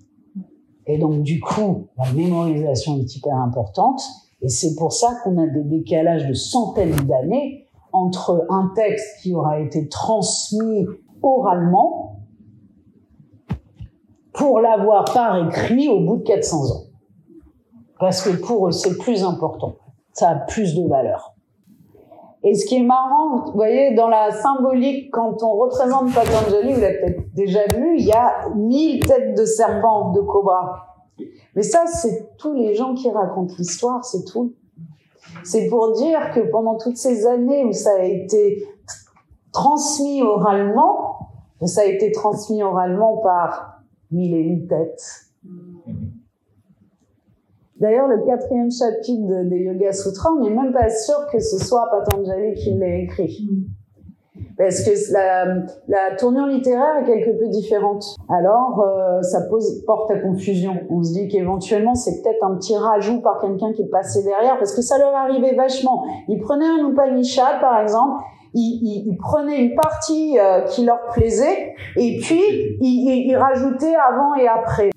Et 0.86 0.98
donc, 0.98 1.22
du 1.22 1.40
coup, 1.40 1.88
la 1.96 2.10
mémorisation 2.12 2.98
est 2.98 3.16
hyper 3.16 3.36
importante. 3.36 4.00
Et 4.40 4.48
c'est 4.48 4.74
pour 4.76 4.92
ça 4.92 5.18
qu'on 5.22 5.36
a 5.38 5.46
des 5.46 5.64
décalages 5.64 6.26
de 6.26 6.34
centaines 6.34 6.96
d'années 7.06 7.66
entre 7.92 8.46
un 8.48 8.72
texte 8.74 9.22
qui 9.22 9.34
aura 9.34 9.60
été 9.60 9.88
transmis 9.88 10.86
oralement 11.22 12.20
pour 14.32 14.60
l'avoir 14.60 15.04
par 15.12 15.46
écrit 15.48 15.88
au 15.88 16.00
bout 16.00 16.18
de 16.18 16.22
400 16.22 16.70
ans. 16.70 16.84
Parce 17.98 18.22
que 18.22 18.30
pour 18.36 18.68
eux, 18.68 18.72
c'est 18.72 18.96
plus 18.96 19.24
important. 19.24 19.76
Ça 20.12 20.30
a 20.30 20.34
plus 20.36 20.74
de 20.74 20.86
valeur. 20.88 21.34
Et 22.44 22.54
ce 22.54 22.66
qui 22.66 22.76
est 22.76 22.84
marrant, 22.84 23.46
vous 23.46 23.52
voyez, 23.52 23.94
dans 23.94 24.08
la 24.08 24.30
symbolique, 24.30 25.10
quand 25.10 25.42
on 25.42 25.52
représente 25.54 26.14
Patanjali, 26.14 26.72
vous 26.72 26.80
l'avez 26.80 27.00
peut-être 27.00 27.34
déjà 27.34 27.66
vu, 27.74 27.96
il 27.98 28.06
y 28.06 28.12
a 28.12 28.48
mille 28.54 29.04
têtes 29.04 29.36
de 29.36 29.44
serpents, 29.44 30.12
de 30.12 30.20
cobras. 30.20 30.84
Mais 31.56 31.62
ça, 31.62 31.84
c'est 31.86 32.36
tous 32.36 32.54
les 32.54 32.74
gens 32.74 32.94
qui 32.94 33.10
racontent 33.10 33.54
l'histoire, 33.58 34.04
c'est 34.04 34.24
tout. 34.24 34.54
C'est 35.44 35.68
pour 35.68 35.92
dire 35.92 36.30
que 36.32 36.40
pendant 36.50 36.76
toutes 36.76 36.96
ces 36.96 37.26
années 37.26 37.64
où 37.64 37.72
ça 37.72 37.90
a 37.98 38.04
été 38.04 38.64
transmis 39.52 40.22
oralement, 40.22 41.18
ça 41.64 41.80
a 41.80 41.84
été 41.84 42.12
transmis 42.12 42.62
oralement 42.62 43.16
par 43.18 43.82
mille 44.12 44.34
et 44.34 44.40
une 44.40 44.68
têtes. 44.68 45.27
D'ailleurs, 47.80 48.08
le 48.08 48.26
quatrième 48.26 48.70
chapitre 48.70 49.44
des 49.44 49.58
Yoga 49.58 49.92
Sutras, 49.92 50.30
on 50.36 50.42
n'est 50.42 50.50
même 50.50 50.72
pas 50.72 50.90
sûr 50.90 51.26
que 51.32 51.38
ce 51.38 51.58
soit 51.58 51.88
Patanjali 51.90 52.54
qui 52.54 52.74
l'ait 52.74 53.02
écrit. 53.04 53.48
Parce 54.56 54.82
que 54.82 54.90
la, 55.12 55.44
la, 55.86 56.16
tournure 56.16 56.46
littéraire 56.46 56.96
est 57.00 57.04
quelque 57.04 57.38
peu 57.38 57.48
différente. 57.48 58.04
Alors, 58.28 58.80
euh, 58.80 59.22
ça 59.22 59.42
pose, 59.48 59.84
porte 59.86 60.10
à 60.10 60.18
confusion. 60.18 60.74
On 60.90 61.02
se 61.04 61.12
dit 61.12 61.28
qu'éventuellement, 61.28 61.94
c'est 61.94 62.20
peut-être 62.22 62.44
un 62.44 62.56
petit 62.56 62.76
rajout 62.76 63.20
par 63.20 63.40
quelqu'un 63.40 63.72
qui 63.72 63.82
est 63.82 63.90
passé 63.90 64.24
derrière, 64.24 64.58
parce 64.58 64.74
que 64.74 64.82
ça 64.82 64.98
leur 64.98 65.14
arrivait 65.14 65.54
vachement. 65.54 66.04
Ils 66.26 66.40
prenaient 66.40 66.66
un 66.66 66.88
Upanishad, 66.88 67.60
par 67.60 67.80
exemple, 67.80 68.20
ils, 68.54 69.06
ils, 69.06 69.16
prenaient 69.16 69.60
une 69.62 69.76
partie 69.76 70.36
euh, 70.40 70.62
qui 70.62 70.84
leur 70.84 71.06
plaisait, 71.12 71.74
et 71.96 72.18
puis 72.20 72.40
ils, 72.80 73.28
ils 73.28 73.36
rajoutaient 73.36 73.94
avant 73.94 74.34
et 74.34 74.48
après. 74.48 74.90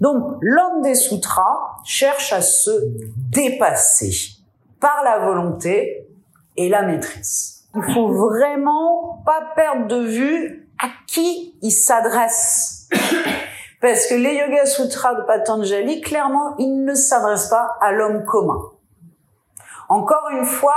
Donc, 0.00 0.38
l'homme 0.40 0.82
des 0.82 0.94
sutras 0.94 1.76
cherche 1.84 2.32
à 2.32 2.40
se 2.40 2.70
dépasser 3.30 4.12
par 4.80 5.02
la 5.04 5.18
volonté 5.18 6.08
et 6.56 6.68
la 6.68 6.82
maîtrise. 6.82 7.68
Il 7.74 7.82
faut 7.94 8.08
vraiment 8.08 9.22
pas 9.24 9.52
perdre 9.54 9.86
de 9.86 10.00
vue 10.00 10.68
à 10.82 10.88
qui 11.06 11.56
il 11.62 11.70
s'adresse. 11.70 12.88
Parce 13.80 14.06
que 14.06 14.14
les 14.14 14.34
Yoga 14.34 14.66
Sutras 14.66 15.14
de 15.14 15.22
Patanjali, 15.22 16.00
clairement, 16.00 16.56
ils 16.58 16.84
ne 16.84 16.94
s'adressent 16.94 17.48
pas 17.48 17.76
à 17.80 17.92
l'homme 17.92 18.24
commun. 18.24 18.60
Encore 19.88 20.28
une 20.30 20.44
fois, 20.44 20.76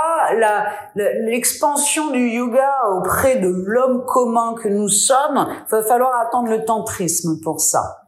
l'expansion 0.94 2.10
du 2.10 2.30
yoga 2.30 2.68
auprès 2.96 3.36
de 3.36 3.48
l'homme 3.48 4.04
commun 4.06 4.54
que 4.60 4.68
nous 4.68 4.88
sommes, 4.88 5.46
va 5.70 5.82
falloir 5.84 6.18
attendre 6.18 6.48
le 6.48 6.64
tantrisme 6.64 7.40
pour 7.40 7.60
ça. 7.60 8.03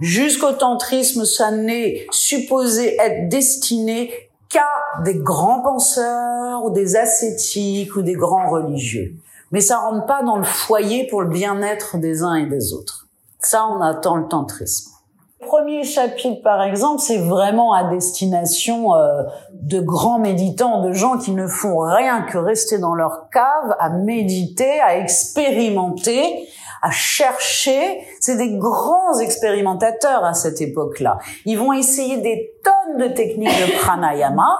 Jusqu'au 0.00 0.52
tantrisme, 0.52 1.24
ça 1.24 1.50
n'est 1.50 2.06
supposé 2.10 2.96
être 3.00 3.28
destiné 3.28 4.10
qu'à 4.48 4.68
des 5.04 5.16
grands 5.16 5.62
penseurs 5.62 6.64
ou 6.64 6.70
des 6.70 6.96
ascétiques 6.96 7.96
ou 7.96 8.02
des 8.02 8.14
grands 8.14 8.50
religieux. 8.50 9.14
Mais 9.50 9.60
ça 9.60 9.78
rentre 9.78 10.06
pas 10.06 10.22
dans 10.22 10.36
le 10.36 10.44
foyer 10.44 11.06
pour 11.06 11.22
le 11.22 11.28
bien-être 11.28 11.98
des 11.98 12.22
uns 12.22 12.34
et 12.34 12.46
des 12.46 12.72
autres. 12.72 13.06
Ça, 13.38 13.66
on 13.66 13.80
attend 13.80 14.16
le 14.16 14.28
tantrisme. 14.28 14.92
Premier 15.40 15.82
chapitre, 15.82 16.40
par 16.42 16.62
exemple, 16.62 17.00
c'est 17.00 17.18
vraiment 17.18 17.72
à 17.72 17.90
destination 17.90 18.94
euh, 18.94 19.24
de 19.52 19.80
grands 19.80 20.20
méditants, 20.20 20.82
de 20.82 20.92
gens 20.92 21.18
qui 21.18 21.32
ne 21.32 21.48
font 21.48 21.80
rien 21.80 22.22
que 22.22 22.38
rester 22.38 22.78
dans 22.78 22.94
leur 22.94 23.28
cave, 23.32 23.74
à 23.80 23.90
méditer, 23.90 24.80
à 24.80 24.98
expérimenter, 24.98 26.48
à 26.82 26.90
chercher. 26.90 28.00
C'est 28.20 28.36
des 28.36 28.56
grands 28.56 29.18
expérimentateurs 29.20 30.24
à 30.24 30.34
cette 30.34 30.60
époque-là. 30.60 31.18
Ils 31.46 31.58
vont 31.58 31.72
essayer 31.72 32.18
des 32.18 32.52
tonnes 32.62 32.98
de 32.98 33.14
techniques 33.14 33.48
de 33.48 33.78
pranayama. 33.78 34.58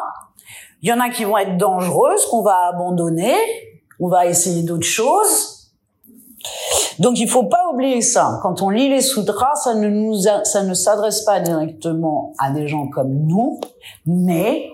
Il 0.80 0.88
y 0.88 0.92
en 0.92 1.00
a 1.00 1.10
qui 1.10 1.24
vont 1.24 1.36
être 1.36 1.58
dangereuses, 1.58 2.26
qu'on 2.26 2.42
va 2.42 2.70
abandonner. 2.72 3.34
On 4.00 4.08
va 4.08 4.26
essayer 4.26 4.62
d'autres 4.62 4.86
choses. 4.86 5.62
Donc 6.98 7.18
il 7.18 7.28
faut 7.28 7.44
pas 7.44 7.70
oublier 7.72 8.00
ça. 8.00 8.38
Quand 8.42 8.62
on 8.62 8.70
lit 8.70 8.88
les 8.88 9.00
sutras, 9.00 9.54
ça 9.56 9.74
ne 9.74 9.88
nous, 9.88 10.14
ça 10.14 10.62
ne 10.62 10.74
s'adresse 10.74 11.22
pas 11.22 11.40
directement 11.40 12.32
à 12.38 12.50
des 12.50 12.68
gens 12.68 12.88
comme 12.88 13.12
nous, 13.26 13.60
mais 14.06 14.70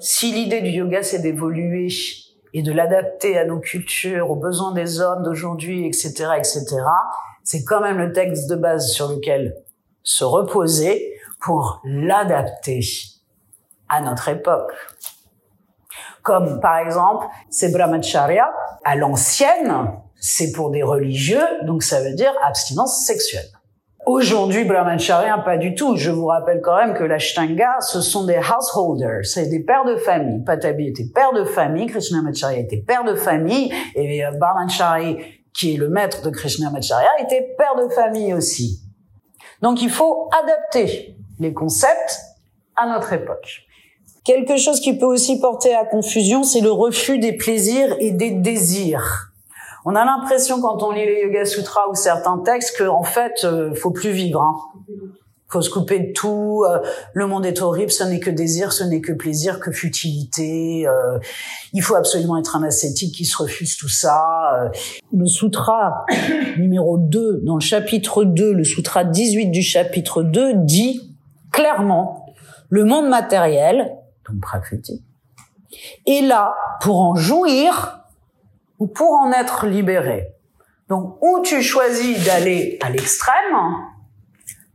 si 0.00 0.32
l'idée 0.32 0.60
du 0.60 0.70
yoga 0.70 1.02
c'est 1.02 1.20
d'évoluer 1.20 1.88
et 2.54 2.62
de 2.62 2.72
l'adapter 2.72 3.38
à 3.38 3.44
nos 3.44 3.58
cultures, 3.58 4.30
aux 4.30 4.36
besoins 4.36 4.72
des 4.72 5.00
hommes 5.00 5.22
d'aujourd'hui, 5.22 5.86
etc., 5.86 6.30
etc., 6.36 6.64
c'est 7.44 7.64
quand 7.64 7.80
même 7.80 7.98
le 7.98 8.12
texte 8.12 8.48
de 8.50 8.56
base 8.56 8.90
sur 8.90 9.08
lequel 9.08 9.56
se 10.02 10.24
reposer 10.24 11.14
pour 11.40 11.80
l'adapter 11.84 12.80
à 13.88 14.00
notre 14.00 14.28
époque. 14.28 14.72
Comme 16.22 16.60
par 16.60 16.78
exemple, 16.78 17.26
c'est 17.48 17.72
brahmacharya 17.72 18.50
à 18.84 18.96
l'ancienne, 18.96 19.92
c'est 20.20 20.52
pour 20.52 20.70
des 20.70 20.82
religieux, 20.82 21.44
donc 21.62 21.82
ça 21.82 22.02
veut 22.02 22.14
dire 22.14 22.32
abstinence 22.44 23.06
sexuelle. 23.06 23.48
Aujourd'hui, 24.08 24.64
brahmacharya, 24.64 25.36
pas 25.44 25.58
du 25.58 25.74
tout. 25.74 25.96
Je 25.96 26.10
vous 26.10 26.24
rappelle 26.24 26.62
quand 26.62 26.78
même 26.78 26.94
que 26.94 27.04
l'ashtanga, 27.04 27.78
ce 27.80 28.00
sont 28.00 28.24
des 28.24 28.38
householders, 28.38 29.20
c'est 29.24 29.50
des 29.50 29.60
pères 29.60 29.84
de 29.84 29.96
famille. 29.96 30.42
Patabi 30.46 30.86
était 30.86 31.04
père 31.14 31.34
de 31.34 31.44
famille, 31.44 31.84
Krishnamacharya 31.88 32.58
était 32.58 32.78
père 32.78 33.04
de 33.04 33.14
famille, 33.14 33.70
et 33.94 34.24
euh, 34.24 34.30
Brahmacharya, 34.30 35.18
qui 35.52 35.74
est 35.74 35.76
le 35.76 35.90
maître 35.90 36.22
de 36.22 36.30
Krishnamacharya, 36.30 37.06
était 37.20 37.54
père 37.58 37.76
de 37.76 37.92
famille 37.92 38.32
aussi. 38.32 38.80
Donc 39.60 39.82
il 39.82 39.90
faut 39.90 40.30
adapter 40.42 41.14
les 41.38 41.52
concepts 41.52 42.18
à 42.76 42.86
notre 42.86 43.12
époque. 43.12 43.66
Quelque 44.24 44.56
chose 44.56 44.80
qui 44.80 44.96
peut 44.96 45.04
aussi 45.04 45.38
porter 45.38 45.74
à 45.74 45.84
confusion, 45.84 46.44
c'est 46.44 46.62
le 46.62 46.72
refus 46.72 47.18
des 47.18 47.34
plaisirs 47.34 47.94
et 48.00 48.12
des 48.12 48.30
désirs. 48.30 49.27
On 49.90 49.94
a 49.94 50.04
l'impression 50.04 50.60
quand 50.60 50.82
on 50.82 50.90
lit 50.90 51.06
les 51.06 51.22
Yoga 51.22 51.46
Sutras 51.46 51.88
ou 51.90 51.94
certains 51.94 52.36
textes 52.44 52.76
que 52.76 52.84
en 52.84 53.04
fait, 53.04 53.44
euh, 53.44 53.74
faut 53.74 53.90
plus 53.90 54.10
vivre. 54.10 54.42
Hein. 54.42 54.54
Faut 55.46 55.62
se 55.62 55.70
couper 55.70 55.98
de 55.98 56.12
tout. 56.12 56.62
Euh, 56.68 56.80
le 57.14 57.26
monde 57.26 57.46
est 57.46 57.62
horrible. 57.62 57.90
Ce 57.90 58.04
n'est 58.04 58.20
que 58.20 58.28
désir, 58.28 58.74
ce 58.74 58.84
n'est 58.84 59.00
que 59.00 59.14
plaisir, 59.14 59.60
que 59.60 59.72
futilité. 59.72 60.86
Euh, 60.86 61.18
il 61.72 61.80
faut 61.80 61.94
absolument 61.94 62.36
être 62.36 62.54
un 62.54 62.64
ascétique 62.64 63.14
qui 63.14 63.24
se 63.24 63.42
refuse 63.42 63.78
tout 63.78 63.88
ça. 63.88 64.70
Le 65.10 65.24
sutra 65.24 66.04
numéro 66.58 66.98
2, 66.98 67.40
dans 67.44 67.54
le 67.54 67.62
chapitre 67.62 68.24
2, 68.24 68.52
le 68.52 68.64
sutra 68.64 69.04
18 69.04 69.46
du 69.46 69.62
chapitre 69.62 70.22
2 70.22 70.52
dit 70.52 71.16
clairement 71.50 72.26
Le 72.68 72.84
monde 72.84 73.08
matériel, 73.08 73.90
donc 74.28 74.42
prakriti, 74.42 75.02
est 76.06 76.20
là 76.26 76.54
pour 76.82 77.00
en 77.00 77.14
jouir 77.14 77.97
ou 78.78 78.86
pour 78.86 79.12
en 79.12 79.32
être 79.32 79.66
libéré. 79.66 80.34
Donc, 80.88 81.18
ou 81.22 81.40
tu 81.42 81.62
choisis 81.62 82.24
d'aller 82.24 82.78
à 82.80 82.90
l'extrême, 82.90 83.34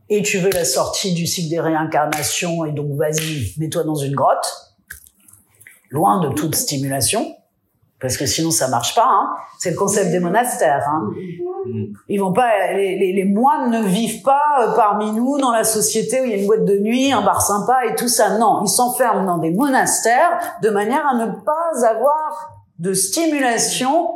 et 0.08 0.22
tu 0.22 0.38
veux 0.38 0.50
la 0.50 0.64
sortie 0.64 1.14
du 1.14 1.26
cycle 1.26 1.50
des 1.50 1.60
réincarnations, 1.60 2.64
et 2.64 2.72
donc 2.72 2.96
vas-y, 2.96 3.54
mets-toi 3.58 3.84
dans 3.84 3.94
une 3.94 4.14
grotte, 4.14 4.76
loin 5.90 6.20
de 6.20 6.34
toute 6.34 6.54
stimulation, 6.54 7.34
parce 8.00 8.16
que 8.16 8.26
sinon 8.26 8.50
ça 8.50 8.68
marche 8.68 8.94
pas. 8.94 9.08
Hein. 9.08 9.30
C'est 9.58 9.70
le 9.70 9.76
concept 9.76 10.10
des 10.10 10.20
monastères. 10.20 10.86
Hein. 10.86 11.10
Ils 12.08 12.18
vont 12.18 12.34
pas, 12.34 12.74
les, 12.74 12.98
les, 12.98 13.14
les, 13.14 13.24
moines 13.24 13.70
ne 13.70 13.82
vivent 13.82 14.20
pas 14.20 14.42
euh, 14.60 14.74
parmi 14.76 15.10
nous 15.12 15.38
dans 15.38 15.52
la 15.52 15.64
société 15.64 16.20
où 16.20 16.24
il 16.24 16.30
y 16.30 16.34
a 16.34 16.36
une 16.36 16.46
boîte 16.46 16.66
de 16.66 16.78
nuit, 16.78 17.12
un 17.12 17.22
bar 17.22 17.40
sympa 17.40 17.86
et 17.86 17.94
tout 17.94 18.08
ça. 18.08 18.36
Non, 18.36 18.60
ils 18.62 18.68
s'enferment 18.68 19.24
dans 19.24 19.38
des 19.38 19.50
monastères 19.50 20.58
de 20.62 20.68
manière 20.68 21.06
à 21.06 21.14
ne 21.14 21.32
pas 21.32 21.88
avoir 21.88 22.53
de 22.78 22.92
stimulation 22.92 24.10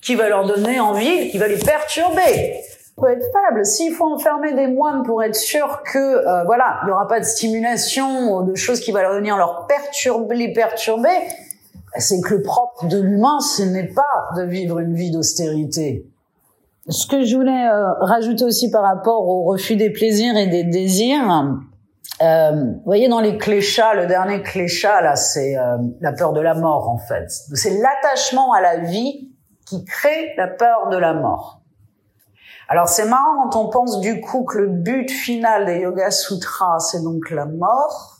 qui 0.00 0.14
va 0.14 0.28
leur 0.28 0.46
donner 0.46 0.80
envie, 0.80 1.30
qui 1.30 1.38
va 1.38 1.48
les 1.48 1.58
perturber 1.58 2.60
peut 2.96 3.10
être 3.10 3.24
faible. 3.32 3.64
S'il 3.64 3.92
faut 3.92 4.06
enfermer 4.06 4.52
des 4.52 4.66
moines 4.66 5.02
pour 5.02 5.22
être 5.22 5.34
sûr 5.34 5.82
que 5.82 5.98
euh, 5.98 6.44
voilà, 6.44 6.80
il 6.82 6.86
n'y 6.86 6.92
aura 6.92 7.08
pas 7.08 7.20
de 7.20 7.24
stimulation 7.24 8.36
ou 8.36 8.42
de 8.44 8.54
choses 8.54 8.80
qui 8.80 8.92
vont 8.92 9.00
venir 9.14 9.36
leur 9.36 9.66
perturber, 9.66 10.36
les 10.36 10.52
perturber, 10.52 11.08
c'est 11.96 12.20
que 12.20 12.34
le 12.34 12.42
propre 12.42 12.86
de 12.86 12.98
l'humain, 12.98 13.40
ce 13.40 13.62
n'est 13.62 13.88
pas 13.88 14.30
de 14.36 14.42
vivre 14.42 14.78
une 14.78 14.94
vie 14.94 15.10
d'austérité. 15.10 16.06
Ce 16.88 17.06
que 17.06 17.24
je 17.24 17.36
voulais 17.36 17.68
euh, 17.68 17.92
rajouter 18.00 18.44
aussi 18.44 18.70
par 18.70 18.82
rapport 18.82 19.28
au 19.28 19.44
refus 19.44 19.76
des 19.76 19.90
plaisirs 19.90 20.36
et 20.36 20.48
des 20.48 20.64
désirs, 20.64 21.46
euh, 22.20 22.50
vous 22.52 22.82
voyez 22.84 23.08
dans 23.08 23.20
les 23.20 23.38
cléchats, 23.38 23.94
le 23.94 24.06
dernier 24.06 24.42
cléchat 24.42 25.00
là, 25.00 25.16
c'est 25.16 25.56
euh, 25.56 25.78
la 26.00 26.12
peur 26.12 26.32
de 26.32 26.40
la 26.40 26.54
mort 26.54 26.88
en 26.88 26.98
fait. 26.98 27.26
C'est 27.54 27.78
l'attachement 27.78 28.52
à 28.52 28.60
la 28.60 28.78
vie 28.78 29.30
qui 29.66 29.84
crée 29.84 30.34
la 30.36 30.48
peur 30.48 30.88
de 30.90 30.96
la 30.96 31.14
mort. 31.14 31.62
Alors 32.68 32.88
c'est 32.88 33.06
marrant 33.06 33.48
quand 33.50 33.60
on 33.60 33.70
pense 33.70 34.00
du 34.00 34.20
coup 34.20 34.44
que 34.44 34.58
le 34.58 34.68
but 34.68 35.10
final 35.10 35.66
des 35.66 35.80
Yoga 35.80 36.10
Sutras, 36.10 36.78
c'est 36.80 37.02
donc 37.02 37.30
la 37.30 37.46
mort. 37.46 38.18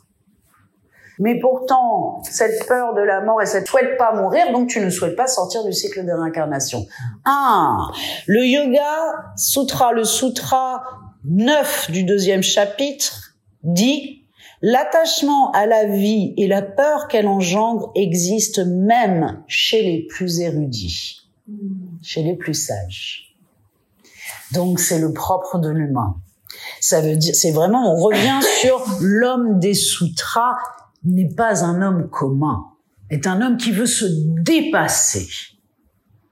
Mais 1.19 1.39
pourtant, 1.39 2.21
cette 2.25 2.67
peur 2.67 2.95
de 2.95 3.03
la 3.03 3.21
mort 3.21 3.41
et 3.41 3.47
cette 3.47 3.69
souhaite 3.69 3.97
pas 3.97 4.13
mourir, 4.13 4.51
donc 4.51 4.69
tu 4.69 4.81
ne 4.81 4.91
souhaites 4.91 5.15
pas 5.15 5.27
sortir 5.29 5.63
du 5.65 5.73
cycle 5.73 6.05
des 6.05 6.13
réincarnations. 6.13 6.85
Ah, 7.25 7.77
le 8.27 8.45
Yoga 8.45 9.31
Sutra, 9.37 9.93
le 9.93 10.05
Sutra 10.05 10.83
9 11.25 11.91
du 11.93 12.05
deuxième 12.05 12.43
chapitre, 12.43 13.32
dit 13.63 14.23
L'attachement 14.65 15.51
à 15.53 15.67
la 15.67 15.87
vie 15.87 16.35
et 16.37 16.47
la 16.47 16.63
peur 16.63 17.09
qu'elle 17.09 17.27
engendre 17.27 17.91
existent 17.97 18.65
même 18.65 19.43
chez 19.49 19.83
les 19.83 20.07
plus 20.07 20.41
érudits, 20.41 21.29
chez 22.01 22.23
les 22.23 22.37
plus 22.37 22.55
sages. 22.55 23.35
Donc 24.53 24.79
c'est 24.79 25.01
le 25.01 25.13
propre 25.13 25.59
de 25.59 25.69
l'humain. 25.69 26.17
Ça 26.81 27.01
veut 27.01 27.17
dire, 27.17 27.35
c'est 27.35 27.51
vraiment, 27.51 27.93
on 27.93 27.97
revient 28.01 28.41
sur 28.61 28.85
l'homme 29.01 29.59
des 29.59 29.75
sutras 29.75 30.55
n'est 31.05 31.35
pas 31.35 31.65
un 31.65 31.83
homme 31.83 32.09
commun, 32.09 32.67
est 33.11 33.27
un 33.27 33.43
homme 33.43 33.57
qui 33.57 33.73
veut 33.73 33.87
se 33.87 34.05
dépasser 34.43 35.29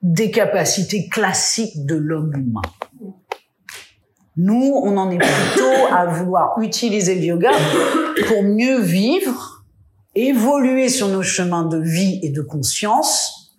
des 0.02 0.30
capacités 0.30 1.08
classiques 1.08 1.84
de 1.84 1.96
l'homme 1.96 2.32
humain. 2.36 2.62
Nous, 4.42 4.72
on 4.82 4.96
en 4.96 5.10
est 5.10 5.18
plutôt 5.18 5.86
à 5.94 6.06
vouloir 6.06 6.58
utiliser 6.60 7.14
le 7.14 7.20
yoga 7.20 7.50
pour 8.26 8.42
mieux 8.42 8.80
vivre, 8.80 9.64
évoluer 10.14 10.88
sur 10.88 11.08
nos 11.08 11.22
chemins 11.22 11.64
de 11.64 11.78
vie 11.78 12.20
et 12.22 12.30
de 12.30 12.40
conscience. 12.40 13.54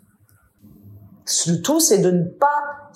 Le 1.45 1.61
tout, 1.61 1.79
c'est 1.79 1.99
de 1.99 2.09
ne 2.09 2.23
pas 2.23 2.47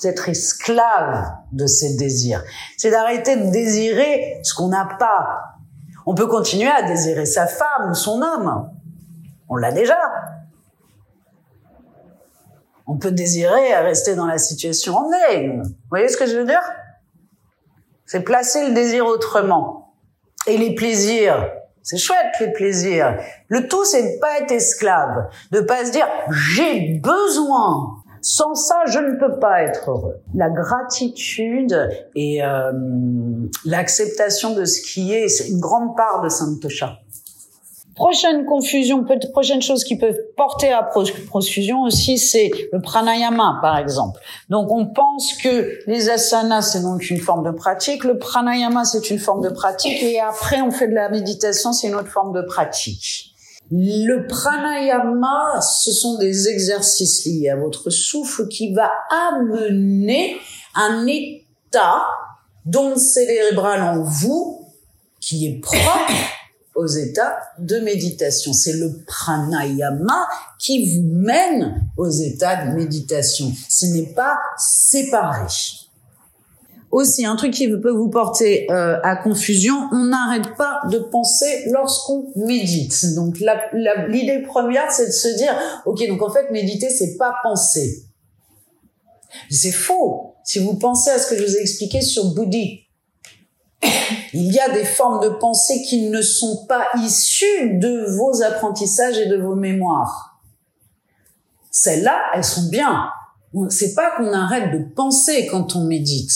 être 0.03 0.29
esclave 0.29 1.31
de 1.51 1.67
ses 1.67 1.95
désirs. 1.95 2.43
C'est 2.75 2.89
d'arrêter 2.89 3.36
de 3.36 3.51
désirer 3.51 4.39
ce 4.41 4.55
qu'on 4.55 4.69
n'a 4.69 4.89
pas. 4.99 5.43
On 6.07 6.15
peut 6.15 6.27
continuer 6.27 6.69
à 6.69 6.81
désirer 6.81 7.27
sa 7.27 7.45
femme 7.45 7.91
ou 7.91 7.93
son 7.93 8.21
homme. 8.23 8.67
On 9.47 9.57
l'a 9.57 9.71
déjà. 9.71 9.97
On 12.88 12.97
peut 12.97 13.11
désirer 13.11 13.73
à 13.73 13.81
rester 13.81 14.15
dans 14.15 14.27
la 14.27 14.39
situation 14.39 14.97
on 14.97 15.11
est. 15.31 15.49
Vous 15.49 15.75
voyez 15.89 16.09
ce 16.09 16.17
que 16.17 16.25
je 16.25 16.36
veux 16.36 16.45
dire? 16.45 16.61
C'est 18.06 18.22
placer 18.22 18.68
le 18.68 18.74
désir 18.74 19.06
autrement. 19.06 19.93
Et 20.47 20.58
les 20.58 20.76
plaisirs, 20.76 21.51
c'est 21.82 21.97
chouette 21.97 22.34
les 22.39 22.51
plaisirs. 22.51 23.18
Le 23.47 23.68
tout, 23.68 23.84
c'est 23.86 24.03
de 24.03 24.20
pas 24.20 24.39
être 24.39 24.51
esclave, 24.51 25.28
de 25.51 25.62
pas 25.62 25.86
se 25.86 25.91
dire 25.91 26.08
j'ai 26.30 26.99
besoin 26.99 28.03
sans 28.26 28.56
ça, 28.56 28.86
je 28.88 28.97
ne 28.97 29.20
peux 29.20 29.38
pas 29.38 29.62
être 29.62 29.91
heureux. 29.91 30.16
La 30.34 30.49
gratitude 30.49 31.78
et 32.16 32.43
euh, 32.43 32.72
l'acceptation 33.66 34.56
de 34.56 34.66
ce 34.66 34.82
qui 34.82 35.14
est, 35.14 35.28
c'est 35.28 35.49
une 35.49 35.60
grande 35.60 35.95
part 35.95 36.22
de 36.24 36.30
Santosha. 36.30 36.97
Prochaine 37.95 38.45
confusion, 38.45 39.05
prochaine 39.31 39.61
chose 39.61 39.85
qui 39.85 39.97
peut 39.97 40.13
porter 40.35 40.71
à 40.73 40.83
profusion 40.83 41.83
aussi, 41.83 42.17
c'est 42.17 42.51
le 42.73 42.81
pranayama, 42.81 43.59
par 43.61 43.77
exemple. 43.77 44.19
Donc, 44.49 44.69
on 44.69 44.87
pense 44.87 45.33
que 45.41 45.79
les 45.87 46.09
asanas, 46.09 46.61
c'est 46.61 46.81
donc 46.81 47.09
une 47.09 47.19
forme 47.19 47.45
de 47.45 47.51
pratique, 47.51 48.03
le 48.03 48.17
pranayama, 48.17 48.83
c'est 48.83 49.09
une 49.09 49.19
forme 49.19 49.41
de 49.41 49.49
pratique, 49.49 50.03
et 50.03 50.19
après, 50.19 50.61
on 50.61 50.71
fait 50.71 50.89
de 50.89 50.93
la 50.93 51.07
méditation, 51.09 51.71
c'est 51.71 51.87
une 51.87 51.95
autre 51.95 52.11
forme 52.11 52.33
de 52.33 52.41
pratique. 52.41 53.31
Le 53.71 54.27
pranayama, 54.27 55.61
ce 55.61 55.91
sont 55.91 56.17
des 56.17 56.49
exercices 56.49 57.25
liés 57.25 57.49
à 57.49 57.55
votre 57.55 57.89
souffle 57.89 58.47
qui 58.47 58.73
va 58.73 58.91
amener 59.31 60.35
un 60.75 61.07
état 61.07 62.03
d'onde 62.65 62.97
cérébrale 62.97 63.81
en 63.81 64.03
vous 64.03 64.65
qui 65.19 65.47
est 65.47 65.59
propre 65.61 66.11
aux 66.76 66.88
états 66.88 67.38
de 67.59 67.80
méditation. 67.80 68.53
C'est 68.53 68.73
le 68.73 69.03
pranayama 69.05 70.28
qui 70.59 70.95
vous 70.95 71.03
mène 71.03 71.89
aux 71.97 72.09
états 72.09 72.65
de 72.65 72.76
méditation. 72.76 73.51
Ce 73.69 73.86
n'est 73.86 74.13
pas 74.13 74.38
séparé 74.57 75.47
aussi 76.95 77.26
un 77.26 77.36
truc 77.36 77.53
qui 77.53 77.67
peut 77.67 77.91
vous 77.91 78.09
porter 78.09 78.71
euh, 78.71 78.97
à 79.03 79.17
confusion, 79.17 79.76
on 79.91 80.05
n'arrête 80.05 80.55
pas 80.55 80.80
de 80.89 80.97
penser 80.99 81.65
lorsqu'on 81.69 82.32
médite. 82.38 83.13
Donc 83.15 83.38
l'idée 84.07 84.43
première, 84.47 84.89
c'est 84.91 85.07
de 85.07 85.11
se 85.11 85.28
dire, 85.36 85.53
ok, 85.86 86.07
donc 86.07 86.21
en 86.21 86.32
fait 86.32 86.51
méditer, 86.51 86.89
c'est 86.89 87.17
pas 87.17 87.36
penser. 87.43 88.05
C'est 89.49 89.73
faux. 89.73 90.36
Si 90.45 90.59
vous 90.59 90.76
pensez 90.76 91.09
à 91.09 91.19
ce 91.19 91.30
que 91.30 91.38
je 91.38 91.43
vous 91.43 91.57
ai 91.57 91.59
expliqué 91.59 91.99
sur 91.99 92.34
Bouddhi, 92.34 92.84
il 94.33 94.51
y 94.51 94.59
a 94.59 94.69
des 94.69 94.86
formes 94.86 95.23
de 95.23 95.29
pensée 95.29 95.81
qui 95.83 96.09
ne 96.09 96.21
sont 96.21 96.65
pas 96.67 96.88
issues 96.97 97.77
de 97.79 98.05
vos 98.15 98.41
apprentissages 98.41 99.17
et 99.17 99.27
de 99.27 99.38
vos 99.38 99.55
mémoires. 99.55 100.41
Celles-là, 101.71 102.21
elles 102.33 102.43
sont 102.43 102.69
bien. 102.69 103.09
C'est 103.69 103.95
pas 103.95 104.11
qu'on 104.17 104.33
arrête 104.33 104.71
de 104.71 104.93
penser 104.93 105.47
quand 105.47 105.75
on 105.75 105.86
médite 105.86 106.31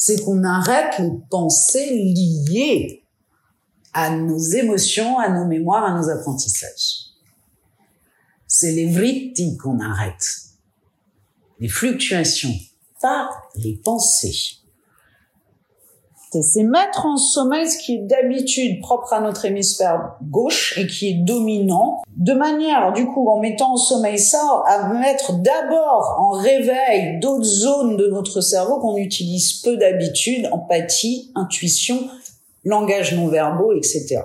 c'est 0.00 0.24
qu'on 0.24 0.44
arrête 0.44 0.98
les 0.98 1.12
pensées 1.28 1.94
liées 1.94 3.04
à 3.92 4.16
nos 4.16 4.38
émotions, 4.38 5.18
à 5.18 5.28
nos 5.28 5.44
mémoires, 5.44 5.84
à 5.84 5.94
nos 5.94 6.08
apprentissages. 6.08 7.10
C'est 8.46 8.72
les 8.72 8.90
vritti 8.90 9.58
qu'on 9.58 9.78
arrête, 9.78 10.24
les 11.58 11.68
fluctuations, 11.68 12.54
pas 13.02 13.28
les 13.56 13.76
pensées 13.76 14.59
c'est 16.32 16.62
mettre 16.62 17.06
en 17.06 17.16
sommeil 17.16 17.68
ce 17.68 17.78
qui 17.78 17.94
est 17.94 18.06
d'habitude 18.06 18.80
propre 18.80 19.12
à 19.12 19.20
notre 19.20 19.44
hémisphère 19.44 20.14
gauche 20.22 20.78
et 20.78 20.86
qui 20.86 21.08
est 21.08 21.24
dominant, 21.24 22.02
de 22.16 22.32
manière, 22.32 22.92
du 22.92 23.06
coup, 23.06 23.28
en 23.28 23.40
mettant 23.40 23.72
en 23.72 23.76
sommeil 23.76 24.18
ça, 24.18 24.62
à 24.66 24.92
mettre 24.94 25.32
d'abord 25.34 26.16
en 26.18 26.30
réveil 26.30 27.18
d'autres 27.20 27.44
zones 27.44 27.96
de 27.96 28.06
notre 28.06 28.40
cerveau 28.40 28.78
qu'on 28.78 28.96
utilise 28.96 29.60
peu 29.62 29.76
d'habitude, 29.76 30.48
empathie, 30.52 31.32
intuition, 31.34 32.08
langage 32.64 33.14
non 33.14 33.26
verbaux, 33.26 33.72
etc. 33.72 34.20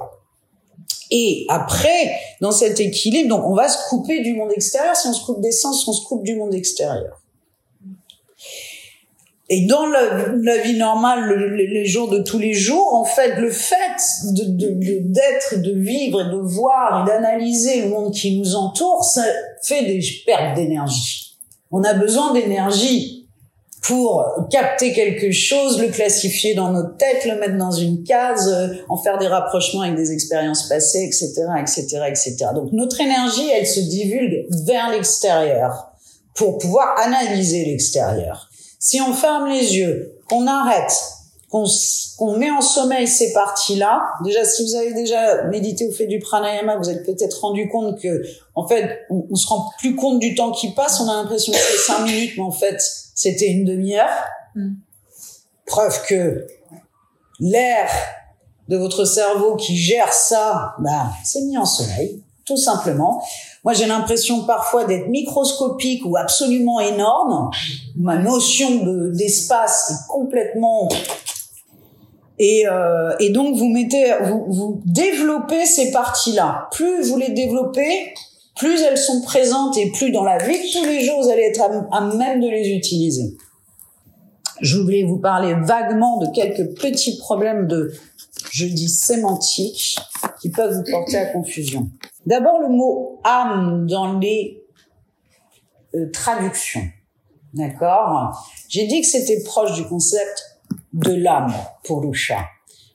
Et 1.11 1.45
après, 1.49 2.11
dans 2.41 2.51
cet 2.51 2.79
équilibre, 2.79 3.29
donc 3.29 3.45
on 3.45 3.55
va 3.55 3.67
se 3.67 3.89
couper 3.89 4.21
du 4.21 4.33
monde 4.33 4.51
extérieur. 4.51 4.95
Si 4.95 5.07
on 5.07 5.13
se 5.13 5.25
coupe 5.25 5.41
des 5.41 5.51
sens, 5.51 5.87
on 5.87 5.93
se 5.93 6.05
coupe 6.05 6.23
du 6.23 6.35
monde 6.35 6.53
extérieur. 6.53 7.21
Et 9.47 9.67
dans 9.67 9.85
la, 9.85 10.57
vie 10.63 10.75
normale, 10.75 11.31
les 11.55 11.85
jours 11.85 12.09
de 12.09 12.19
tous 12.19 12.39
les 12.39 12.53
jours, 12.53 12.95
en 12.95 13.05
fait, 13.05 13.35
le 13.35 13.51
fait 13.51 13.75
d'être, 14.33 15.61
de, 15.61 15.71
vivre 15.71 16.21
et 16.21 16.31
de 16.31 16.41
voir 16.41 17.03
et 17.03 17.11
d'analyser 17.11 17.83
le 17.83 17.89
monde 17.89 18.11
qui 18.11 18.39
nous 18.39 18.55
entoure, 18.55 19.03
ça 19.03 19.23
fait 19.61 19.85
des 19.85 20.01
pertes 20.25 20.55
d'énergie. 20.55 21.37
On 21.71 21.83
a 21.83 21.93
besoin 21.93 22.33
d'énergie 22.33 23.27
pour 23.83 24.25
capter 24.49 24.93
quelque 24.93 25.31
chose, 25.31 25.79
le 25.79 25.89
classifier 25.89 26.55
dans 26.55 26.71
notre 26.71 26.97
tête, 26.97 27.23
le 27.25 27.39
mettre 27.39 27.57
dans 27.57 27.69
une 27.69 28.03
case, 28.03 28.51
euh, 28.51 28.73
en 28.89 28.97
faire 28.97 29.19
des 29.19 29.27
rapprochements 29.27 29.81
avec 29.81 29.95
des 29.95 30.11
expériences 30.11 30.67
passées, 30.67 31.03
etc., 31.03 31.43
etc., 31.59 31.99
etc. 32.07 32.35
Donc 32.55 32.71
notre 32.71 32.99
énergie, 32.99 33.47
elle 33.53 33.67
se 33.67 33.81
divulgue 33.81 34.47
vers 34.65 34.89
l'extérieur 34.89 35.91
pour 36.33 36.57
pouvoir 36.57 36.95
analyser 36.97 37.65
l'extérieur. 37.65 38.49
Si 38.80 39.01
on 39.01 39.13
ferme 39.13 39.47
les 39.47 39.78
yeux, 39.78 40.19
qu'on 40.30 40.47
arrête, 40.47 40.91
qu'on 41.49 42.38
met 42.38 42.51
en 42.51 42.61
sommeil 42.61 43.07
ces 43.07 43.32
parties-là. 43.34 44.03
Déjà, 44.23 44.43
si 44.43 44.63
vous 44.65 44.76
avez 44.76 44.93
déjà 44.93 45.43
médité 45.43 45.88
ou 45.88 45.91
fait 45.91 46.07
du 46.07 46.19
pranayama, 46.19 46.76
vous 46.78 46.89
êtes 46.89 47.05
peut-être 47.05 47.39
rendu 47.41 47.69
compte 47.69 47.99
que, 47.99 48.23
en 48.55 48.67
fait, 48.67 49.05
on, 49.09 49.26
on, 49.30 49.36
se 49.36 49.47
rend 49.47 49.71
plus 49.78 49.95
compte 49.95 50.19
du 50.19 50.36
temps 50.36 50.51
qui 50.51 50.71
passe. 50.71 50.99
On 50.99 51.07
a 51.07 51.13
l'impression 51.13 51.53
que 51.53 51.57
c'est 51.57 51.78
cinq 51.78 51.99
minutes, 52.01 52.34
mais 52.36 52.43
en 52.43 52.51
fait, 52.51 52.82
c'était 53.13 53.47
une 53.47 53.63
demi-heure. 53.63 54.26
Mm. 54.55 54.73
Preuve 55.65 56.05
que 56.05 56.45
l'air 57.39 57.89
de 58.67 58.78
votre 58.78 59.05
cerveau 59.05 59.55
qui 59.55 59.78
gère 59.78 60.13
ça, 60.13 60.76
bah, 60.80 61.09
c'est 61.23 61.41
mis 61.41 61.57
en 61.57 61.65
sommeil, 61.65 62.21
tout 62.45 62.57
simplement. 62.57 63.23
Moi, 63.66 63.74
j'ai 63.74 63.88
l'impression 63.88 64.45
parfois 64.45 64.86
d'être 64.86 65.09
microscopique 65.09 66.05
ou 66.05 66.16
absolument 66.16 66.80
énorme. 66.80 67.49
Ma 67.97 68.18
notion 68.18 68.84
de 68.86 69.11
d'espace 69.11 69.91
est 69.91 70.07
complètement 70.07 70.88
et, 72.38 72.68
euh, 72.68 73.16
et 73.20 73.30
donc 73.30 73.55
vous 73.55 73.70
mettez, 73.70 74.13
vous, 74.24 74.45
vous 74.49 74.82
développez 74.86 75.66
ces 75.66 75.91
parties-là. 75.91 76.68
Plus 76.72 77.09
vous 77.09 77.18
les 77.18 77.30
développez, 77.30 78.13
plus 78.55 78.82
elles 78.82 78.97
sont 78.97 79.22
présentes 79.22 79.78
et 79.78 79.91
plus 79.91 80.11
dans 80.11 80.24
la 80.24 80.38
vie 80.38 80.57
de 80.57 80.80
tous 80.80 80.86
les 80.86 81.03
jours 81.03 81.22
vous 81.24 81.30
allez 81.30 81.43
être 81.43 81.61
à, 81.91 82.01
même 82.01 82.41
de 82.41 82.49
les 82.49 82.70
utiliser. 82.70 83.38
Je 84.61 84.78
voulais 84.78 85.03
vous 85.03 85.20
parler 85.20 85.53
vaguement 85.63 86.18
de 86.18 86.28
quelques 86.34 86.80
petits 86.80 87.18
problèmes 87.18 87.68
de, 87.68 87.93
je 88.51 88.66
dis 88.66 88.89
sémantique, 88.89 89.97
qui 90.41 90.49
peuvent 90.49 90.74
vous 90.74 90.91
porter 90.91 91.18
à 91.18 91.26
confusion. 91.26 91.89
D'abord 92.26 92.59
le 92.59 92.69
mot 92.69 93.19
âme 93.23 93.88
dans 93.88 94.17
les 94.19 94.63
euh, 95.93 96.09
traductions. 96.11 96.88
D'accord? 97.53 98.49
J'ai 98.67 98.88
dit 98.88 99.01
que 99.01 99.07
c'était 99.07 99.43
proche 99.43 99.73
du 99.73 99.86
concept 99.86 100.59
de 100.93 101.13
l'âme 101.13 101.53
pour 101.84 102.01
le 102.01 102.11
chat. 102.13 102.45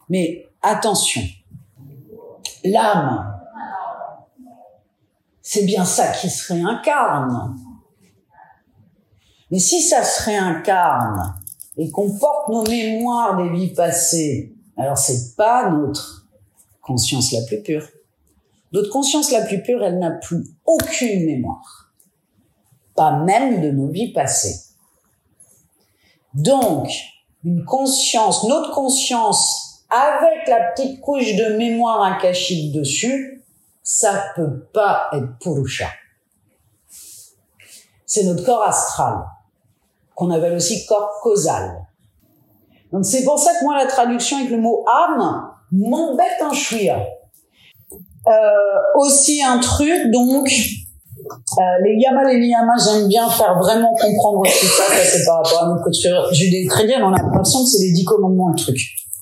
Mais 0.08 0.48
attention, 0.62 1.22
l'âme, 2.64 3.40
c'est 5.40 5.64
bien 5.64 5.84
ça 5.84 6.08
qui 6.08 6.28
se 6.28 6.52
réincarne. 6.52 7.56
Mais 9.50 9.58
si 9.58 9.82
ça 9.82 10.04
se 10.04 10.24
réincarne 10.24 11.34
et 11.76 11.90
qu'on 11.90 12.16
porte 12.18 12.48
nos 12.48 12.62
mémoires 12.64 13.36
des 13.36 13.50
vies 13.50 13.72
passées, 13.72 14.54
alors 14.76 14.98
c'est 14.98 15.36
pas 15.36 15.70
notre 15.70 16.28
conscience 16.82 17.32
la 17.32 17.42
plus 17.46 17.62
pure. 17.62 17.86
Notre 18.72 18.90
conscience 18.90 19.30
la 19.32 19.42
plus 19.42 19.62
pure, 19.62 19.82
elle 19.82 19.98
n'a 19.98 20.12
plus 20.12 20.44
aucune 20.64 21.26
mémoire. 21.26 21.92
Pas 22.94 23.18
même 23.24 23.60
de 23.60 23.70
nos 23.70 23.88
vies 23.88 24.12
passées. 24.12 24.70
Donc, 26.34 26.88
une 27.44 27.64
conscience, 27.64 28.44
notre 28.44 28.72
conscience 28.72 29.84
avec 29.90 30.46
la 30.46 30.70
petite 30.70 31.00
couche 31.00 31.34
de 31.34 31.56
mémoire 31.56 32.02
akashique 32.02 32.72
dessus, 32.72 33.44
ça 33.82 34.32
peut 34.36 34.66
pas 34.72 35.08
être 35.12 35.38
Purusha. 35.40 35.88
C'est 38.06 38.24
notre 38.24 38.44
corps 38.44 38.62
astral, 38.62 39.24
qu'on 40.14 40.30
appelle 40.30 40.54
aussi 40.54 40.86
corps 40.86 41.18
causal. 41.22 41.86
Donc 42.92 43.04
c'est 43.04 43.24
pour 43.24 43.38
ça 43.38 43.52
que 43.58 43.64
moi 43.64 43.76
la 43.76 43.86
traduction 43.86 44.38
avec 44.38 44.50
le 44.50 44.58
mot 44.58 44.84
âme 44.88 45.52
m'embête 45.72 46.40
un 46.40 46.52
chouïa. 46.52 47.04
Euh, 48.26 48.30
aussi 48.96 49.42
un 49.42 49.58
truc 49.58 50.10
donc 50.12 50.46
euh, 51.20 51.62
les 51.84 51.96
yamas, 52.00 52.24
les 52.24 52.40
niyamas, 52.40 52.76
j'aime 52.84 53.08
bien 53.08 53.28
faire 53.28 53.58
vraiment 53.58 53.94
comprendre 53.94 54.42
tout 54.44 54.66
ça. 54.66 54.84
Ça, 54.88 55.04
c'est 55.04 55.24
par 55.24 55.36
rapport 55.36 55.64
à 55.64 55.68
notre 55.68 55.84
culture 55.84 56.32
judéo-chrétienne. 56.32 57.02
On 57.02 57.12
a 57.12 57.22
l'impression 57.22 57.62
que 57.62 57.68
c'est 57.68 57.84
les 57.84 57.92
dix 57.92 58.04
commandements, 58.04 58.48
le 58.48 58.56
truc. 58.56 58.78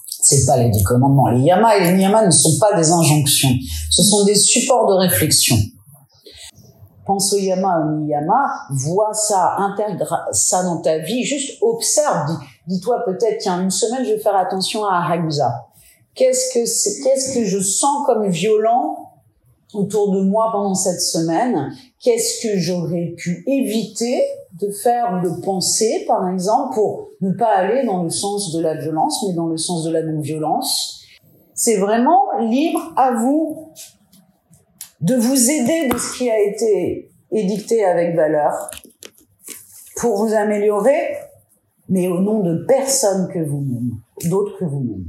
C'est 0.07 0.45
pas 0.47 0.57
les 0.57 0.71
dix 0.71 0.83
commandements. 0.83 1.29
Les 1.29 1.41
yamas 1.41 1.77
et 1.77 1.85
les 1.85 1.93
niyamas 1.93 2.27
ne 2.27 2.31
sont 2.31 2.59
pas 2.61 2.77
des 2.77 2.91
injonctions. 2.91 3.51
Ce 3.91 4.03
sont 4.03 4.25
des 4.25 4.35
supports 4.35 4.89
de 4.89 4.95
réflexion. 4.95 5.57
Pense 7.07 7.33
au 7.33 7.39
yama, 7.39 7.81
au 7.81 8.01
niyama, 8.01 8.67
vois 8.71 9.15
ça, 9.15 9.57
intègre 9.59 10.27
ça 10.33 10.63
dans 10.63 10.83
ta 10.83 10.99
vie, 10.99 11.25
juste 11.25 11.57
observe. 11.63 12.37
Dis-toi 12.67 13.03
peut-être, 13.07 13.39
tiens, 13.41 13.63
une 13.63 13.71
semaine, 13.71 14.05
je 14.05 14.13
vais 14.13 14.19
faire 14.19 14.37
attention 14.37 14.85
à 14.85 15.11
Hagusa. 15.11 15.51
Qu'est-ce 16.19 16.53
que 16.53 16.67
c'est, 16.67 17.01
qu'est-ce 17.05 17.33
que 17.33 17.45
je 17.45 17.61
sens 17.61 18.05
comme 18.05 18.29
violent 18.29 19.13
autour 19.73 20.11
de 20.11 20.21
moi 20.21 20.49
pendant 20.51 20.75
cette 20.75 21.01
semaine, 21.01 21.73
qu'est-ce 22.01 22.43
que 22.43 22.59
j'aurais 22.59 23.15
pu 23.17 23.45
éviter 23.47 24.25
de 24.61 24.69
faire 24.73 25.13
ou 25.15 25.29
de 25.29 25.41
penser, 25.43 26.05
par 26.09 26.29
exemple, 26.29 26.75
pour 26.75 27.11
ne 27.21 27.31
pas 27.31 27.55
aller 27.55 27.87
dans 27.87 28.03
le 28.03 28.11
sens 28.11 28.53
de 28.53 28.61
la 28.61 28.75
violence, 28.75 29.25
mais 29.29 29.35
dans 29.35 29.47
le 29.47 29.57
sens 29.57 29.85
de 29.85 29.93
la 29.93 30.03
non-violence? 30.03 31.05
C'est 31.55 31.77
vraiment 31.77 32.21
libre 32.41 32.93
à 32.97 33.13
vous 33.15 33.73
de 35.01 35.15
vous 35.15 35.51
aider 35.51 35.89
de 35.89 35.97
ce 35.97 36.19
qui 36.19 36.29
a 36.29 36.41
été 36.41 37.13
édicté 37.31 37.85
avec 37.85 38.17
valeur 38.17 38.71
pour 39.97 40.17
vous 40.17 40.35
améliorer, 40.35 41.15
mais 41.89 42.09
au 42.09 42.19
nom 42.19 42.41
de 42.41 42.65
personne 42.67 43.29
que 43.33 43.39
vous-même, 43.39 43.93
d'autres 44.25 44.59
que 44.59 44.65
vous-même. 44.65 45.05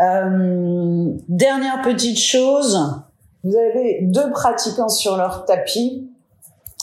Euh, 0.00 1.12
dernière 1.28 1.80
petite 1.82 2.18
chose, 2.18 2.78
vous 3.42 3.56
avez 3.56 4.00
deux 4.02 4.30
pratiquants 4.30 4.88
sur 4.88 5.16
leur 5.16 5.44
tapis, 5.46 6.10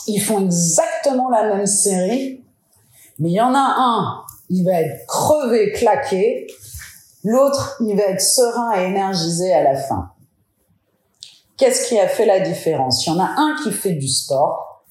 ils 0.08 0.20
font 0.20 0.44
exactement 0.44 1.30
la 1.30 1.56
même 1.56 1.66
série, 1.66 2.44
mais 3.20 3.30
il 3.30 3.36
y 3.36 3.42
en 3.42 3.54
a 3.54 3.76
un, 3.78 4.24
il 4.50 4.64
va 4.66 4.82
être 4.82 5.06
crevé, 5.08 5.72
claqué, 5.74 6.48
l'autre, 7.24 7.78
il 7.82 7.96
va 7.96 8.04
être 8.04 8.22
serein 8.22 8.80
et 8.80 8.86
énergisé 8.86 9.54
à 9.54 9.64
la 9.64 9.76
fin. 9.76 10.10
Qu'est-ce 11.58 11.88
qui 11.88 12.00
a 12.00 12.08
fait 12.08 12.26
la 12.26 12.40
différence? 12.40 13.06
Il 13.06 13.12
y 13.12 13.14
en 13.14 13.20
a 13.20 13.36
un 13.38 13.56
qui 13.64 13.72
fait 13.72 13.94
du 13.94 14.08
sport 14.08 14.86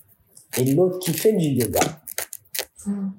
et 0.57 0.65
l'autre 0.65 0.99
qui 1.01 1.13
fait 1.13 1.33
du 1.33 1.49
yoga. 1.49 1.81
Hmm. 2.87 3.11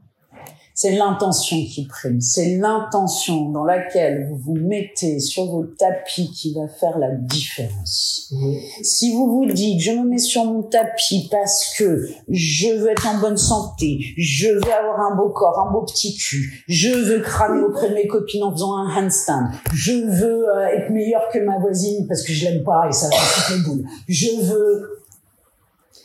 C'est 0.76 0.96
l'intention 0.96 1.58
qui 1.58 1.86
prime. 1.86 2.20
C'est 2.20 2.58
l'intention 2.58 3.52
dans 3.52 3.64
laquelle 3.64 4.28
vous 4.28 4.38
vous 4.38 4.56
mettez 4.56 5.20
sur 5.20 5.46
vos 5.46 5.66
tapis 5.66 6.32
qui 6.32 6.56
va 6.56 6.68
faire 6.68 6.98
la 6.98 7.12
différence. 7.12 8.34
Si 8.82 9.14
vous 9.14 9.28
vous 9.28 9.46
dites, 9.46 9.80
je 9.80 9.92
me 9.92 10.04
mets 10.04 10.18
sur 10.18 10.46
mon 10.46 10.64
tapis 10.64 11.28
parce 11.30 11.76
que 11.78 12.08
je 12.28 12.70
veux 12.70 12.90
être 12.90 13.08
en 13.08 13.20
bonne 13.20 13.38
santé, 13.38 14.00
je 14.18 14.48
veux 14.48 14.74
avoir 14.74 15.00
un 15.12 15.16
beau 15.16 15.30
corps, 15.30 15.68
un 15.68 15.72
beau 15.72 15.84
petit 15.86 16.16
cul, 16.16 16.64
je 16.68 16.90
veux 16.90 17.20
cramer 17.20 17.62
auprès 17.62 17.90
de 17.90 17.94
mes 17.94 18.08
copines 18.08 18.44
en 18.44 18.52
faisant 18.52 18.76
un 18.76 18.96
handstand, 18.96 19.50
je 19.74 19.92
veux 19.92 20.50
euh, 20.50 20.68
être 20.76 20.90
meilleur 20.90 21.30
que 21.32 21.38
ma 21.38 21.60
voisine 21.60 22.08
parce 22.08 22.24
que 22.24 22.34
je 22.34 22.46
l'aime 22.46 22.64
pas 22.64 22.88
et 22.90 22.92
ça 22.92 23.10
va 23.10 23.16
toutes 23.16 23.58
les 23.58 23.64
boules. 23.64 23.86
Je 24.08 24.42
veux... 24.42 25.04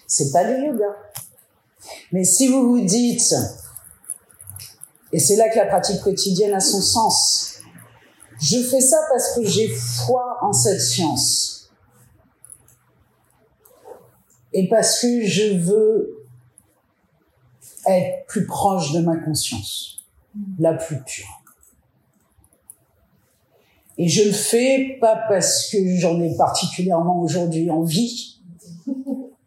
C'est 0.07 0.31
pas 0.33 0.45
du 0.45 0.67
yoga. 0.67 0.87
Mais 2.13 2.25
si 2.25 2.49
vous 2.49 2.69
vous 2.69 2.85
dites, 2.85 3.35
et 5.13 5.19
c'est 5.19 5.37
là 5.37 5.49
que 5.49 5.57
la 5.57 5.67
pratique 5.67 6.01
quotidienne 6.03 6.55
a 6.55 6.61
son 6.61 6.81
sens. 6.81 7.55
Je 8.41 8.59
fais 8.63 8.81
ça 8.81 8.99
parce 9.11 9.35
que 9.35 9.45
j'ai 9.45 9.69
foi 9.69 10.39
en 10.43 10.53
cette 10.53 10.81
science. 10.81 11.71
Et 14.53 14.69
parce 14.69 15.01
que 15.01 15.25
je 15.25 15.57
veux 15.57 16.27
être 17.87 18.27
plus 18.27 18.47
proche 18.47 18.93
de 18.93 19.01
ma 19.01 19.17
conscience, 19.17 20.05
la 20.59 20.75
plus 20.75 21.03
pure. 21.03 21.43
Et 23.97 24.09
je 24.09 24.25
le 24.25 24.33
fais 24.33 24.97
pas 25.01 25.17
parce 25.29 25.71
que 25.71 25.79
j'en 25.97 26.21
ai 26.21 26.37
particulièrement 26.37 27.21
aujourd'hui 27.21 27.71
envie, 27.71 28.41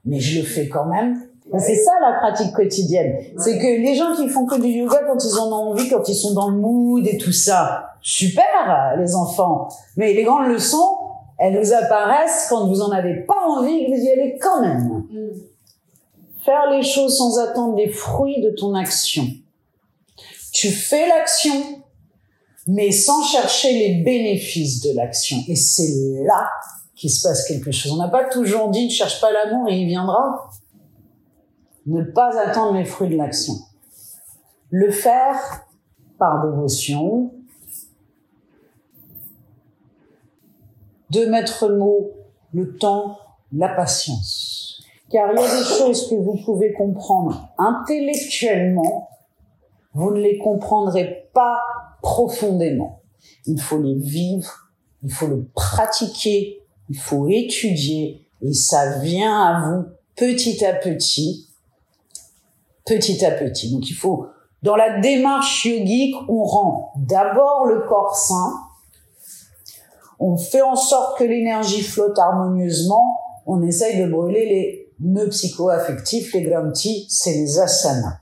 mais 0.05 0.19
je 0.19 0.39
le 0.39 0.45
fais 0.45 0.67
quand 0.67 0.85
même 0.85 1.30
c'est 1.59 1.75
ça 1.75 1.91
la 2.01 2.13
pratique 2.19 2.53
quotidienne. 2.53 3.17
C'est 3.37 3.57
que 3.57 3.65
les 3.65 3.95
gens 3.95 4.15
qui 4.15 4.29
font 4.29 4.45
que 4.45 4.59
du 4.59 4.69
yoga 4.69 4.99
quand 5.05 5.23
ils 5.23 5.37
en 5.37 5.51
ont 5.51 5.71
envie, 5.71 5.89
quand 5.89 6.07
ils 6.07 6.15
sont 6.15 6.33
dans 6.33 6.49
le 6.49 6.57
mood 6.57 7.05
et 7.05 7.17
tout 7.17 7.33
ça, 7.33 7.95
super 8.01 8.95
les 8.97 9.15
enfants. 9.15 9.67
Mais 9.97 10.13
les 10.13 10.23
grandes 10.23 10.47
leçons, 10.47 10.97
elles 11.37 11.59
vous 11.59 11.73
apparaissent 11.73 12.47
quand 12.49 12.67
vous 12.67 12.81
en 12.81 12.91
avez 12.91 13.25
pas 13.25 13.39
envie 13.47 13.79
et 13.79 13.85
que 13.85 13.97
vous 13.97 14.03
y 14.03 14.09
allez 14.09 14.37
quand 14.39 14.61
même. 14.61 15.03
Faire 16.45 16.71
les 16.71 16.83
choses 16.83 17.17
sans 17.17 17.37
attendre 17.39 17.75
les 17.75 17.89
fruits 17.89 18.41
de 18.41 18.51
ton 18.51 18.73
action. 18.73 19.25
Tu 20.53 20.69
fais 20.69 21.07
l'action, 21.07 21.53
mais 22.67 22.91
sans 22.91 23.23
chercher 23.23 23.73
les 23.73 24.03
bénéfices 24.03 24.81
de 24.81 24.95
l'action. 24.95 25.37
Et 25.47 25.55
c'est 25.55 26.23
là 26.25 26.49
qu'il 26.95 27.09
se 27.09 27.27
passe 27.27 27.47
quelque 27.47 27.71
chose. 27.71 27.91
On 27.91 27.97
n'a 27.97 28.09
pas 28.09 28.25
toujours 28.25 28.69
dit 28.69 28.85
ne 28.85 28.91
cherche 28.91 29.19
pas 29.19 29.31
l'amour 29.31 29.67
et 29.69 29.75
il 29.75 29.87
viendra 29.87 30.49
ne 31.85 32.03
pas 32.03 32.39
attendre 32.39 32.77
les 32.77 32.85
fruits 32.85 33.09
de 33.09 33.17
l'action. 33.17 33.53
Le 34.69 34.91
faire 34.91 35.65
par 36.17 36.45
dévotion, 36.45 37.33
de 41.09 41.25
mettre 41.25 41.69
mot, 41.69 42.11
le 42.53 42.77
temps, 42.77 43.17
la 43.51 43.69
patience. 43.69 44.83
Car 45.09 45.31
il 45.33 45.39
y 45.39 45.43
a 45.43 45.57
des 45.57 45.63
choses 45.63 46.09
que 46.09 46.15
vous 46.15 46.37
pouvez 46.45 46.71
comprendre 46.73 47.49
intellectuellement, 47.57 49.09
vous 49.93 50.11
ne 50.11 50.21
les 50.21 50.37
comprendrez 50.37 51.29
pas 51.33 51.59
profondément. 52.01 53.01
Il 53.45 53.59
faut 53.59 53.81
les 53.81 53.95
vivre, 53.95 54.71
il 55.03 55.11
faut 55.11 55.27
le 55.27 55.45
pratiquer, 55.53 56.61
il 56.89 56.97
faut 56.97 57.27
étudier, 57.27 58.25
et 58.41 58.53
ça 58.53 58.99
vient 58.99 59.43
à 59.43 59.69
vous 59.69 59.85
petit 60.15 60.63
à 60.63 60.73
petit, 60.73 61.50
petit 62.85 63.25
à 63.25 63.31
petit. 63.31 63.71
Donc 63.71 63.89
il 63.89 63.95
faut, 63.95 64.27
dans 64.63 64.75
la 64.75 64.99
démarche 64.99 65.65
yogique, 65.65 66.15
on 66.27 66.43
rend 66.43 66.93
d'abord 66.97 67.65
le 67.65 67.81
corps 67.87 68.15
sain, 68.15 68.53
on 70.19 70.37
fait 70.37 70.61
en 70.61 70.75
sorte 70.75 71.17
que 71.17 71.23
l'énergie 71.23 71.81
flotte 71.81 72.17
harmonieusement, 72.19 73.17
on 73.47 73.63
essaye 73.63 73.99
de 73.99 74.07
brûler 74.07 74.45
les 74.45 74.93
nœuds 74.99 75.29
psycho-affectifs, 75.29 76.33
les 76.33 76.43
gramtis, 76.43 77.07
c'est 77.09 77.33
les 77.33 77.59
asanas. 77.59 78.19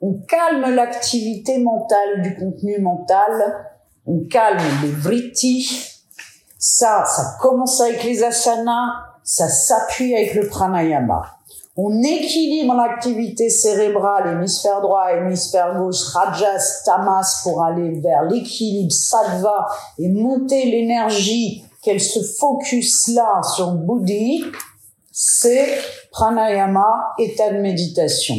On 0.00 0.14
calme 0.28 0.74
l'activité 0.74 1.58
mentale 1.58 2.22
du 2.22 2.36
contenu 2.36 2.78
mental, 2.78 3.66
on 4.06 4.20
calme 4.30 4.62
les 4.82 4.90
vrittis, 4.90 5.94
ça, 6.58 7.04
ça 7.04 7.36
commence 7.40 7.80
avec 7.80 8.04
les 8.04 8.22
asanas, 8.22 8.92
ça 9.24 9.48
s'appuie 9.48 10.14
avec 10.14 10.34
le 10.34 10.48
pranayama. 10.48 11.22
On 11.76 12.02
équilibre 12.02 12.74
l'activité 12.74 13.50
cérébrale, 13.50 14.36
hémisphère 14.36 14.80
droit, 14.80 15.12
hémisphère 15.12 15.76
gauche, 15.76 16.04
rajas, 16.12 16.82
tamas 16.84 17.40
pour 17.42 17.64
aller 17.64 17.98
vers 17.98 18.22
l'équilibre 18.22 18.92
sattva 18.92 19.66
et 19.98 20.08
monter 20.08 20.66
l'énergie, 20.66 21.64
qu'elle 21.82 22.00
se 22.00 22.20
focus 22.22 23.08
là 23.08 23.42
sur 23.42 23.72
bouddhi, 23.72 24.44
c'est 25.10 25.78
pranayama, 26.12 27.12
état 27.18 27.52
de 27.52 27.58
méditation. 27.58 28.36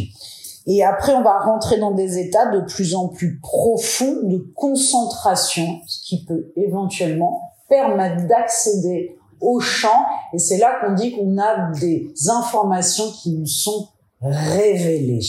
Et 0.68 0.84
après, 0.84 1.14
on 1.14 1.22
va 1.22 1.40
rentrer 1.40 1.78
dans 1.78 1.92
des 1.92 2.18
états 2.18 2.48
de 2.48 2.62
plus 2.62 2.96
en 2.96 3.10
plus 3.10 3.40
profonds 3.40 4.22
de 4.24 4.38
concentration, 4.56 5.82
ce 5.88 6.08
qui 6.08 6.24
peut 6.24 6.54
éventuellement 6.56 7.52
permettre 7.68 8.28
d'accéder 8.28 9.18
au 9.46 9.60
champ. 9.60 10.06
Et 10.34 10.40
c'est 10.40 10.58
là 10.58 10.80
qu'on 10.82 10.94
dit 10.94 11.16
qu'on 11.16 11.38
a 11.38 11.72
des 11.80 12.12
informations 12.30 13.12
qui 13.12 13.32
nous 13.32 13.46
sont 13.46 13.90
révélées. 14.22 15.26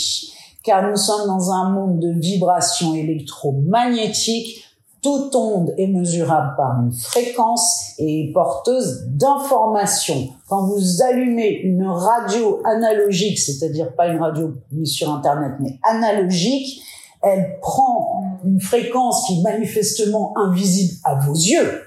Car 0.63 0.89
nous 0.89 0.97
sommes 0.97 1.27
dans 1.27 1.51
un 1.53 1.71
monde 1.71 2.01
de 2.01 2.13
vibrations 2.19 2.95
électromagnétiques. 2.95 4.63
Toute 5.03 5.37
onde 5.37 5.73
est 5.79 5.87
mesurable 5.87 6.55
par 6.57 6.81
une 6.83 6.93
fréquence 6.93 7.93
et 7.99 8.33
porteuse 8.35 9.05
d'informations. 9.07 10.31
Quand 10.49 10.67
vous 10.67 11.03
allumez 11.03 11.61
une 11.63 11.87
radio 11.87 12.61
analogique, 12.65 13.39
c'est-à-dire 13.39 13.95
pas 13.95 14.09
une 14.09 14.21
radio 14.21 14.55
sur 14.83 15.13
Internet, 15.13 15.53
mais 15.61 15.79
analogique, 15.89 16.83
elle 17.23 17.59
prend 17.61 18.41
une 18.45 18.61
fréquence 18.61 19.27
qui 19.27 19.39
est 19.39 19.43
manifestement 19.43 20.37
invisible 20.37 20.95
à 21.05 21.15
vos 21.15 21.35
yeux, 21.35 21.83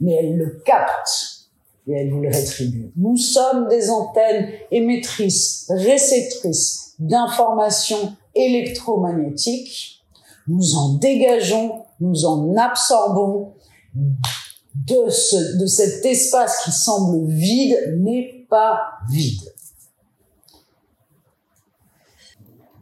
mais 0.00 0.14
elle 0.14 0.36
le 0.36 0.62
capte 0.64 1.48
et 1.88 1.92
elle 1.92 2.10
vous 2.10 2.20
le 2.20 2.28
rétribue. 2.28 2.90
Nous 2.96 3.16
sommes 3.16 3.68
des 3.68 3.90
antennes 3.90 4.48
émettrices, 4.70 5.66
réceptrices 5.70 6.94
d'informations 6.98 8.16
électromagnétiques. 8.34 10.02
Nous 10.48 10.74
en 10.74 10.94
dégageons, 10.94 11.84
nous 12.00 12.24
en 12.24 12.56
absorbons 12.56 13.54
de, 13.94 15.10
ce, 15.10 15.58
de 15.58 15.66
cet 15.66 16.04
espace 16.04 16.64
qui 16.64 16.72
semble 16.72 17.28
vide 17.28 17.98
n'est 17.98 18.46
pas 18.48 18.80
vide. 19.10 19.52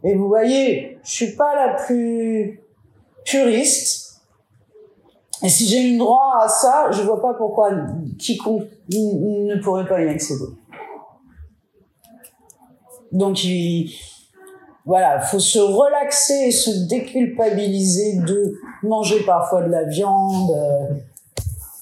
Et 0.03 0.13
vous 0.13 0.27
voyez, 0.27 0.99
je 1.03 1.11
suis 1.11 1.35
pas 1.35 1.55
la 1.55 1.73
plus 1.73 2.61
puriste, 3.23 4.04
et 5.45 5.49
si 5.49 5.67
j'ai 5.67 5.89
eu 5.89 5.97
droit 5.99 6.39
à 6.41 6.47
ça, 6.47 6.87
je 6.89 7.03
vois 7.03 7.21
pas 7.21 7.35
pourquoi 7.35 7.69
quiconque 8.17 8.63
ne 8.89 9.61
pourrait 9.61 9.87
pas 9.87 10.01
y 10.01 10.07
accéder. 10.09 10.45
Donc, 13.11 13.43
il, 13.43 13.93
voilà, 14.87 15.21
faut 15.21 15.37
se 15.37 15.59
relaxer 15.59 16.45
et 16.47 16.51
se 16.51 16.87
déculpabiliser 16.87 18.21
de 18.25 18.55
manger 18.81 19.23
parfois 19.23 19.61
de 19.61 19.69
la 19.69 19.83
viande, 19.83 20.49
euh, 20.49 20.95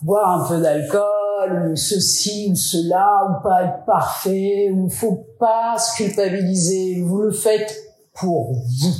boire 0.01 0.41
un 0.41 0.45
peu 0.45 0.61
d'alcool, 0.61 1.69
ou 1.71 1.75
ceci 1.77 2.49
ou 2.51 2.55
cela, 2.55 3.29
ou 3.29 3.43
pas 3.43 3.63
être 3.63 3.85
parfait, 3.85 4.71
ou 4.73 4.89
faut 4.89 5.25
pas 5.39 5.77
se 5.77 5.95
culpabiliser. 5.95 7.01
Vous 7.01 7.21
le 7.21 7.31
faites 7.31 7.73
pour 8.13 8.55
vous. 8.55 8.91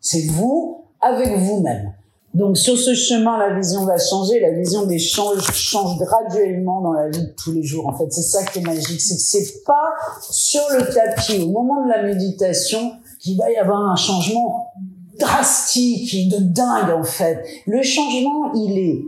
C'est 0.00 0.26
vous 0.26 0.84
avec 1.00 1.34
vous-même. 1.38 1.94
Donc 2.32 2.56
sur 2.56 2.78
ce 2.78 2.94
chemin, 2.94 3.38
la 3.38 3.54
vision 3.56 3.84
va 3.84 3.98
changer, 3.98 4.38
la 4.38 4.52
vision 4.52 4.86
des 4.86 5.00
change, 5.00 5.42
change 5.52 5.98
graduellement 5.98 6.80
dans 6.80 6.92
la 6.92 7.08
vie 7.08 7.22
de 7.22 7.34
tous 7.36 7.52
les 7.52 7.64
jours. 7.64 7.88
En 7.88 7.98
fait, 7.98 8.06
c'est 8.10 8.22
ça 8.22 8.44
qui 8.44 8.60
est 8.60 8.62
magique, 8.62 9.00
c'est 9.00 9.16
que 9.16 9.20
c'est 9.20 9.64
pas 9.64 9.90
sur 10.30 10.62
le 10.72 10.86
tapis, 10.94 11.40
au 11.42 11.48
moment 11.48 11.84
de 11.84 11.90
la 11.90 12.04
méditation, 12.04 12.92
qu'il 13.18 13.36
va 13.36 13.50
y 13.50 13.56
avoir 13.56 13.80
un 13.80 13.96
changement 13.96 14.72
drastique 15.18 16.30
de 16.30 16.38
dingue 16.38 16.90
en 16.90 17.02
fait. 17.02 17.44
Le 17.66 17.82
changement, 17.82 18.52
il 18.54 18.78
est 18.78 19.02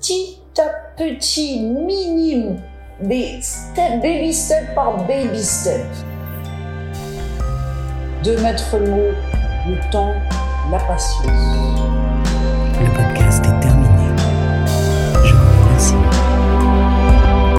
petit 0.00 0.38
à 0.58 0.68
petit, 0.96 1.60
minime, 1.60 2.56
step, 3.42 4.00
baby 4.02 4.32
step 4.32 4.74
par 4.74 5.06
baby 5.06 5.42
step. 5.42 5.84
De 8.24 8.36
mettre 8.42 8.78
le 8.78 8.90
mot, 8.90 9.10
le 9.68 9.90
temps, 9.92 10.14
la 10.70 10.78
patience. 10.78 11.99